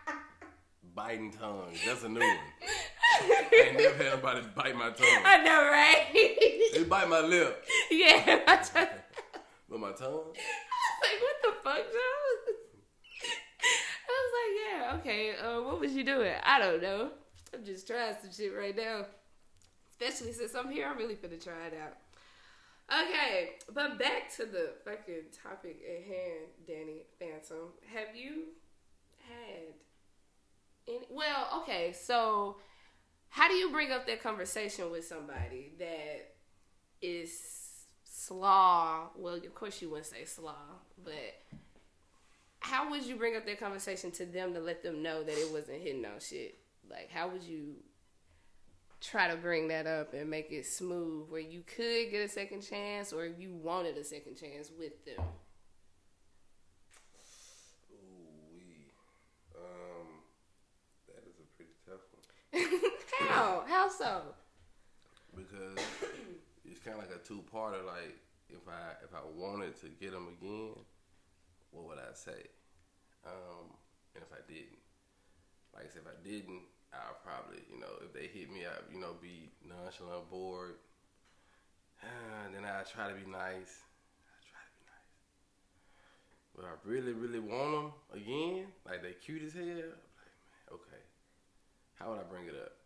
Biting 0.98 1.30
tongue. 1.30 1.72
That's 1.86 2.02
a 2.02 2.08
new 2.08 2.18
one. 2.18 2.38
I 3.22 3.66
ain't 3.68 3.78
never 3.78 4.02
had 4.02 4.14
nobody 4.14 4.40
bite 4.52 4.74
my 4.74 4.90
tongue. 4.90 5.22
I 5.24 5.44
know, 5.44 5.70
right? 5.70 6.06
They 6.74 6.82
bite 6.82 7.08
my 7.08 7.20
lip, 7.20 7.64
yeah. 7.88 8.40
Just, 8.56 8.76
I 8.76 8.88
but 9.70 9.78
my 9.78 9.92
tongue. 9.92 10.08
I 10.08 10.10
was 10.10 10.98
like, 11.04 11.20
what 11.22 11.36
the 11.40 11.52
fuck, 11.62 11.92
Joe? 11.92 12.52
I 14.08 14.12
was 14.18 14.32
like, 14.34 14.52
yeah, 14.58 14.98
okay. 14.98 15.36
Uh, 15.36 15.62
what 15.62 15.78
was 15.78 15.92
you 15.92 16.02
doing? 16.02 16.34
I 16.42 16.58
don't 16.58 16.82
know. 16.82 17.10
I'm 17.54 17.64
just 17.64 17.86
trying 17.86 18.16
some 18.20 18.32
shit 18.32 18.52
right 18.52 18.76
now. 18.76 19.06
Especially 19.92 20.32
since 20.32 20.56
I'm 20.56 20.68
here, 20.68 20.88
I'm 20.88 20.98
really 20.98 21.14
finna 21.14 21.40
try 21.40 21.66
it 21.68 21.78
out. 21.80 21.96
Okay, 22.90 23.50
but 23.72 24.00
back 24.00 24.34
to 24.38 24.46
the 24.46 24.72
fucking 24.84 25.26
topic 25.44 25.80
at 25.88 26.02
hand, 26.02 26.48
Danny 26.66 27.02
Phantom. 27.20 27.68
Have 27.94 28.16
you 28.16 28.46
had 29.28 29.74
any? 30.88 31.06
Well, 31.10 31.62
okay, 31.62 31.92
so 31.92 32.56
how 33.28 33.48
do 33.48 33.54
you 33.54 33.70
bring 33.70 33.92
up 33.92 34.06
that 34.06 34.22
conversation 34.22 34.90
with 34.90 35.06
somebody 35.06 35.72
that 35.78 36.34
is 37.02 37.30
slaw? 38.04 39.10
Well, 39.16 39.34
of 39.34 39.54
course 39.54 39.80
you 39.82 39.90
wouldn't 39.90 40.06
say 40.06 40.24
slaw, 40.24 40.54
but 41.04 41.42
how 42.60 42.90
would 42.90 43.04
you 43.04 43.16
bring 43.16 43.36
up 43.36 43.46
that 43.46 43.60
conversation 43.60 44.10
to 44.12 44.26
them 44.26 44.52
to 44.54 44.60
let 44.60 44.82
them 44.82 45.02
know 45.02 45.22
that 45.22 45.32
it 45.32 45.52
wasn't 45.52 45.80
hitting 45.80 46.04
on 46.04 46.20
shit? 46.20 46.58
Like, 46.90 47.10
how 47.10 47.28
would 47.28 47.42
you 47.42 47.76
try 49.00 49.28
to 49.28 49.36
bring 49.36 49.68
that 49.68 49.86
up 49.86 50.12
and 50.12 50.28
make 50.28 50.50
it 50.50 50.66
smooth 50.66 51.30
where 51.30 51.40
you 51.40 51.62
could 51.62 52.10
get 52.10 52.24
a 52.24 52.28
second 52.28 52.62
chance 52.62 53.12
or 53.12 53.24
if 53.26 53.38
you 53.38 53.54
wanted 53.54 53.96
a 53.96 54.04
second 54.04 54.36
chance 54.36 54.70
with 54.76 55.04
them? 55.04 55.24
Ooh 57.92 58.54
wee. 58.54 58.90
Um, 59.54 60.24
that 61.06 61.24
is 61.28 61.38
a 61.38 61.46
pretty 61.56 61.72
tough 61.86 62.00
one 62.12 62.24
how? 63.28 63.64
How 63.66 63.88
so? 63.88 64.22
because 65.38 65.78
it's 66.64 66.80
kind 66.80 66.98
of 66.98 67.04
like 67.06 67.14
a 67.14 67.22
two-parter. 67.22 67.84
Like 67.86 68.18
if 68.50 68.66
I 68.66 68.98
if 69.04 69.14
I 69.14 69.22
wanted 69.36 69.78
to 69.80 69.88
get 70.00 70.12
them 70.12 70.28
again, 70.28 70.74
what 71.70 71.86
would 71.86 71.98
I 71.98 72.14
say? 72.14 72.50
Um, 73.26 73.74
and 74.14 74.24
if 74.24 74.32
I 74.32 74.42
didn't, 74.46 74.78
like 75.74 75.84
I 75.86 75.88
said, 75.88 76.02
if 76.06 76.10
I 76.10 76.18
didn't, 76.26 76.62
I'll 76.92 77.18
probably 77.22 77.62
you 77.72 77.80
know 77.80 77.92
if 78.02 78.12
they 78.12 78.26
hit 78.26 78.50
me, 78.50 78.66
I 78.66 78.74
you 78.92 79.00
know 79.00 79.14
be 79.20 79.50
nonchalant, 79.66 80.30
bored. 80.30 80.76
Then 82.52 82.64
I 82.64 82.82
try 82.82 83.08
to 83.08 83.14
be 83.14 83.28
nice. 83.30 83.84
I 84.24 84.38
try 84.40 84.62
to 84.64 84.74
be 84.74 84.86
nice. 84.88 85.12
But 86.56 86.64
I 86.64 86.72
really, 86.82 87.12
really 87.12 87.40
want 87.40 87.72
them 87.72 87.92
again, 88.14 88.66
like 88.86 89.02
they 89.02 89.12
cute 89.12 89.42
as 89.42 89.52
hell. 89.52 89.62
I'm 89.62 89.76
like, 90.16 90.34
man, 90.48 90.66
okay. 90.72 91.02
How 91.94 92.10
would 92.10 92.20
I 92.20 92.22
bring 92.22 92.46
it 92.46 92.54
up? 92.54 92.77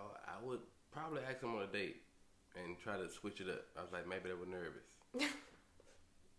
I, 0.00 0.04
would- 0.06 0.20
I 0.26 0.46
would 0.46 0.60
probably 0.92 1.22
ask 1.28 1.40
them 1.40 1.54
on 1.54 1.62
a 1.62 1.66
date 1.66 1.96
and 2.56 2.78
try 2.78 2.96
to 2.96 3.08
switch 3.10 3.40
it 3.40 3.48
up. 3.48 3.62
I 3.78 3.82
was 3.82 3.92
like, 3.92 4.08
maybe 4.08 4.28
they 4.28 4.34
were 4.34 4.46
nervous. 4.46 4.86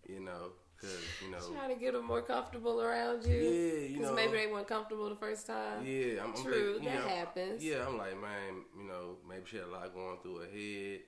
you 0.08 0.19
know, 0.19 0.52
because, 0.76 0.97
you 1.24 1.32
know. 1.32 1.39
Trying 1.54 1.74
to 1.74 1.80
get 1.80 1.93
them 1.93 2.06
more 2.06 2.21
comfortable 2.21 2.82
around 2.82 3.26
you. 3.26 3.36
Yeah, 3.36 3.88
you 3.88 3.93
Because 3.97 4.10
know. 4.10 4.15
maybe 4.15 4.34
they 4.38 4.47
weren't 4.47 4.67
comfortable 4.67 5.10
the 5.10 5.15
first 5.15 5.45
time. 5.47 5.86
Yeah, 5.86 6.24
I'm, 6.24 6.34
I'm 6.36 6.43
True, 6.43 6.80
that 6.84 6.84
know, 6.84 7.08
happens. 7.08 7.63
Yeah, 7.63 7.86
I'm 7.88 7.97
like, 7.97 8.19
man, 8.19 8.63
you 8.78 8.88
know, 8.88 9.17
maybe 9.28 9.43
she 9.45 9.58
had 9.58 9.65
a 9.67 9.71
lot 9.71 9.93
going 9.93 10.17
through 10.24 10.38
her 10.39 10.45
head. 10.47 11.00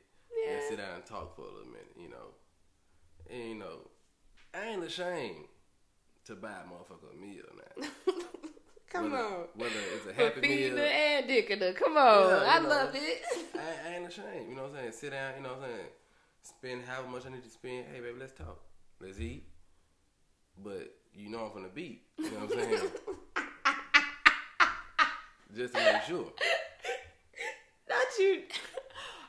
Yeah. 0.45 0.53
And 0.53 0.61
sit 0.69 0.77
down 0.77 0.95
and 0.95 1.05
talk 1.05 1.35
for 1.35 1.41
a 1.43 1.45
little 1.45 1.67
minute, 1.67 1.95
you 1.97 2.09
know. 2.09 2.33
And, 3.29 3.49
you 3.49 3.55
know, 3.55 3.87
I 4.53 4.67
ain't 4.67 4.83
ashamed 4.83 5.45
to 6.25 6.35
buy 6.35 6.49
a 6.51 6.67
motherfucker 6.67 7.13
a 7.13 7.19
meal 7.19 7.43
now. 7.77 7.87
Come 8.93 9.11
whether, 9.11 9.23
on. 9.23 9.45
Whether 9.55 9.73
it's 9.95 10.05
a 10.05 10.13
happy 10.13 10.41
meal. 10.41 10.77
and 10.77 11.27
dicking. 11.27 11.75
Come 11.75 11.97
on. 11.97 12.29
Yeah, 12.29 12.43
I 12.47 12.59
know. 12.59 12.69
love 12.69 12.91
it. 12.93 13.21
I, 13.55 13.89
I 13.89 13.95
ain't 13.95 14.07
ashamed. 14.07 14.49
You 14.49 14.55
know 14.55 14.63
what 14.63 14.71
I'm 14.71 14.77
saying? 14.77 14.91
Sit 14.91 15.11
down, 15.11 15.33
you 15.35 15.41
know 15.41 15.49
what 15.49 15.63
I'm 15.63 15.69
saying? 15.71 15.87
Spend 16.43 16.83
however 16.85 17.07
much 17.07 17.25
I 17.25 17.29
need 17.29 17.43
to 17.43 17.49
spend. 17.49 17.85
Hey, 17.91 18.01
baby, 18.01 18.19
let's 18.19 18.33
talk. 18.33 18.59
Let's 19.01 19.19
eat. 19.19 19.47
But 20.63 20.95
you 21.15 21.29
know 21.29 21.45
I'm 21.45 21.51
from 21.51 21.63
the 21.63 21.69
beat. 21.69 22.03
You 22.19 22.25
know 22.25 22.45
what 22.45 22.53
I'm 22.53 22.59
saying? 22.59 22.81
Just 25.55 25.73
to 25.73 25.79
make 25.79 26.03
sure. 26.03 26.31
Not 27.89 28.05
you. 28.19 28.43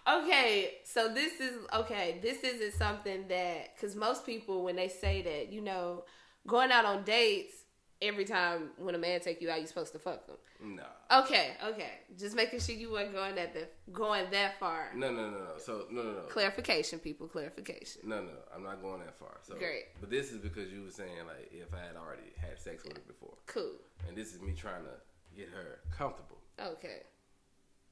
Okay, 0.07 0.75
so 0.85 1.13
this 1.13 1.41
is 1.41 1.55
okay. 1.75 2.19
This 2.21 2.45
isn't 2.45 2.75
something 2.75 3.29
that 3.29 3.75
because 3.75 3.97
most 3.97 4.27
people 4.27 4.63
when 4.63 4.77
they 4.77 4.89
say 4.89 5.23
that, 5.23 5.51
you 5.51 5.63
know, 5.63 6.05
going 6.47 6.71
out 6.71 6.85
on 6.85 7.05
dates 7.05 7.64
every 8.07 8.25
time 8.25 8.71
when 8.79 8.95
a 8.95 8.99
man 8.99 9.21
take 9.21 9.41
you 9.43 9.51
out, 9.51 9.61
you 9.61 9.67
supposed 9.67 9.93
to 9.93 9.99
fuck 9.99 10.27
them. 10.27 10.37
No. 10.63 10.85
Okay, 11.23 11.53
okay. 11.67 11.91
Just 12.19 12.35
making 12.37 12.61
sure 12.61 12.75
you 12.75 12.91
weren't 12.93 13.13
going 13.13 13.35
that 13.35 13.53
the, 13.53 13.69
going 13.93 14.31
that 14.31 14.59
far. 14.59 14.91
No, 14.95 15.11
no, 15.13 15.31
no, 15.31 15.39
no. 15.39 15.59
So 15.59 15.87
no, 15.91 16.03
no, 16.03 16.13
no. 16.13 16.21
Clarification, 16.29 16.99
people. 16.99 17.27
Clarification. 17.29 18.03
No, 18.05 18.23
no, 18.23 18.31
I'm 18.55 18.63
not 18.63 18.81
going 18.81 19.01
that 19.01 19.19
far. 19.19 19.37
So 19.43 19.57
Great. 19.57 19.85
But 20.01 20.11
this 20.11 20.33
is 20.33 20.39
because 20.39 20.73
you 20.73 20.83
were 20.85 20.91
saying 20.91 21.11
like 21.27 21.51
if 21.53 21.75
I 21.75 21.81
had 21.87 21.97
already 21.97 22.33
had 22.41 22.59
sex 22.59 22.85
with 22.85 22.97
her 22.97 23.03
before, 23.07 23.35
Cool. 23.47 23.73
and 24.09 24.17
this 24.17 24.35
is 24.35 24.41
me 24.41 24.53
trying 24.55 24.85
to 24.85 25.37
get 25.37 25.49
her 25.51 25.81
comfortable. 25.91 26.39
Okay. 26.61 27.03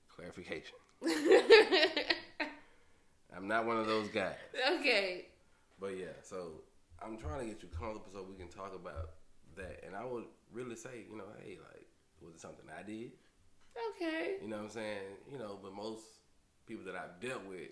Clarification. 0.09 0.77
I'm 3.35 3.49
not 3.49 3.65
one 3.67 3.79
of 3.79 3.87
those 3.87 4.09
guys. 4.09 4.37
okay. 4.79 5.27
But 5.81 5.97
yeah, 5.99 6.13
so 6.23 6.61
I'm 7.03 7.17
trying 7.19 7.41
to 7.41 7.47
get 7.47 7.63
you 7.63 7.69
comfortable 7.69 8.07
so 8.13 8.23
we 8.29 8.37
can 8.37 8.49
talk 8.49 8.75
about 8.75 9.11
that. 9.57 9.83
And 9.87 9.95
I 9.97 10.05
would 10.05 10.25
really 10.53 10.77
say, 10.77 11.05
you 11.11 11.17
know, 11.17 11.25
hey, 11.43 11.59
like, 11.73 11.87
was 12.21 12.35
it 12.35 12.41
something 12.41 12.67
I 12.77 12.83
did? 12.83 13.13
Okay. 13.97 14.37
You 14.43 14.49
know 14.49 14.57
what 14.57 14.65
I'm 14.65 14.71
saying? 14.71 15.17
You 15.31 15.39
know, 15.39 15.59
but 15.63 15.75
most 15.75 16.03
people 16.67 16.85
that 16.87 16.95
I've 16.95 17.21
dealt 17.21 17.45
with, 17.47 17.71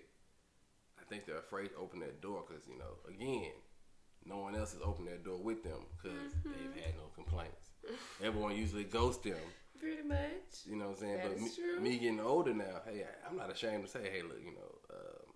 I 0.99 1.03
think 1.09 1.25
they're 1.25 1.37
afraid 1.39 1.69
to 1.69 1.75
open 1.77 1.99
that 2.01 2.21
door 2.21 2.43
because, 2.47 2.63
you 2.67 2.77
know, 2.77 2.97
again, 3.07 3.51
no 4.25 4.37
one 4.37 4.55
else 4.55 4.73
has 4.73 4.81
opened 4.83 5.07
that 5.07 5.23
door 5.23 5.37
with 5.41 5.63
them 5.63 5.85
because 5.97 6.33
they've 6.43 6.83
had 6.83 6.95
no 6.95 7.07
complaints. 7.15 7.69
Everyone 8.23 8.55
usually 8.55 8.83
ghosts 8.83 9.23
them. 9.23 9.37
Pretty 9.79 10.03
much. 10.07 10.65
You 10.65 10.75
know 10.75 10.89
what 10.89 10.97
I'm 10.97 11.01
saying? 11.01 11.17
That 11.17 11.29
but 11.29 11.39
me, 11.41 11.49
true. 11.55 11.79
me 11.79 11.97
getting 11.97 12.19
older 12.19 12.53
now, 12.53 12.81
hey, 12.85 13.03
I- 13.03 13.27
I'm 13.29 13.37
not 13.37 13.51
ashamed 13.51 13.83
to 13.85 13.89
say, 13.89 14.09
hey, 14.11 14.21
look, 14.21 14.39
you 14.43 14.53
know, 14.53 14.77
um, 14.93 15.33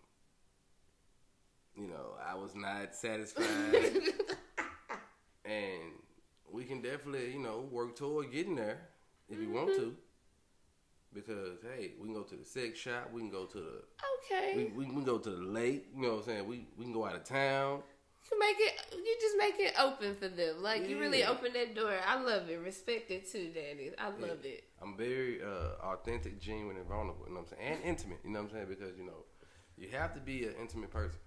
you 1.76 1.88
know, 1.88 2.16
I 2.24 2.36
was 2.36 2.54
not 2.56 2.96
satisfied, 2.96 3.46
and 5.46 5.92
we 6.56 6.64
can 6.64 6.82
definitely, 6.82 7.34
you 7.34 7.40
know, 7.40 7.68
work 7.72 7.96
toward 7.96 8.32
getting 8.32 8.56
there 8.56 8.80
if 9.30 9.38
you 9.40 9.50
want 9.52 9.70
Mm-hmm. 9.70 9.82
to. 9.82 9.96
Because 11.14 11.60
hey, 11.64 11.92
we 12.00 12.08
can 12.08 12.14
go 12.14 12.24
to 12.24 12.36
the 12.36 12.44
sex 12.44 12.78
shop, 12.78 13.10
we 13.14 13.22
can 13.22 13.30
go 13.30 13.46
to 13.46 13.58
the, 13.58 13.84
Okay. 14.26 14.56
we, 14.56 14.66
we 14.66 14.86
can 14.86 15.04
go 15.06 15.18
to 15.18 15.30
the 15.30 15.44
lake. 15.60 15.88
You 15.96 16.02
know 16.02 16.10
what 16.16 16.18
I'm 16.20 16.24
saying? 16.26 16.48
We 16.48 16.68
we 16.78 16.84
can 16.86 16.94
go 16.94 17.06
out 17.06 17.16
of 17.16 17.24
town. 17.24 17.84
You 18.32 18.40
make 18.40 18.58
it. 18.60 18.74
You 18.92 19.16
just 19.22 19.38
make 19.38 19.56
it 19.60 19.74
open 19.80 20.16
for 20.16 20.28
them. 20.28 20.62
Like 20.62 20.90
you 20.90 21.00
really 21.00 21.24
open 21.24 21.54
that 21.54 21.74
door. 21.76 21.94
I 22.06 22.20
love 22.22 22.50
it. 22.50 22.60
Respect 22.60 23.12
it 23.12 23.32
too, 23.32 23.52
Daddy. 23.54 23.92
I 23.98 24.08
love 24.10 24.40
Yeah. 24.44 24.52
it. 24.56 24.64
I'm 24.82 24.98
very 24.98 25.42
uh, 25.42 25.86
authentic, 25.94 26.42
genuine, 26.42 26.76
and 26.78 26.88
vulnerable. 26.88 27.26
You 27.28 27.34
know 27.36 27.42
what 27.42 27.52
I'm 27.54 27.58
saying? 27.60 27.74
And 27.76 27.84
intimate. 27.84 28.20
You 28.26 28.32
know 28.32 28.42
what 28.42 28.50
I'm 28.50 28.56
saying? 28.56 28.66
Because 28.68 28.98
you 28.98 29.06
know, 29.06 29.24
you 29.78 29.88
have 29.92 30.14
to 30.16 30.20
be 30.20 30.46
an 30.48 30.56
intimate 30.60 30.92
person. 30.92 31.20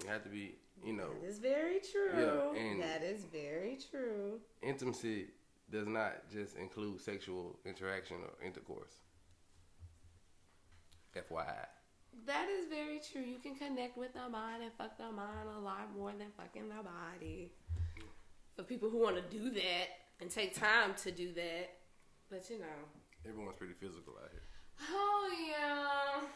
You 0.00 0.08
have 0.08 0.22
to 0.24 0.28
be, 0.28 0.54
you 0.84 0.92
know, 0.94 1.10
That 1.20 1.28
is 1.28 1.38
very 1.38 1.80
true. 1.80 2.10
Yeah, 2.54 2.60
and- 2.60 2.82
that 2.82 3.02
is 3.02 3.24
very 3.24 3.76
true. 3.90 4.40
intimacy 4.62 5.28
does 5.70 5.86
not 5.86 6.30
just 6.30 6.56
include 6.56 7.00
sexual 7.00 7.58
interaction 7.64 8.16
or 8.22 8.44
intercourse. 8.44 8.92
FYI. 11.14 11.66
That 12.26 12.48
is 12.48 12.66
very 12.68 13.00
true. 13.00 13.22
You 13.22 13.38
can 13.38 13.54
connect 13.54 13.96
with 13.96 14.12
the 14.14 14.28
mind 14.28 14.62
and 14.62 14.72
fuck 14.76 14.96
the 14.98 15.10
mind 15.10 15.48
a 15.56 15.58
lot 15.60 15.94
more 15.96 16.12
than 16.12 16.28
fucking 16.36 16.68
the 16.68 16.82
body. 16.82 17.52
For 18.56 18.62
people 18.62 18.90
who 18.90 18.98
want 18.98 19.16
to 19.16 19.22
do 19.38 19.50
that 19.50 19.86
and 20.20 20.30
take 20.30 20.54
time 20.54 20.94
to 21.02 21.10
do 21.10 21.32
that, 21.34 21.70
but 22.30 22.48
you 22.50 22.58
know. 22.58 22.66
Everyone's 23.26 23.56
pretty 23.56 23.74
physical 23.74 24.14
out 24.22 24.30
here. 24.30 24.42
Oh 24.90 25.30
yeah, 25.48 26.26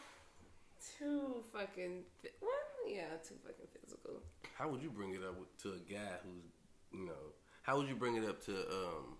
too 0.97 1.43
fucking. 1.53 2.03
Well, 2.41 2.51
yeah, 2.87 3.17
too 3.27 3.35
fucking 3.43 3.67
physical. 3.81 4.21
How 4.57 4.69
would 4.69 4.81
you 4.81 4.89
bring 4.89 5.13
it 5.13 5.21
up 5.23 5.35
to 5.63 5.69
a 5.69 5.91
guy 5.91 6.15
who's, 6.23 6.51
you 6.91 7.05
know, 7.05 7.33
how 7.63 7.77
would 7.77 7.87
you 7.87 7.95
bring 7.95 8.15
it 8.15 8.23
up 8.23 8.43
to 8.45 8.53
um, 8.53 9.17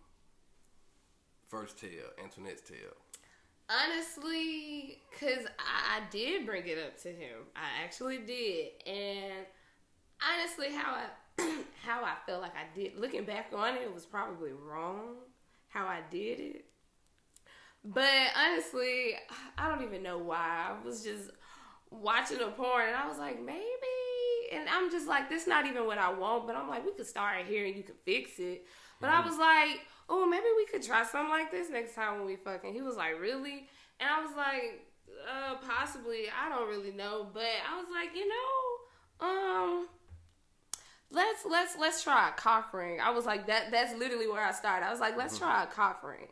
First 1.48 1.80
Tale, 1.80 2.10
Antoinette's 2.24 2.62
Tale? 2.62 2.96
Honestly, 3.70 5.00
cause 5.20 5.46
I, 5.60 5.98
I 5.98 6.02
did 6.10 6.46
bring 6.46 6.66
it 6.66 6.78
up 6.78 6.98
to 7.02 7.10
him. 7.10 7.40
I 7.56 7.84
actually 7.84 8.20
did, 8.20 8.70
and 8.86 9.46
honestly, 10.24 10.74
how 10.74 10.94
I 10.94 11.06
how 11.84 12.04
I 12.04 12.16
felt 12.26 12.42
like 12.42 12.54
I 12.56 12.74
did. 12.76 12.98
Looking 12.98 13.26
back 13.26 13.52
on 13.54 13.76
it, 13.76 13.82
it 13.82 13.94
was 13.94 14.06
probably 14.06 14.52
wrong 14.54 15.16
how 15.68 15.86
I 15.86 16.00
did 16.10 16.40
it. 16.40 16.66
But 17.84 18.10
honestly, 18.36 19.16
I 19.58 19.70
don't 19.70 19.84
even 19.84 20.04
know 20.04 20.18
why. 20.18 20.68
I 20.70 20.86
was 20.86 21.04
just 21.04 21.30
watching 21.92 22.42
a 22.42 22.48
porn, 22.48 22.88
and 22.88 22.96
I 22.96 23.08
was 23.08 23.18
like, 23.18 23.44
maybe. 23.44 23.62
And 24.52 24.68
I'm 24.70 24.90
just 24.90 25.08
like, 25.08 25.30
this 25.30 25.48
not 25.48 25.66
even 25.66 25.86
what 25.86 25.98
I 25.98 26.12
want. 26.14 26.48
But 26.48 26.56
I'm 26.56 26.70
like, 26.70 26.86
we 26.86 26.94
could 26.94 27.08
start 27.08 27.46
here, 27.46 27.66
and 27.66 27.76
you 27.76 27.84
could 27.84 28.00
fix 28.06 28.40
it. 28.40 28.66
But 29.00 29.10
I 29.10 29.26
was 29.26 29.38
like, 29.38 29.82
oh, 30.10 30.26
maybe 30.26 30.46
we 30.56 30.66
could 30.66 30.84
try 30.84 31.04
something 31.06 31.30
like 31.30 31.52
this 31.52 31.70
next 31.70 31.96
time 31.96 32.18
when 32.18 32.26
we 32.26 32.36
fucking. 32.36 32.74
He 32.74 32.82
was 32.82 32.96
like, 32.96 33.20
really? 33.20 33.68
And 34.00 34.10
I 34.10 34.22
was 34.22 34.36
like, 34.36 34.86
uh, 35.28 35.56
possibly. 35.68 36.26
I 36.30 36.50
don't 36.50 36.70
really 36.70 36.92
know, 36.92 37.28
but 37.34 37.44
I 37.44 37.78
was 37.78 37.88
like, 37.92 38.16
you 38.16 38.28
know, 38.28 39.28
um, 39.28 39.88
let's 41.12 41.46
let's 41.50 41.76
let's 41.80 42.04
try 42.04 42.30
a 42.30 42.32
cock 42.34 42.74
ring. 42.74 43.00
I 43.02 43.12
was 43.12 43.26
like, 43.26 43.48
that 43.48 43.72
that's 43.72 43.98
literally 43.98 44.28
where 44.28 44.44
I 44.44 44.52
started. 44.52 44.86
I 44.86 44.92
was 44.92 45.00
like, 45.00 45.18
let's 45.18 45.38
try 45.38 45.64
a 45.64 45.68
cock 45.68 46.04
ring, 46.04 46.28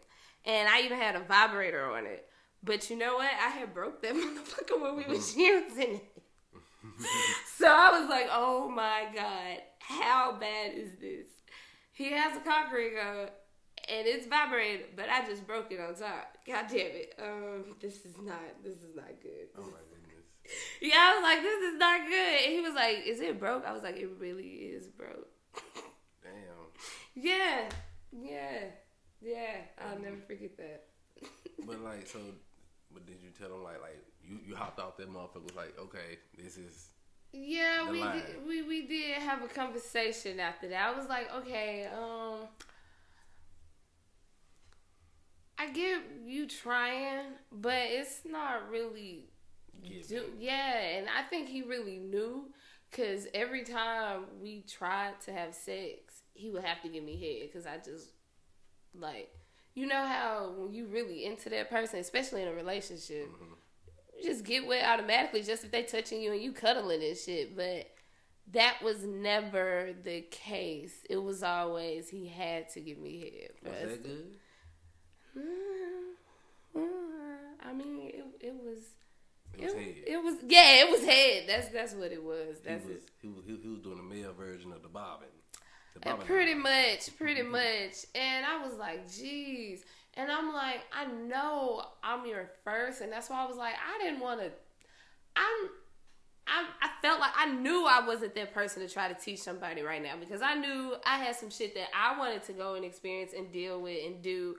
and 0.46 0.68
I 0.70 0.82
even 0.82 1.00
had 1.00 1.16
a 1.16 1.22
vibrator 1.22 1.86
on 1.92 2.06
it. 2.06 2.28
But 2.66 2.90
you 2.90 2.98
know 2.98 3.16
what? 3.16 3.30
I 3.32 3.50
had 3.50 3.74
broke 3.74 4.02
that 4.02 4.14
motherfucker 4.16 4.82
when 4.82 4.96
we 4.96 5.04
was 5.06 5.36
using 5.36 5.96
it. 5.96 6.24
so 7.58 7.68
I 7.68 8.00
was 8.00 8.10
like, 8.10 8.28
oh 8.32 8.70
my 8.70 9.06
god, 9.14 9.58
how 9.80 10.38
bad 10.40 10.74
is 10.74 10.98
this? 11.00 11.28
He 11.94 12.12
has 12.12 12.36
a 12.36 12.40
cock 12.42 12.72
ring 12.74 12.94
on, 12.98 13.28
and 13.88 14.08
it's 14.08 14.28
vibrating, 14.28 14.88
but 14.96 15.10
I 15.10 15.26
just 15.26 15.46
broke 15.48 15.72
it 15.72 15.80
on 15.80 15.96
top. 15.96 16.38
God 16.46 16.66
damn 16.70 16.92
it. 16.92 17.14
Um, 17.22 17.76
this 17.80 18.06
is 18.06 18.16
not 18.22 18.42
this 18.64 18.76
is 18.76 18.96
not 18.96 19.22
good. 19.22 19.48
Oh 19.58 19.62
my 19.62 19.68
goodness. 19.68 20.02
Yeah, 20.80 20.94
I 20.96 21.16
was 21.16 21.24
like, 21.24 21.42
this 21.42 21.74
is 21.74 21.80
not 21.80 22.08
good. 22.08 22.44
And 22.46 22.54
he 22.54 22.62
was 22.62 22.76
like, 22.76 22.98
is 23.08 23.20
it 23.20 23.40
broke? 23.40 23.66
I 23.66 23.72
was 23.72 23.82
like, 23.82 23.98
it 23.98 24.10
really 24.20 24.44
is 24.44 24.88
broke. 24.88 25.28
Damn. 26.22 27.24
yeah, 27.24 27.70
yeah, 28.12 28.60
yeah. 29.22 29.56
I'll 29.80 30.00
never 30.00 30.18
forget 30.28 30.56
that. 30.58 30.84
But 31.66 31.82
like, 31.82 32.06
so, 32.06 32.20
but 32.96 33.06
did 33.08 33.18
you 33.24 33.32
tell 33.32 33.56
him 33.56 33.64
like, 33.64 33.82
like 33.82 34.04
you 34.24 34.40
you 34.48 34.56
hopped 34.56 34.80
off 34.80 34.98
that 34.98 35.10
motherfucker 35.14 35.44
was 35.44 35.56
like, 35.56 35.76
okay, 35.80 36.20
this 36.38 36.58
is 36.58 36.90
Yeah, 37.34 37.92
we 37.92 38.02
line. 38.02 38.18
did, 38.18 38.48
we 38.48 38.64
we 38.64 38.88
did 38.88 39.18
have 39.18 39.44
a 39.44 39.48
conversation 39.48 40.40
after 40.40 40.70
that. 40.70 40.90
I 40.94 40.98
was 40.98 41.10
like, 41.10 41.34
okay, 41.36 41.88
um, 41.94 42.48
I 45.58 45.72
get 45.72 46.02
you 46.26 46.48
trying, 46.48 47.34
but 47.52 47.78
it's 47.78 48.22
not 48.26 48.70
really. 48.70 49.30
Do, 50.08 50.24
yeah, 50.40 50.80
and 50.98 51.08
I 51.10 51.24
think 51.24 51.50
he 51.50 51.62
really 51.62 51.98
knew 52.00 52.52
because 52.90 53.28
every 53.34 53.64
time 53.64 54.26
we 54.42 54.62
tried 54.68 55.20
to 55.26 55.34
have 55.34 55.54
sex, 55.54 56.24
he 56.34 56.50
would 56.50 56.64
have 56.64 56.82
to 56.84 56.90
give 56.90 57.04
me 57.04 57.18
head 57.20 57.50
because 57.52 57.68
I 57.68 57.78
just 57.78 58.10
like 58.98 59.32
you 59.76 59.86
know 59.86 60.06
how 60.06 60.54
when 60.58 60.74
you 60.74 60.88
really 60.88 61.26
into 61.26 61.50
that 61.50 61.70
person, 61.70 62.00
especially 62.00 62.42
in 62.42 62.48
a 62.48 62.54
relationship, 62.54 63.30
you 64.18 64.24
just 64.30 64.46
get 64.46 64.66
wet 64.66 64.88
automatically 64.88 65.44
just 65.44 65.66
if 65.66 65.72
they 65.72 65.84
touching 65.84 66.22
you 66.22 66.32
and 66.32 66.42
you 66.42 66.54
cuddling 66.54 67.04
and 67.04 67.18
shit. 67.18 67.56
But 67.56 67.92
that 68.54 68.78
was 68.82 69.04
never 69.04 69.90
the 70.04 70.22
case. 70.32 70.94
It 71.10 71.18
was 71.18 71.44
always 71.44 72.10
he 72.10 72.28
had 72.28 72.70
to 72.70 72.80
give 72.80 72.98
me 72.98 73.20
head. 73.20 73.52
was 73.64 73.74
us 73.74 73.90
that 73.90 74.04
good? 74.04 74.36
Mm, 75.38 76.78
mm, 76.78 77.68
I 77.68 77.74
mean, 77.74 78.12
it, 78.14 78.26
it 78.40 78.54
was. 78.54 78.80
It 79.58 79.64
was 79.66 79.74
It, 79.74 79.78
head. 79.78 80.04
it 80.08 80.24
was 80.24 80.36
yeah, 80.48 80.84
it 80.86 80.90
was 80.92 81.06
head. 81.06 81.44
That's 81.48 81.68
that's 81.70 81.94
what 81.94 82.12
it 82.12 82.24
was. 82.24 82.58
He 82.66 82.74
was, 82.74 82.84
it. 82.86 83.04
he 83.22 83.28
was 83.28 83.44
he, 83.46 83.58
he 83.62 83.68
was 83.70 83.80
doing 83.80 84.00
a 84.00 84.04
male 84.04 84.34
version 84.34 84.72
of 84.72 84.82
the 84.84 84.90
bobbin. 84.90 85.28
Pretty 86.26 86.54
much, 86.54 87.16
pretty 87.18 87.42
much. 87.42 88.06
And 88.14 88.46
I 88.46 88.64
was 88.64 88.76
like, 88.78 89.12
geez. 89.12 89.84
And 90.16 90.32
I'm 90.32 90.54
like, 90.54 90.82
I 90.94 91.06
know 91.06 91.84
I'm 92.04 92.26
your 92.26 92.50
first, 92.64 93.02
and 93.02 93.12
that's 93.12 93.30
why 93.30 93.44
I 93.44 93.48
was 93.48 93.58
like, 93.58 93.74
I 93.74 94.04
didn't 94.04 94.20
want 94.20 94.40
to. 94.42 94.52
I'm. 95.36 95.70
I, 96.48 96.64
I 96.80 96.90
felt 97.02 97.20
like 97.20 97.32
I 97.36 97.48
knew 97.48 97.88
I 97.88 98.06
wasn't 98.06 98.36
that 98.36 98.54
person 98.54 98.88
to 98.88 98.94
try 98.94 99.08
to 99.12 99.16
teach 99.16 99.40
somebody 99.40 99.82
right 99.82 100.02
now 100.02 100.14
because 100.20 100.44
I 100.44 100.54
knew 100.54 100.94
I 101.04 101.18
had 101.18 101.36
some 101.36 101.50
shit 101.50 101.74
that 101.74 101.88
I 101.92 102.20
wanted 102.20 102.44
to 102.44 102.54
go 102.54 102.76
and 102.76 102.86
experience 102.86 103.32
and 103.36 103.52
deal 103.52 103.82
with 103.82 103.98
and 104.06 104.22
do. 104.22 104.56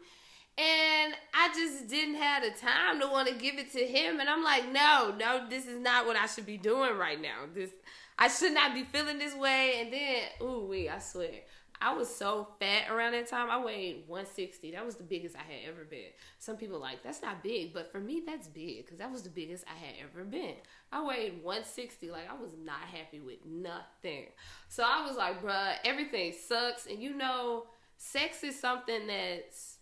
And 0.58 1.14
I 1.32 1.48
just 1.54 1.86
didn't 1.86 2.16
have 2.16 2.42
the 2.42 2.50
time 2.50 2.98
to 3.00 3.06
want 3.06 3.28
to 3.28 3.34
give 3.34 3.56
it 3.58 3.70
to 3.74 3.86
him. 3.86 4.18
And 4.18 4.28
I'm 4.28 4.42
like, 4.42 4.72
no, 4.72 5.14
no, 5.16 5.46
this 5.48 5.66
is 5.66 5.78
not 5.78 6.06
what 6.06 6.16
I 6.16 6.26
should 6.26 6.46
be 6.46 6.56
doing 6.56 6.96
right 6.96 7.20
now. 7.22 7.44
This 7.54 7.70
I 8.18 8.28
should 8.28 8.54
not 8.54 8.74
be 8.74 8.84
feeling 8.84 9.18
this 9.18 9.34
way. 9.34 9.74
And 9.80 9.92
then, 9.92 10.22
ooh, 10.42 10.66
wee, 10.66 10.88
I 10.88 10.98
swear. 10.98 11.42
I 11.80 11.94
was 11.94 12.14
so 12.14 12.48
fat 12.58 12.90
around 12.90 13.12
that 13.12 13.28
time. 13.28 13.50
I 13.50 13.62
weighed 13.62 14.04
160. 14.06 14.72
That 14.72 14.86
was 14.86 14.96
the 14.96 15.02
biggest 15.02 15.36
I 15.36 15.40
had 15.40 15.68
ever 15.68 15.84
been. 15.84 16.08
Some 16.38 16.56
people 16.56 16.78
like, 16.78 17.02
that's 17.02 17.20
not 17.20 17.42
big. 17.42 17.74
But 17.74 17.92
for 17.92 18.00
me, 18.00 18.22
that's 18.24 18.48
big 18.48 18.84
because 18.84 18.98
that 18.98 19.12
was 19.12 19.22
the 19.22 19.28
biggest 19.28 19.64
I 19.66 19.78
had 19.78 19.94
ever 20.02 20.24
been. 20.24 20.54
I 20.90 21.04
weighed 21.04 21.42
160. 21.42 22.10
Like, 22.10 22.30
I 22.30 22.40
was 22.40 22.52
not 22.64 22.80
happy 22.80 23.20
with 23.20 23.44
nothing. 23.44 24.26
So 24.68 24.84
I 24.86 25.06
was 25.06 25.16
like, 25.16 25.42
bruh, 25.42 25.74
everything 25.84 26.32
sucks. 26.32 26.86
And 26.86 27.02
you 27.02 27.14
know, 27.14 27.64
sex 27.98 28.42
is 28.42 28.58
something 28.58 29.06
that's 29.06 29.75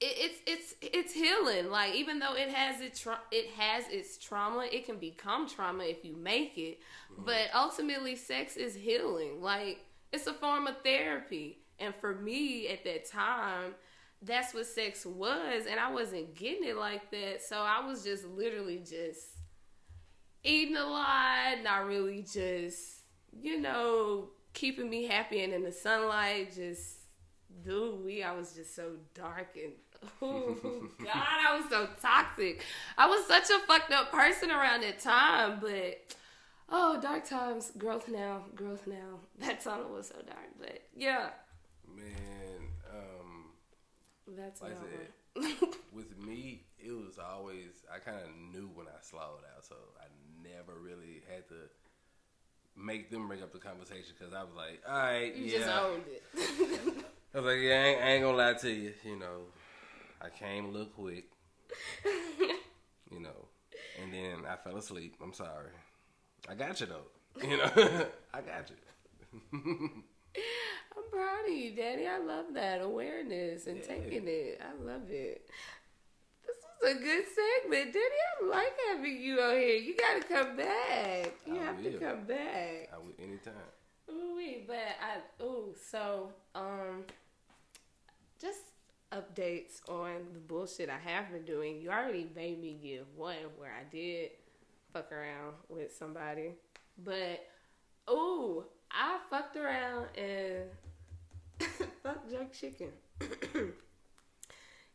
it's 0.00 0.38
it's 0.46 0.74
it's 0.80 1.12
healing. 1.12 1.70
Like 1.70 1.94
even 1.94 2.18
though 2.18 2.34
it 2.34 2.48
has 2.48 2.80
its 2.80 3.00
tra- 3.00 3.20
it 3.30 3.50
has 3.58 3.84
its 3.88 4.16
trauma, 4.16 4.66
it 4.70 4.86
can 4.86 4.96
become 4.96 5.48
trauma 5.48 5.84
if 5.84 6.04
you 6.04 6.16
make 6.16 6.56
it. 6.56 6.80
Mm-hmm. 7.12 7.24
But 7.24 7.50
ultimately, 7.54 8.16
sex 8.16 8.56
is 8.56 8.74
healing. 8.74 9.42
Like 9.42 9.84
it's 10.12 10.26
a 10.26 10.32
form 10.32 10.66
of 10.66 10.76
therapy. 10.82 11.58
And 11.78 11.94
for 11.94 12.14
me 12.14 12.68
at 12.68 12.84
that 12.84 13.10
time, 13.10 13.74
that's 14.22 14.52
what 14.52 14.66
sex 14.66 15.06
was, 15.06 15.64
and 15.66 15.80
I 15.80 15.90
wasn't 15.90 16.34
getting 16.34 16.68
it 16.68 16.76
like 16.76 17.10
that. 17.10 17.42
So 17.42 17.56
I 17.56 17.86
was 17.86 18.04
just 18.04 18.26
literally 18.26 18.78
just 18.78 19.26
eating 20.44 20.76
a 20.76 20.84
lot, 20.84 21.62
not 21.62 21.86
really 21.86 22.22
just 22.22 23.02
you 23.38 23.60
know 23.60 24.30
keeping 24.54 24.88
me 24.88 25.06
happy 25.06 25.42
and 25.42 25.52
in 25.52 25.62
the 25.62 25.72
sunlight. 25.72 26.54
Just 26.54 27.00
dude, 27.64 28.02
we 28.04 28.22
I 28.22 28.32
was 28.32 28.54
just 28.54 28.74
so 28.74 28.92
dark 29.14 29.56
and 29.56 29.72
oh 30.22 30.56
god, 31.04 31.12
I 31.48 31.56
was 31.58 31.68
so 31.70 31.88
toxic. 32.00 32.64
I 32.98 33.06
was 33.06 33.26
such 33.26 33.50
a 33.50 33.58
fucked 33.66 33.92
up 33.92 34.10
person 34.12 34.50
around 34.50 34.82
that 34.82 35.00
time, 35.00 35.58
but 35.60 36.14
oh, 36.68 37.00
dark 37.00 37.28
times, 37.28 37.72
growth 37.78 38.08
now, 38.08 38.44
growth 38.54 38.86
now. 38.86 39.20
That 39.40 39.60
tunnel 39.62 39.90
was 39.92 40.08
so 40.08 40.16
dark, 40.26 40.48
but 40.58 40.82
yeah, 40.96 41.30
Man, 41.96 42.68
um, 42.90 43.46
that's 44.36 44.60
like 44.62 44.72
I 44.72 45.44
said, 45.44 45.68
with 45.92 46.16
me, 46.18 46.62
it 46.78 46.92
was 46.92 47.18
always 47.18 47.84
I 47.94 47.98
kind 47.98 48.18
of 48.22 48.30
knew 48.54 48.70
when 48.74 48.86
I 48.86 49.00
slowed 49.02 49.44
out, 49.56 49.64
so 49.64 49.74
I 49.98 50.06
never 50.42 50.78
really 50.80 51.22
had 51.28 51.48
to 51.48 51.54
make 52.76 53.10
them 53.10 53.28
bring 53.28 53.42
up 53.42 53.52
the 53.52 53.58
conversation 53.58 54.14
because 54.18 54.32
I 54.32 54.42
was 54.42 54.54
like, 54.56 54.80
all 54.88 54.94
right, 54.96 55.34
You 55.34 55.44
yeah. 55.46 55.58
just 55.58 55.68
owned 55.70 56.02
it. 56.08 56.22
I 57.34 57.38
was 57.38 57.46
like, 57.46 57.58
yeah, 57.60 57.74
I 57.74 57.86
ain't, 57.86 58.02
I 58.02 58.08
ain't 58.12 58.24
gonna 58.24 58.36
lie 58.36 58.54
to 58.54 58.70
you, 58.70 58.92
you 59.04 59.16
know, 59.18 59.42
I 60.20 60.28
came 60.28 60.66
a 60.66 60.68
little 60.68 60.86
quick, 60.88 61.24
you 63.10 63.20
know, 63.20 63.48
and 64.02 64.12
then 64.12 64.44
I 64.48 64.56
fell 64.56 64.76
asleep. 64.76 65.14
I'm 65.22 65.32
sorry. 65.32 65.70
I 66.48 66.54
got 66.54 66.80
you 66.80 66.86
though, 66.86 67.06
you 67.48 67.56
know, 67.56 67.70
I 68.34 68.40
got 68.40 68.70
you. 68.70 68.76
I'm 69.52 71.04
proud 71.10 71.46
of 71.48 71.52
you, 71.54 71.72
Daddy. 71.74 72.06
I 72.06 72.18
love 72.18 72.46
that 72.54 72.82
awareness 72.82 73.66
and 73.66 73.78
Yeah. 73.78 73.86
taking 73.86 74.24
it. 74.26 74.60
I 74.60 74.72
love 74.82 75.10
it. 75.10 75.48
This 76.46 76.56
was 76.82 76.96
a 76.96 76.98
good 76.98 77.24
segment, 77.62 77.92
Daddy. 77.92 78.14
I 78.42 78.46
like 78.46 78.72
having 78.88 79.20
you 79.20 79.40
on 79.40 79.56
here. 79.56 79.76
You 79.76 79.96
got 79.96 80.20
to 80.20 80.28
come 80.28 80.56
back. 80.56 81.32
You 81.46 81.54
I 81.60 81.64
have 81.64 81.82
to 81.82 81.90
come 81.92 82.24
back. 82.24 82.90
I 82.92 82.98
would 82.98 83.14
anytime. 83.18 83.54
Ooh, 84.10 84.40
but 84.66 84.76
I 84.76 85.42
ooh, 85.44 85.74
so 85.90 86.30
um, 86.54 87.04
just 88.40 88.58
updates 89.12 89.80
on 89.88 90.12
the 90.32 90.38
bullshit 90.38 90.88
I 90.88 90.98
have 90.98 91.30
been 91.32 91.44
doing. 91.44 91.80
You 91.80 91.90
already 91.90 92.28
made 92.34 92.60
me 92.60 92.78
give 92.82 93.06
one 93.16 93.36
where 93.56 93.72
I 93.72 93.84
did 93.90 94.30
fuck 94.92 95.10
around 95.12 95.54
with 95.68 95.94
somebody, 95.94 96.52
but 96.98 97.46
ooh, 98.08 98.64
I 98.90 99.18
fucked 99.28 99.56
around 99.56 100.06
and 100.16 100.64
fucked 102.02 102.30
jerk 102.30 102.52
chicken. 102.52 102.88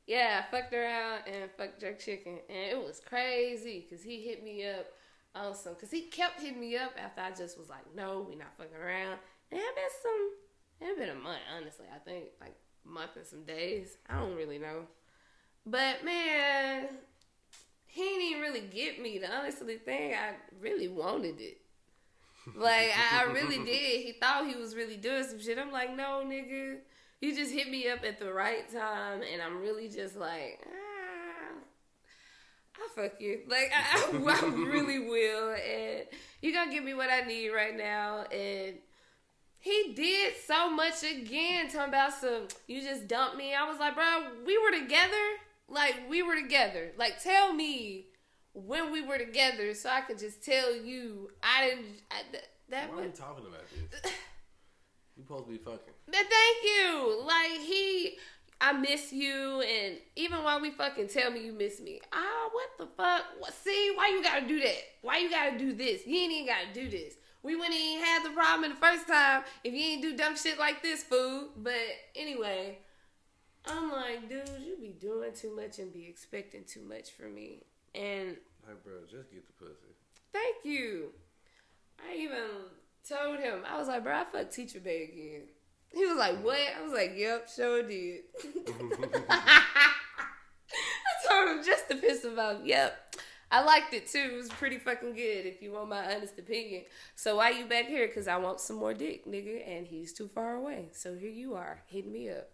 yeah, 0.08 0.44
I 0.44 0.52
fucked 0.52 0.74
around 0.74 1.24
and 1.28 1.50
fucked 1.58 1.82
jerk 1.82 2.00
chicken, 2.00 2.40
and 2.50 2.72
it 2.72 2.78
was 2.78 3.02
crazy 3.06 3.86
because 3.88 4.04
he 4.04 4.22
hit 4.22 4.44
me 4.44 4.68
up 4.68 4.88
on 5.36 5.54
some, 5.54 5.74
because 5.74 5.92
he 5.92 6.04
kept 6.04 6.42
hitting 6.42 6.60
me 6.60 6.78
up 6.78 6.94
after 6.98 7.22
I 7.22 7.32
just 7.32 7.58
was 7.58 7.70
like, 7.70 7.86
no, 7.96 8.26
we 8.28 8.36
not 8.36 8.58
fucking 8.58 8.76
around. 8.76 9.20
And 9.52 9.60
it 9.60 9.76
been 9.76 9.84
some, 10.02 10.90
it 10.90 10.98
been 10.98 11.10
a 11.10 11.22
month, 11.22 11.42
honestly. 11.56 11.86
I 11.94 12.00
think 12.00 12.26
like 12.40 12.56
month 12.86 13.12
and 13.16 13.26
some 13.26 13.44
days. 13.44 13.98
I 14.10 14.20
don't 14.20 14.36
really 14.36 14.60
know. 14.60 14.88
But 15.66 16.06
man, 16.06 16.88
he 17.88 18.02
didn't 18.02 18.22
even 18.24 18.42
really 18.42 18.62
get 18.62 19.02
me. 19.02 19.18
The 19.18 19.34
honestly 19.34 19.78
thing, 19.78 20.14
I 20.14 20.34
really 20.62 20.88
wanted 20.88 21.40
it. 21.40 21.58
Like 22.54 22.92
I, 22.96 23.24
I 23.24 23.32
really 23.32 23.58
did. 23.66 24.06
He 24.06 24.16
thought 24.20 24.48
he 24.48 24.56
was 24.56 24.76
really 24.76 24.98
doing 24.98 25.24
some 25.24 25.40
shit. 25.40 25.58
I'm 25.58 25.72
like, 25.72 25.96
no, 25.96 26.24
nigga. 26.26 26.78
You 27.22 27.36
just 27.36 27.52
hit 27.52 27.70
me 27.70 27.90
up 27.90 28.04
at 28.06 28.20
the 28.20 28.32
right 28.32 28.70
time, 28.72 29.22
and 29.22 29.42
I'm 29.42 29.62
really 29.62 29.88
just 29.88 30.18
like, 30.18 30.60
ah, 30.66 31.56
I 32.76 33.02
fuck 33.02 33.20
you. 33.20 33.40
Like 33.48 33.72
I, 33.74 34.12
I, 34.12 34.40
I 34.44 34.46
really 34.54 35.00
will, 35.00 35.54
and 35.54 36.06
you 36.42 36.54
gonna 36.54 36.72
give 36.72 36.84
me 36.84 36.94
what 36.94 37.10
I 37.10 37.22
need 37.22 37.50
right 37.50 37.76
now. 37.76 38.26
And 38.32 38.76
he 39.66 39.94
did 39.96 40.34
so 40.46 40.70
much 40.70 41.02
again, 41.02 41.68
talking 41.70 41.90
about 41.90 42.14
some. 42.14 42.48
You 42.68 42.84
just 42.84 43.08
dumped 43.08 43.36
me. 43.36 43.56
I 43.56 43.68
was 43.68 43.80
like, 43.80 43.96
bro, 43.96 44.28
we 44.46 44.60
were 44.60 44.70
together. 44.70 45.26
Like 45.68 46.08
we 46.08 46.22
were 46.22 46.36
together. 46.36 46.92
Like 47.00 47.22
tell 47.22 47.52
me 47.52 48.06
when 48.54 48.92
we 48.92 49.02
were 49.02 49.18
together, 49.18 49.74
so 49.74 49.90
I 49.90 50.02
could 50.02 50.20
just 50.20 50.44
tell 50.46 50.76
you 50.76 51.32
I 51.42 51.66
didn't. 51.66 51.86
I, 52.12 52.16
that 52.32 52.44
that 52.70 52.94
Why 52.94 53.02
are 53.02 53.06
you 53.06 53.12
talking 53.12 53.46
about 53.48 53.64
this? 54.04 54.12
You 55.18 55.24
supposed 55.24 55.46
to 55.46 55.52
be 55.52 55.58
fucking. 55.60 55.94
But 56.08 56.16
thank 56.16 56.58
you. 56.66 57.24
Like 57.26 57.62
he, 57.62 58.18
I 58.60 58.74
miss 58.74 59.14
you, 59.14 59.62
and 59.62 59.96
even 60.18 60.44
while 60.44 60.60
we 60.60 60.72
fucking 60.72 61.08
tell 61.08 61.32
me 61.32 61.46
you 61.46 61.54
miss 61.54 61.80
me, 61.80 62.02
ah, 62.12 62.50
what 62.52 62.68
the 62.78 62.88
fuck? 62.98 63.24
See, 63.64 63.94
why 63.96 64.10
you 64.10 64.22
gotta 64.22 64.46
do 64.46 64.60
that? 64.60 64.82
Why 65.04 65.20
you 65.20 65.30
gotta 65.30 65.58
do 65.58 65.72
this? 65.72 66.06
You 66.06 66.18
ain't 66.18 66.34
even 66.34 66.48
gotta 66.48 66.74
do 66.74 66.90
this. 66.90 67.14
We 67.46 67.56
wouldn't 67.56 67.76
even 67.76 68.04
have 68.04 68.24
the 68.24 68.32
problem 68.32 68.72
the 68.72 68.76
first 68.78 69.08
time 69.08 69.44
if 69.64 69.72
you 69.72 69.80
ain't 69.80 70.02
do 70.02 70.18
dumb 70.18 70.36
shit 70.36 70.58
like 70.58 70.82
this, 70.82 71.04
fool. 71.04 71.50
But 71.56 71.74
anyway, 72.16 72.80
I'm 73.68 73.92
like, 73.92 74.28
dude, 74.28 74.50
you 74.66 74.76
be 74.82 74.96
doing 75.00 75.32
too 75.40 75.56
much 75.56 75.78
and 75.78 75.94
be 75.94 76.08
expecting 76.10 76.64
too 76.64 76.82
much 76.82 77.12
from 77.12 77.36
me. 77.36 77.62
And 77.94 78.38
Like, 78.68 78.84
bro, 78.84 78.94
just 79.10 79.32
get 79.32 79.46
the 79.46 79.54
pussy. 79.64 79.94
thank 80.34 80.56
you. 80.64 81.12
I 82.04 82.16
even 82.18 82.40
told 83.08 83.40
him, 83.40 83.60
I 83.70 83.78
was 83.78 83.88
like, 83.88 84.04
bro, 84.04 84.14
I 84.16 84.24
fucked 84.26 84.52
Teacher 84.54 84.80
Bay 84.80 85.04
again. 85.04 85.42
He 85.94 86.04
was 86.04 86.18
like, 86.18 86.44
what? 86.44 86.58
I 86.78 86.82
was 86.84 86.94
like, 86.94 87.14
yep, 87.16 87.48
sure 87.56 87.84
did. 87.84 88.22
I 89.30 89.62
told 91.30 91.50
him 91.50 91.64
just 91.64 91.88
to 91.90 91.96
piss 91.96 92.26
him 92.26 92.40
off. 92.40 92.58
Yep. 92.64 93.16
I 93.52 93.64
liked 93.64 93.94
it 93.94 94.08
too. 94.08 94.30
It 94.34 94.36
was 94.36 94.50
pretty 94.50 94.78
fucking 94.80 95.14
good 95.14 95.46
if 95.46 95.62
you 95.62 95.72
want 95.72 95.90
my 95.90 96.16
honest 96.16 96.38
opinion. 96.40 96.84
So 97.16 97.38
why 97.38 97.52
you 97.52 97.66
back 97.66 97.86
here? 97.88 98.08
Because 98.08 98.28
I 98.28 98.38
want 98.38 98.60
some 98.60 98.76
more 98.78 98.94
dick, 98.94 99.26
nigga. 99.28 99.68
And 99.68 99.86
he's 99.88 100.14
too 100.14 100.28
far 100.28 100.56
away. 100.56 100.90
So 100.94 101.16
here 101.16 101.30
you 101.30 101.54
are, 101.54 101.82
hitting 101.88 102.12
me 102.12 102.30
up. 102.30 102.50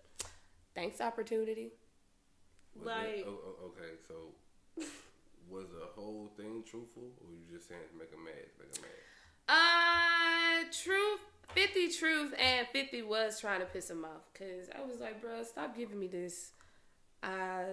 Thanks, 0.76 1.02
opportunity. 1.02 1.72
Was 2.76 2.86
Like- 2.86 3.16
that- 3.18 3.28
oh, 3.28 3.40
oh, 3.62 3.66
okay, 3.68 3.94
so 4.08 4.34
was 5.50 5.68
the 5.72 5.86
whole 5.96 6.32
thing 6.38 6.64
truthful, 6.70 7.04
or 7.22 7.32
you 7.32 7.56
just 7.56 7.68
saying 7.68 7.82
to 7.92 7.98
make 7.98 8.12
him 8.12 8.24
mad, 8.24 8.34
make 8.60 8.76
him 8.78 8.84
mad? 8.84 8.92
Uh, 9.50 10.64
truth, 10.72 11.20
50 11.54 11.90
truth, 11.90 12.34
and 12.40 12.68
50 12.72 13.02
was 13.04 13.40
trying 13.40 13.60
to 13.60 13.66
piss 13.66 13.90
him 13.90 14.06
off. 14.06 14.30
Because 14.32 14.70
I 14.70 14.82
was 14.86 15.00
like, 15.00 15.22
bro, 15.22 15.44
stop 15.44 15.76
giving 15.76 16.00
me 16.00 16.08
this 16.08 16.52
I 17.24 17.66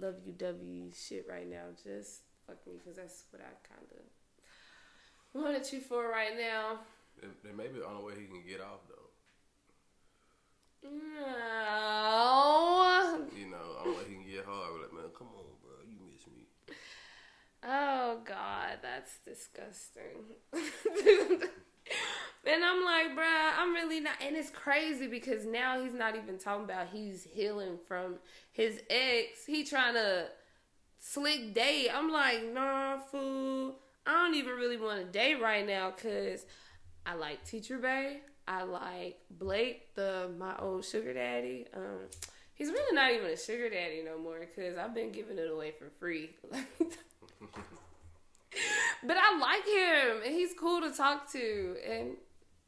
love 0.00 0.16
you 0.24 0.32
W 0.32 0.90
shit 0.92 1.26
right 1.28 1.48
now. 1.48 1.66
Just 1.82 2.22
fuck 2.46 2.64
me, 2.66 2.74
because 2.78 2.96
that's 2.96 3.24
what 3.30 3.42
I 3.42 3.52
kind 3.66 3.86
of 3.92 5.42
wanted 5.42 5.70
you 5.72 5.80
for 5.80 6.08
right 6.08 6.36
now. 6.36 6.80
Then, 7.20 7.30
then 7.44 7.56
maybe 7.56 7.78
the 7.78 7.86
only 7.86 8.04
way 8.04 8.12
he 8.20 8.26
can 8.26 8.42
get 8.46 8.60
off 8.60 8.80
though, 8.88 9.10
No. 11.86 13.26
you 13.36 13.46
know, 13.50 13.76
only 13.84 13.96
way 13.96 14.04
he 14.08 14.14
can 14.14 14.24
get 14.30 14.44
hard. 14.44 14.80
Like, 14.82 14.92
man, 14.92 15.10
come 15.16 15.28
on, 15.28 15.44
bro, 15.62 15.72
you 15.88 15.96
miss 16.12 16.26
me. 16.26 16.46
Oh 17.64 18.20
God, 18.24 18.78
that's 18.82 19.18
disgusting. 19.24 20.36
and 22.46 22.62
I'm 22.64 22.84
like, 22.84 23.16
bruh, 23.16 23.52
I'm 23.58 23.72
really 23.74 24.00
not. 24.00 24.14
And 24.24 24.36
it's 24.36 24.50
crazy 24.50 25.06
because 25.06 25.46
now 25.46 25.82
he's 25.82 25.94
not 25.94 26.16
even 26.16 26.38
talking 26.38 26.64
about 26.64 26.88
he's 26.92 27.24
healing 27.24 27.78
from 27.88 28.16
his 28.52 28.80
ex. 28.90 29.44
He 29.46 29.64
trying 29.64 29.94
to 29.94 30.26
slick 31.12 31.54
date. 31.54 31.88
I'm 31.92 32.10
like, 32.10 32.52
nah, 32.52 32.98
fool. 32.98 33.76
I 34.06 34.12
don't 34.12 34.34
even 34.34 34.54
really 34.54 34.76
want 34.76 35.00
a 35.00 35.04
date 35.04 35.40
right 35.40 35.66
now 35.66 35.92
because 35.94 36.44
I 37.04 37.14
like 37.14 37.44
Teacher 37.44 37.78
Bay. 37.78 38.20
I 38.48 38.62
like 38.62 39.18
Blake, 39.30 39.94
the 39.94 40.30
my 40.38 40.56
old 40.58 40.84
sugar 40.84 41.12
daddy. 41.12 41.66
Um, 41.74 42.06
he's 42.54 42.68
really 42.68 42.94
not 42.94 43.10
even 43.12 43.26
a 43.26 43.36
sugar 43.36 43.68
daddy 43.68 44.02
no 44.04 44.18
more 44.18 44.38
because 44.40 44.78
I've 44.78 44.94
been 44.94 45.10
giving 45.10 45.38
it 45.38 45.50
away 45.50 45.72
for 45.76 45.90
free. 45.98 46.30
but 46.50 46.60
I 49.16 49.38
like 49.38 49.66
him 49.66 50.22
and 50.24 50.34
he's 50.34 50.54
cool 50.58 50.80
to 50.82 50.92
talk 50.92 51.30
to 51.32 51.76
and 51.88 52.16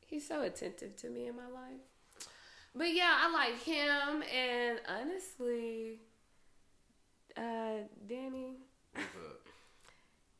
he's 0.07 0.27
so 0.27 0.43
attentive 0.43 0.97
to 0.97 1.09
me 1.09 1.29
in 1.29 1.37
my 1.37 1.47
life. 1.47 1.81
But 2.75 2.93
yeah, 2.93 3.17
I 3.17 3.33
like 3.33 3.63
him 3.63 4.25
and 4.35 4.81
honestly, 4.89 6.01
uh, 7.39 7.85
Danny. 8.09 8.57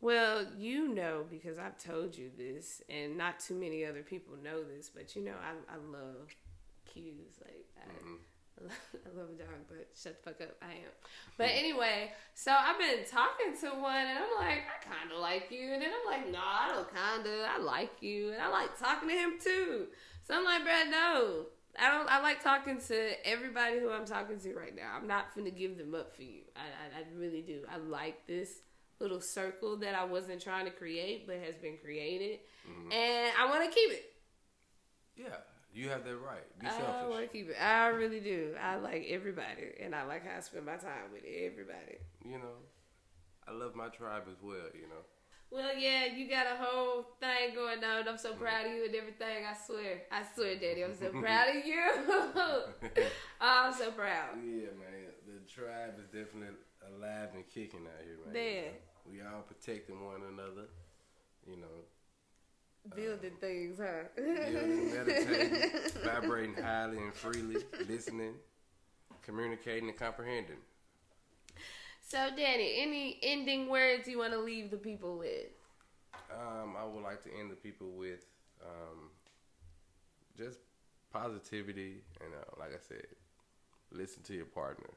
Well, 0.01 0.47
you 0.57 0.95
know 0.95 1.25
because 1.29 1.59
I've 1.59 1.77
told 1.77 2.17
you 2.17 2.31
this, 2.37 2.83
and 2.89 3.19
not 3.19 3.41
too 3.41 3.55
many 3.55 3.85
other 3.85 4.03
people 4.03 4.35
know 4.43 4.63
this, 4.63 4.89
but 4.95 5.17
you 5.17 5.23
know 5.25 5.33
I, 5.43 5.75
I 5.75 5.77
love 5.77 6.29
cues. 6.87 7.35
Like 7.43 7.67
I, 7.77 7.91
Mhm. 8.07 8.19
I 9.07 9.19
love 9.19 9.31
a 9.31 9.39
dog, 9.39 9.67
but 9.69 9.89
shut 10.01 10.23
the 10.23 10.31
fuck 10.31 10.41
up. 10.41 10.57
I 10.63 10.73
am. 10.73 10.93
But 11.37 11.49
anyway, 11.53 12.13
so 12.35 12.53
I've 12.53 12.79
been 12.79 13.05
talking 13.11 13.57
to 13.61 13.69
one, 13.81 14.07
and 14.07 14.19
I'm 14.19 14.35
like, 14.39 14.63
I 14.71 14.85
kind 14.89 15.11
of 15.13 15.19
like 15.19 15.49
you, 15.51 15.73
and 15.73 15.83
then 15.83 15.91
I'm 15.93 16.07
like, 16.13 16.31
no, 16.31 16.39
I 16.43 16.69
don't 16.73 16.95
kind 16.95 17.27
of. 17.27 17.41
I 17.49 17.59
like 17.59 18.01
you, 18.01 18.33
and 18.33 18.41
I 18.41 18.49
like 18.49 18.79
talking 18.79 19.09
to 19.09 19.15
him 19.17 19.33
too. 19.43 19.87
So 20.27 20.35
I'm 20.37 20.45
like, 20.45 20.63
Brad, 20.63 20.91
no, 20.91 21.47
I 21.81 21.91
don't. 21.91 22.09
I 22.09 22.21
like 22.21 22.43
talking 22.43 22.81
to 22.89 23.27
everybody 23.27 23.79
who 23.79 23.91
I'm 23.91 24.05
talking 24.05 24.39
to 24.41 24.55
right 24.55 24.75
now. 24.75 24.93
I'm 24.97 25.07
not 25.07 25.35
gonna 25.35 25.51
give 25.51 25.79
them 25.79 25.95
up 25.95 26.15
for 26.15 26.23
you. 26.23 26.43
I, 26.57 26.61
I, 26.61 27.01
I 27.01 27.05
really 27.17 27.43
do. 27.43 27.61
I 27.73 27.79
like 27.79 28.27
this 28.27 28.61
little 29.01 29.21
circle 29.21 29.77
that 29.79 29.95
I 29.95 30.05
wasn't 30.05 30.43
trying 30.43 30.65
to 30.65 30.71
create, 30.71 31.27
but 31.27 31.37
has 31.37 31.55
been 31.57 31.77
created, 31.83 32.41
mm-hmm. 32.69 32.93
and 32.93 33.33
I 33.39 33.47
want 33.47 33.65
to 33.65 33.71
keep 33.71 33.93
it. 33.93 34.13
Yeah, 35.17 35.37
you 35.73 35.89
have 35.89 36.05
that 36.05 36.17
right. 36.17 36.59
Be 36.59 36.67
selfish. 36.67 36.87
I 36.89 37.07
want 37.07 37.23
to 37.23 37.29
keep 37.29 37.51
it. 37.51 37.57
I 37.63 37.89
really 37.89 38.21
do. 38.21 38.55
I 38.61 38.77
like 38.77 39.07
everybody, 39.09 39.73
and 39.81 39.95
I 39.95 40.05
like 40.05 40.27
how 40.27 40.37
I 40.37 40.41
spend 40.41 40.67
my 40.67 40.77
time 40.77 41.13
with 41.13 41.23
everybody. 41.25 41.99
You 42.25 42.39
know, 42.39 42.57
I 43.47 43.53
love 43.53 43.75
my 43.75 43.89
tribe 43.89 44.25
as 44.31 44.43
well. 44.43 44.67
You 44.75 44.89
know. 44.89 45.05
Well, 45.51 45.77
yeah, 45.77 46.07
you 46.07 46.29
got 46.29 46.47
a 46.47 46.63
whole 46.63 47.07
thing 47.21 47.55
going 47.55 47.83
on. 47.83 48.07
I'm 48.07 48.19
so 48.19 48.35
proud 48.35 48.67
of 48.67 48.73
you 48.73 48.85
and 48.85 48.95
everything. 48.95 49.45
I 49.49 49.57
swear, 49.67 50.03
I 50.13 50.23
swear, 50.35 50.57
Daddy, 50.57 50.85
I'm 50.85 50.95
so 50.95 51.11
proud 51.21 51.49
of 51.57 51.65
you. 51.65 51.83
Oh, 53.41 53.69
I'm 53.69 53.73
so 53.73 53.93
proud. 53.93 54.31
Yeah, 54.45 54.75
man. 54.75 55.15
The 55.25 55.49
tribe 55.49 55.95
is 56.01 56.07
definitely 56.07 56.57
alive 56.87 57.29
and 57.35 57.49
kicking 57.49 57.87
out 57.87 58.05
here, 58.05 58.19
man. 58.25 58.35
Man. 58.35 58.65
You 59.13 59.21
know, 59.21 59.29
we 59.31 59.37
all 59.37 59.43
protecting 59.43 60.05
one 60.05 60.23
another. 60.29 60.67
You 61.47 61.57
know, 61.57 61.85
Building 62.95 63.33
um, 63.33 63.39
things, 63.41 63.79
huh? 63.79 64.09
building, 64.17 64.95
meditating, 64.95 65.71
vibrating 66.05 66.55
highly 66.63 66.99
and 66.99 67.15
freely, 67.15 67.63
listening, 67.87 68.35
communicating, 69.23 69.89
and 69.89 69.99
comprehending. 69.99 70.57
So, 72.09 72.31
Danny, 72.35 72.77
any 72.79 73.19
ending 73.23 73.69
words 73.69 74.09
you 74.09 74.17
want 74.17 74.33
to 74.33 74.39
leave 74.39 74.71
the 74.71 74.79
people 74.79 75.19
with? 75.19 75.49
Um, 76.33 76.75
I 76.75 76.83
would 76.83 77.03
like 77.03 77.23
to 77.25 77.31
end 77.39 77.51
the 77.51 77.55
people 77.55 77.91
with 77.91 78.25
um, 78.63 79.11
just 80.35 80.61
positivity 81.13 81.99
and, 82.23 82.33
uh, 82.33 82.59
like 82.59 82.71
I 82.71 82.79
said, 82.81 83.05
listen 83.93 84.23
to 84.23 84.33
your 84.33 84.47
partner. 84.47 84.89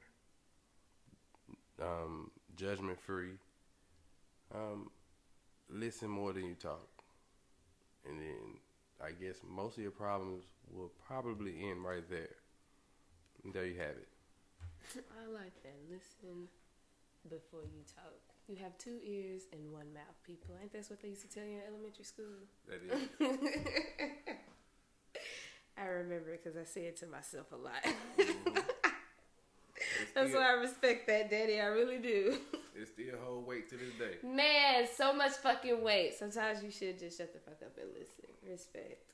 Um, 1.82 2.32
judgment 2.56 2.98
free. 2.98 3.34
Um, 4.56 4.90
listen 5.70 6.10
more 6.10 6.32
than 6.32 6.46
you 6.46 6.56
talk, 6.56 6.88
and 8.08 8.22
then 8.22 8.58
I 9.04 9.12
guess 9.12 9.36
most 9.50 9.76
of 9.76 9.84
your 9.84 9.92
problems 9.92 10.46
will 10.74 10.92
probably 11.06 11.70
end 11.70 11.84
right 11.84 12.10
there. 12.10 12.36
And 13.44 13.54
there 13.54 13.66
you 13.66 13.80
have 13.80 13.98
it. 13.98 14.08
I 14.96 15.30
like 15.34 15.62
that. 15.64 15.76
Listen 15.90 16.48
before 17.30 17.64
you 17.64 17.84
talk. 17.96 18.14
You 18.48 18.58
have 18.64 18.78
two 18.78 19.00
ears 19.04 19.44
and 19.54 19.72
one 19.72 19.94
mouth, 19.94 20.22
people. 20.26 20.56
Ain't 20.62 20.74
that 20.74 20.90
what 20.90 21.02
they 21.02 21.10
used 21.10 21.22
to 21.22 21.30
tell 21.30 21.44
you 21.44 21.58
in 21.58 21.62
elementary 21.68 22.04
school? 22.04 22.26
That 22.68 22.82
is. 22.84 23.10
I 25.78 25.86
remember 25.86 26.38
because 26.38 26.58
I 26.58 26.66
say 26.66 26.82
it 26.82 26.98
to 26.98 27.08
myself 27.08 27.52
a 27.52 27.56
lot. 27.56 27.84
Mm-hmm. 28.18 28.58
It's 30.02 30.12
That's 30.14 30.34
why 30.34 30.50
I 30.50 30.54
respect 30.54 31.08
that, 31.08 31.30
Daddy. 31.30 31.60
I 31.60 31.66
really 31.66 31.98
do. 31.98 32.38
it 32.76 32.88
still 32.88 33.18
hold 33.24 33.48
weight 33.48 33.70
to 33.70 33.78
this 33.78 33.94
day. 34.00 34.18
Man, 34.24 34.88
so 34.96 35.14
much 35.14 35.34
fucking 35.34 35.84
weight. 35.84 36.16
Sometimes 36.18 36.64
you 36.64 36.72
should 36.72 37.00
just 37.00 37.18
shut 37.18 37.34
the 37.34 37.40
fuck 37.40 37.62
up 37.64 37.78
and 37.78 37.90
listen. 37.94 38.26
Respect. 38.50 39.14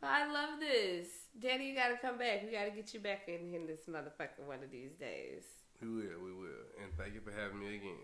But 0.00 0.08
I 0.08 0.32
love 0.32 0.60
this. 0.60 1.06
Daddy, 1.38 1.64
you 1.64 1.74
gotta 1.74 1.96
come 1.96 2.18
back. 2.18 2.42
We 2.44 2.52
gotta 2.52 2.70
get 2.70 2.92
you 2.94 3.00
back 3.00 3.28
in, 3.28 3.54
in 3.54 3.66
this 3.66 3.80
motherfucker 3.88 4.46
one 4.46 4.62
of 4.62 4.70
these 4.70 4.92
days. 4.92 5.44
We 5.82 5.88
will, 5.88 6.22
we 6.24 6.32
will. 6.32 6.64
And 6.82 6.92
thank 6.98 7.14
you 7.14 7.20
for 7.20 7.32
having 7.32 7.60
me 7.60 7.76
again. 7.76 7.96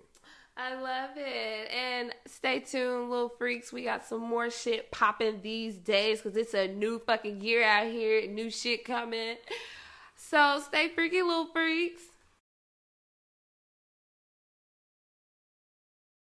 I 0.56 0.74
love 0.80 1.10
it. 1.16 1.70
And 1.70 2.14
stay 2.26 2.60
tuned, 2.60 3.10
little 3.10 3.28
freaks. 3.28 3.72
We 3.72 3.84
got 3.84 4.06
some 4.06 4.22
more 4.22 4.50
shit 4.50 4.90
popping 4.90 5.40
these 5.42 5.76
days 5.76 6.22
because 6.22 6.36
it's 6.36 6.54
a 6.54 6.66
new 6.66 6.98
fucking 6.98 7.42
year 7.42 7.62
out 7.62 7.86
here. 7.88 8.26
New 8.26 8.50
shit 8.50 8.84
coming. 8.84 9.36
So 10.16 10.62
stay 10.66 10.88
freaky, 10.88 11.20
little 11.20 11.48
freaks. 11.52 12.02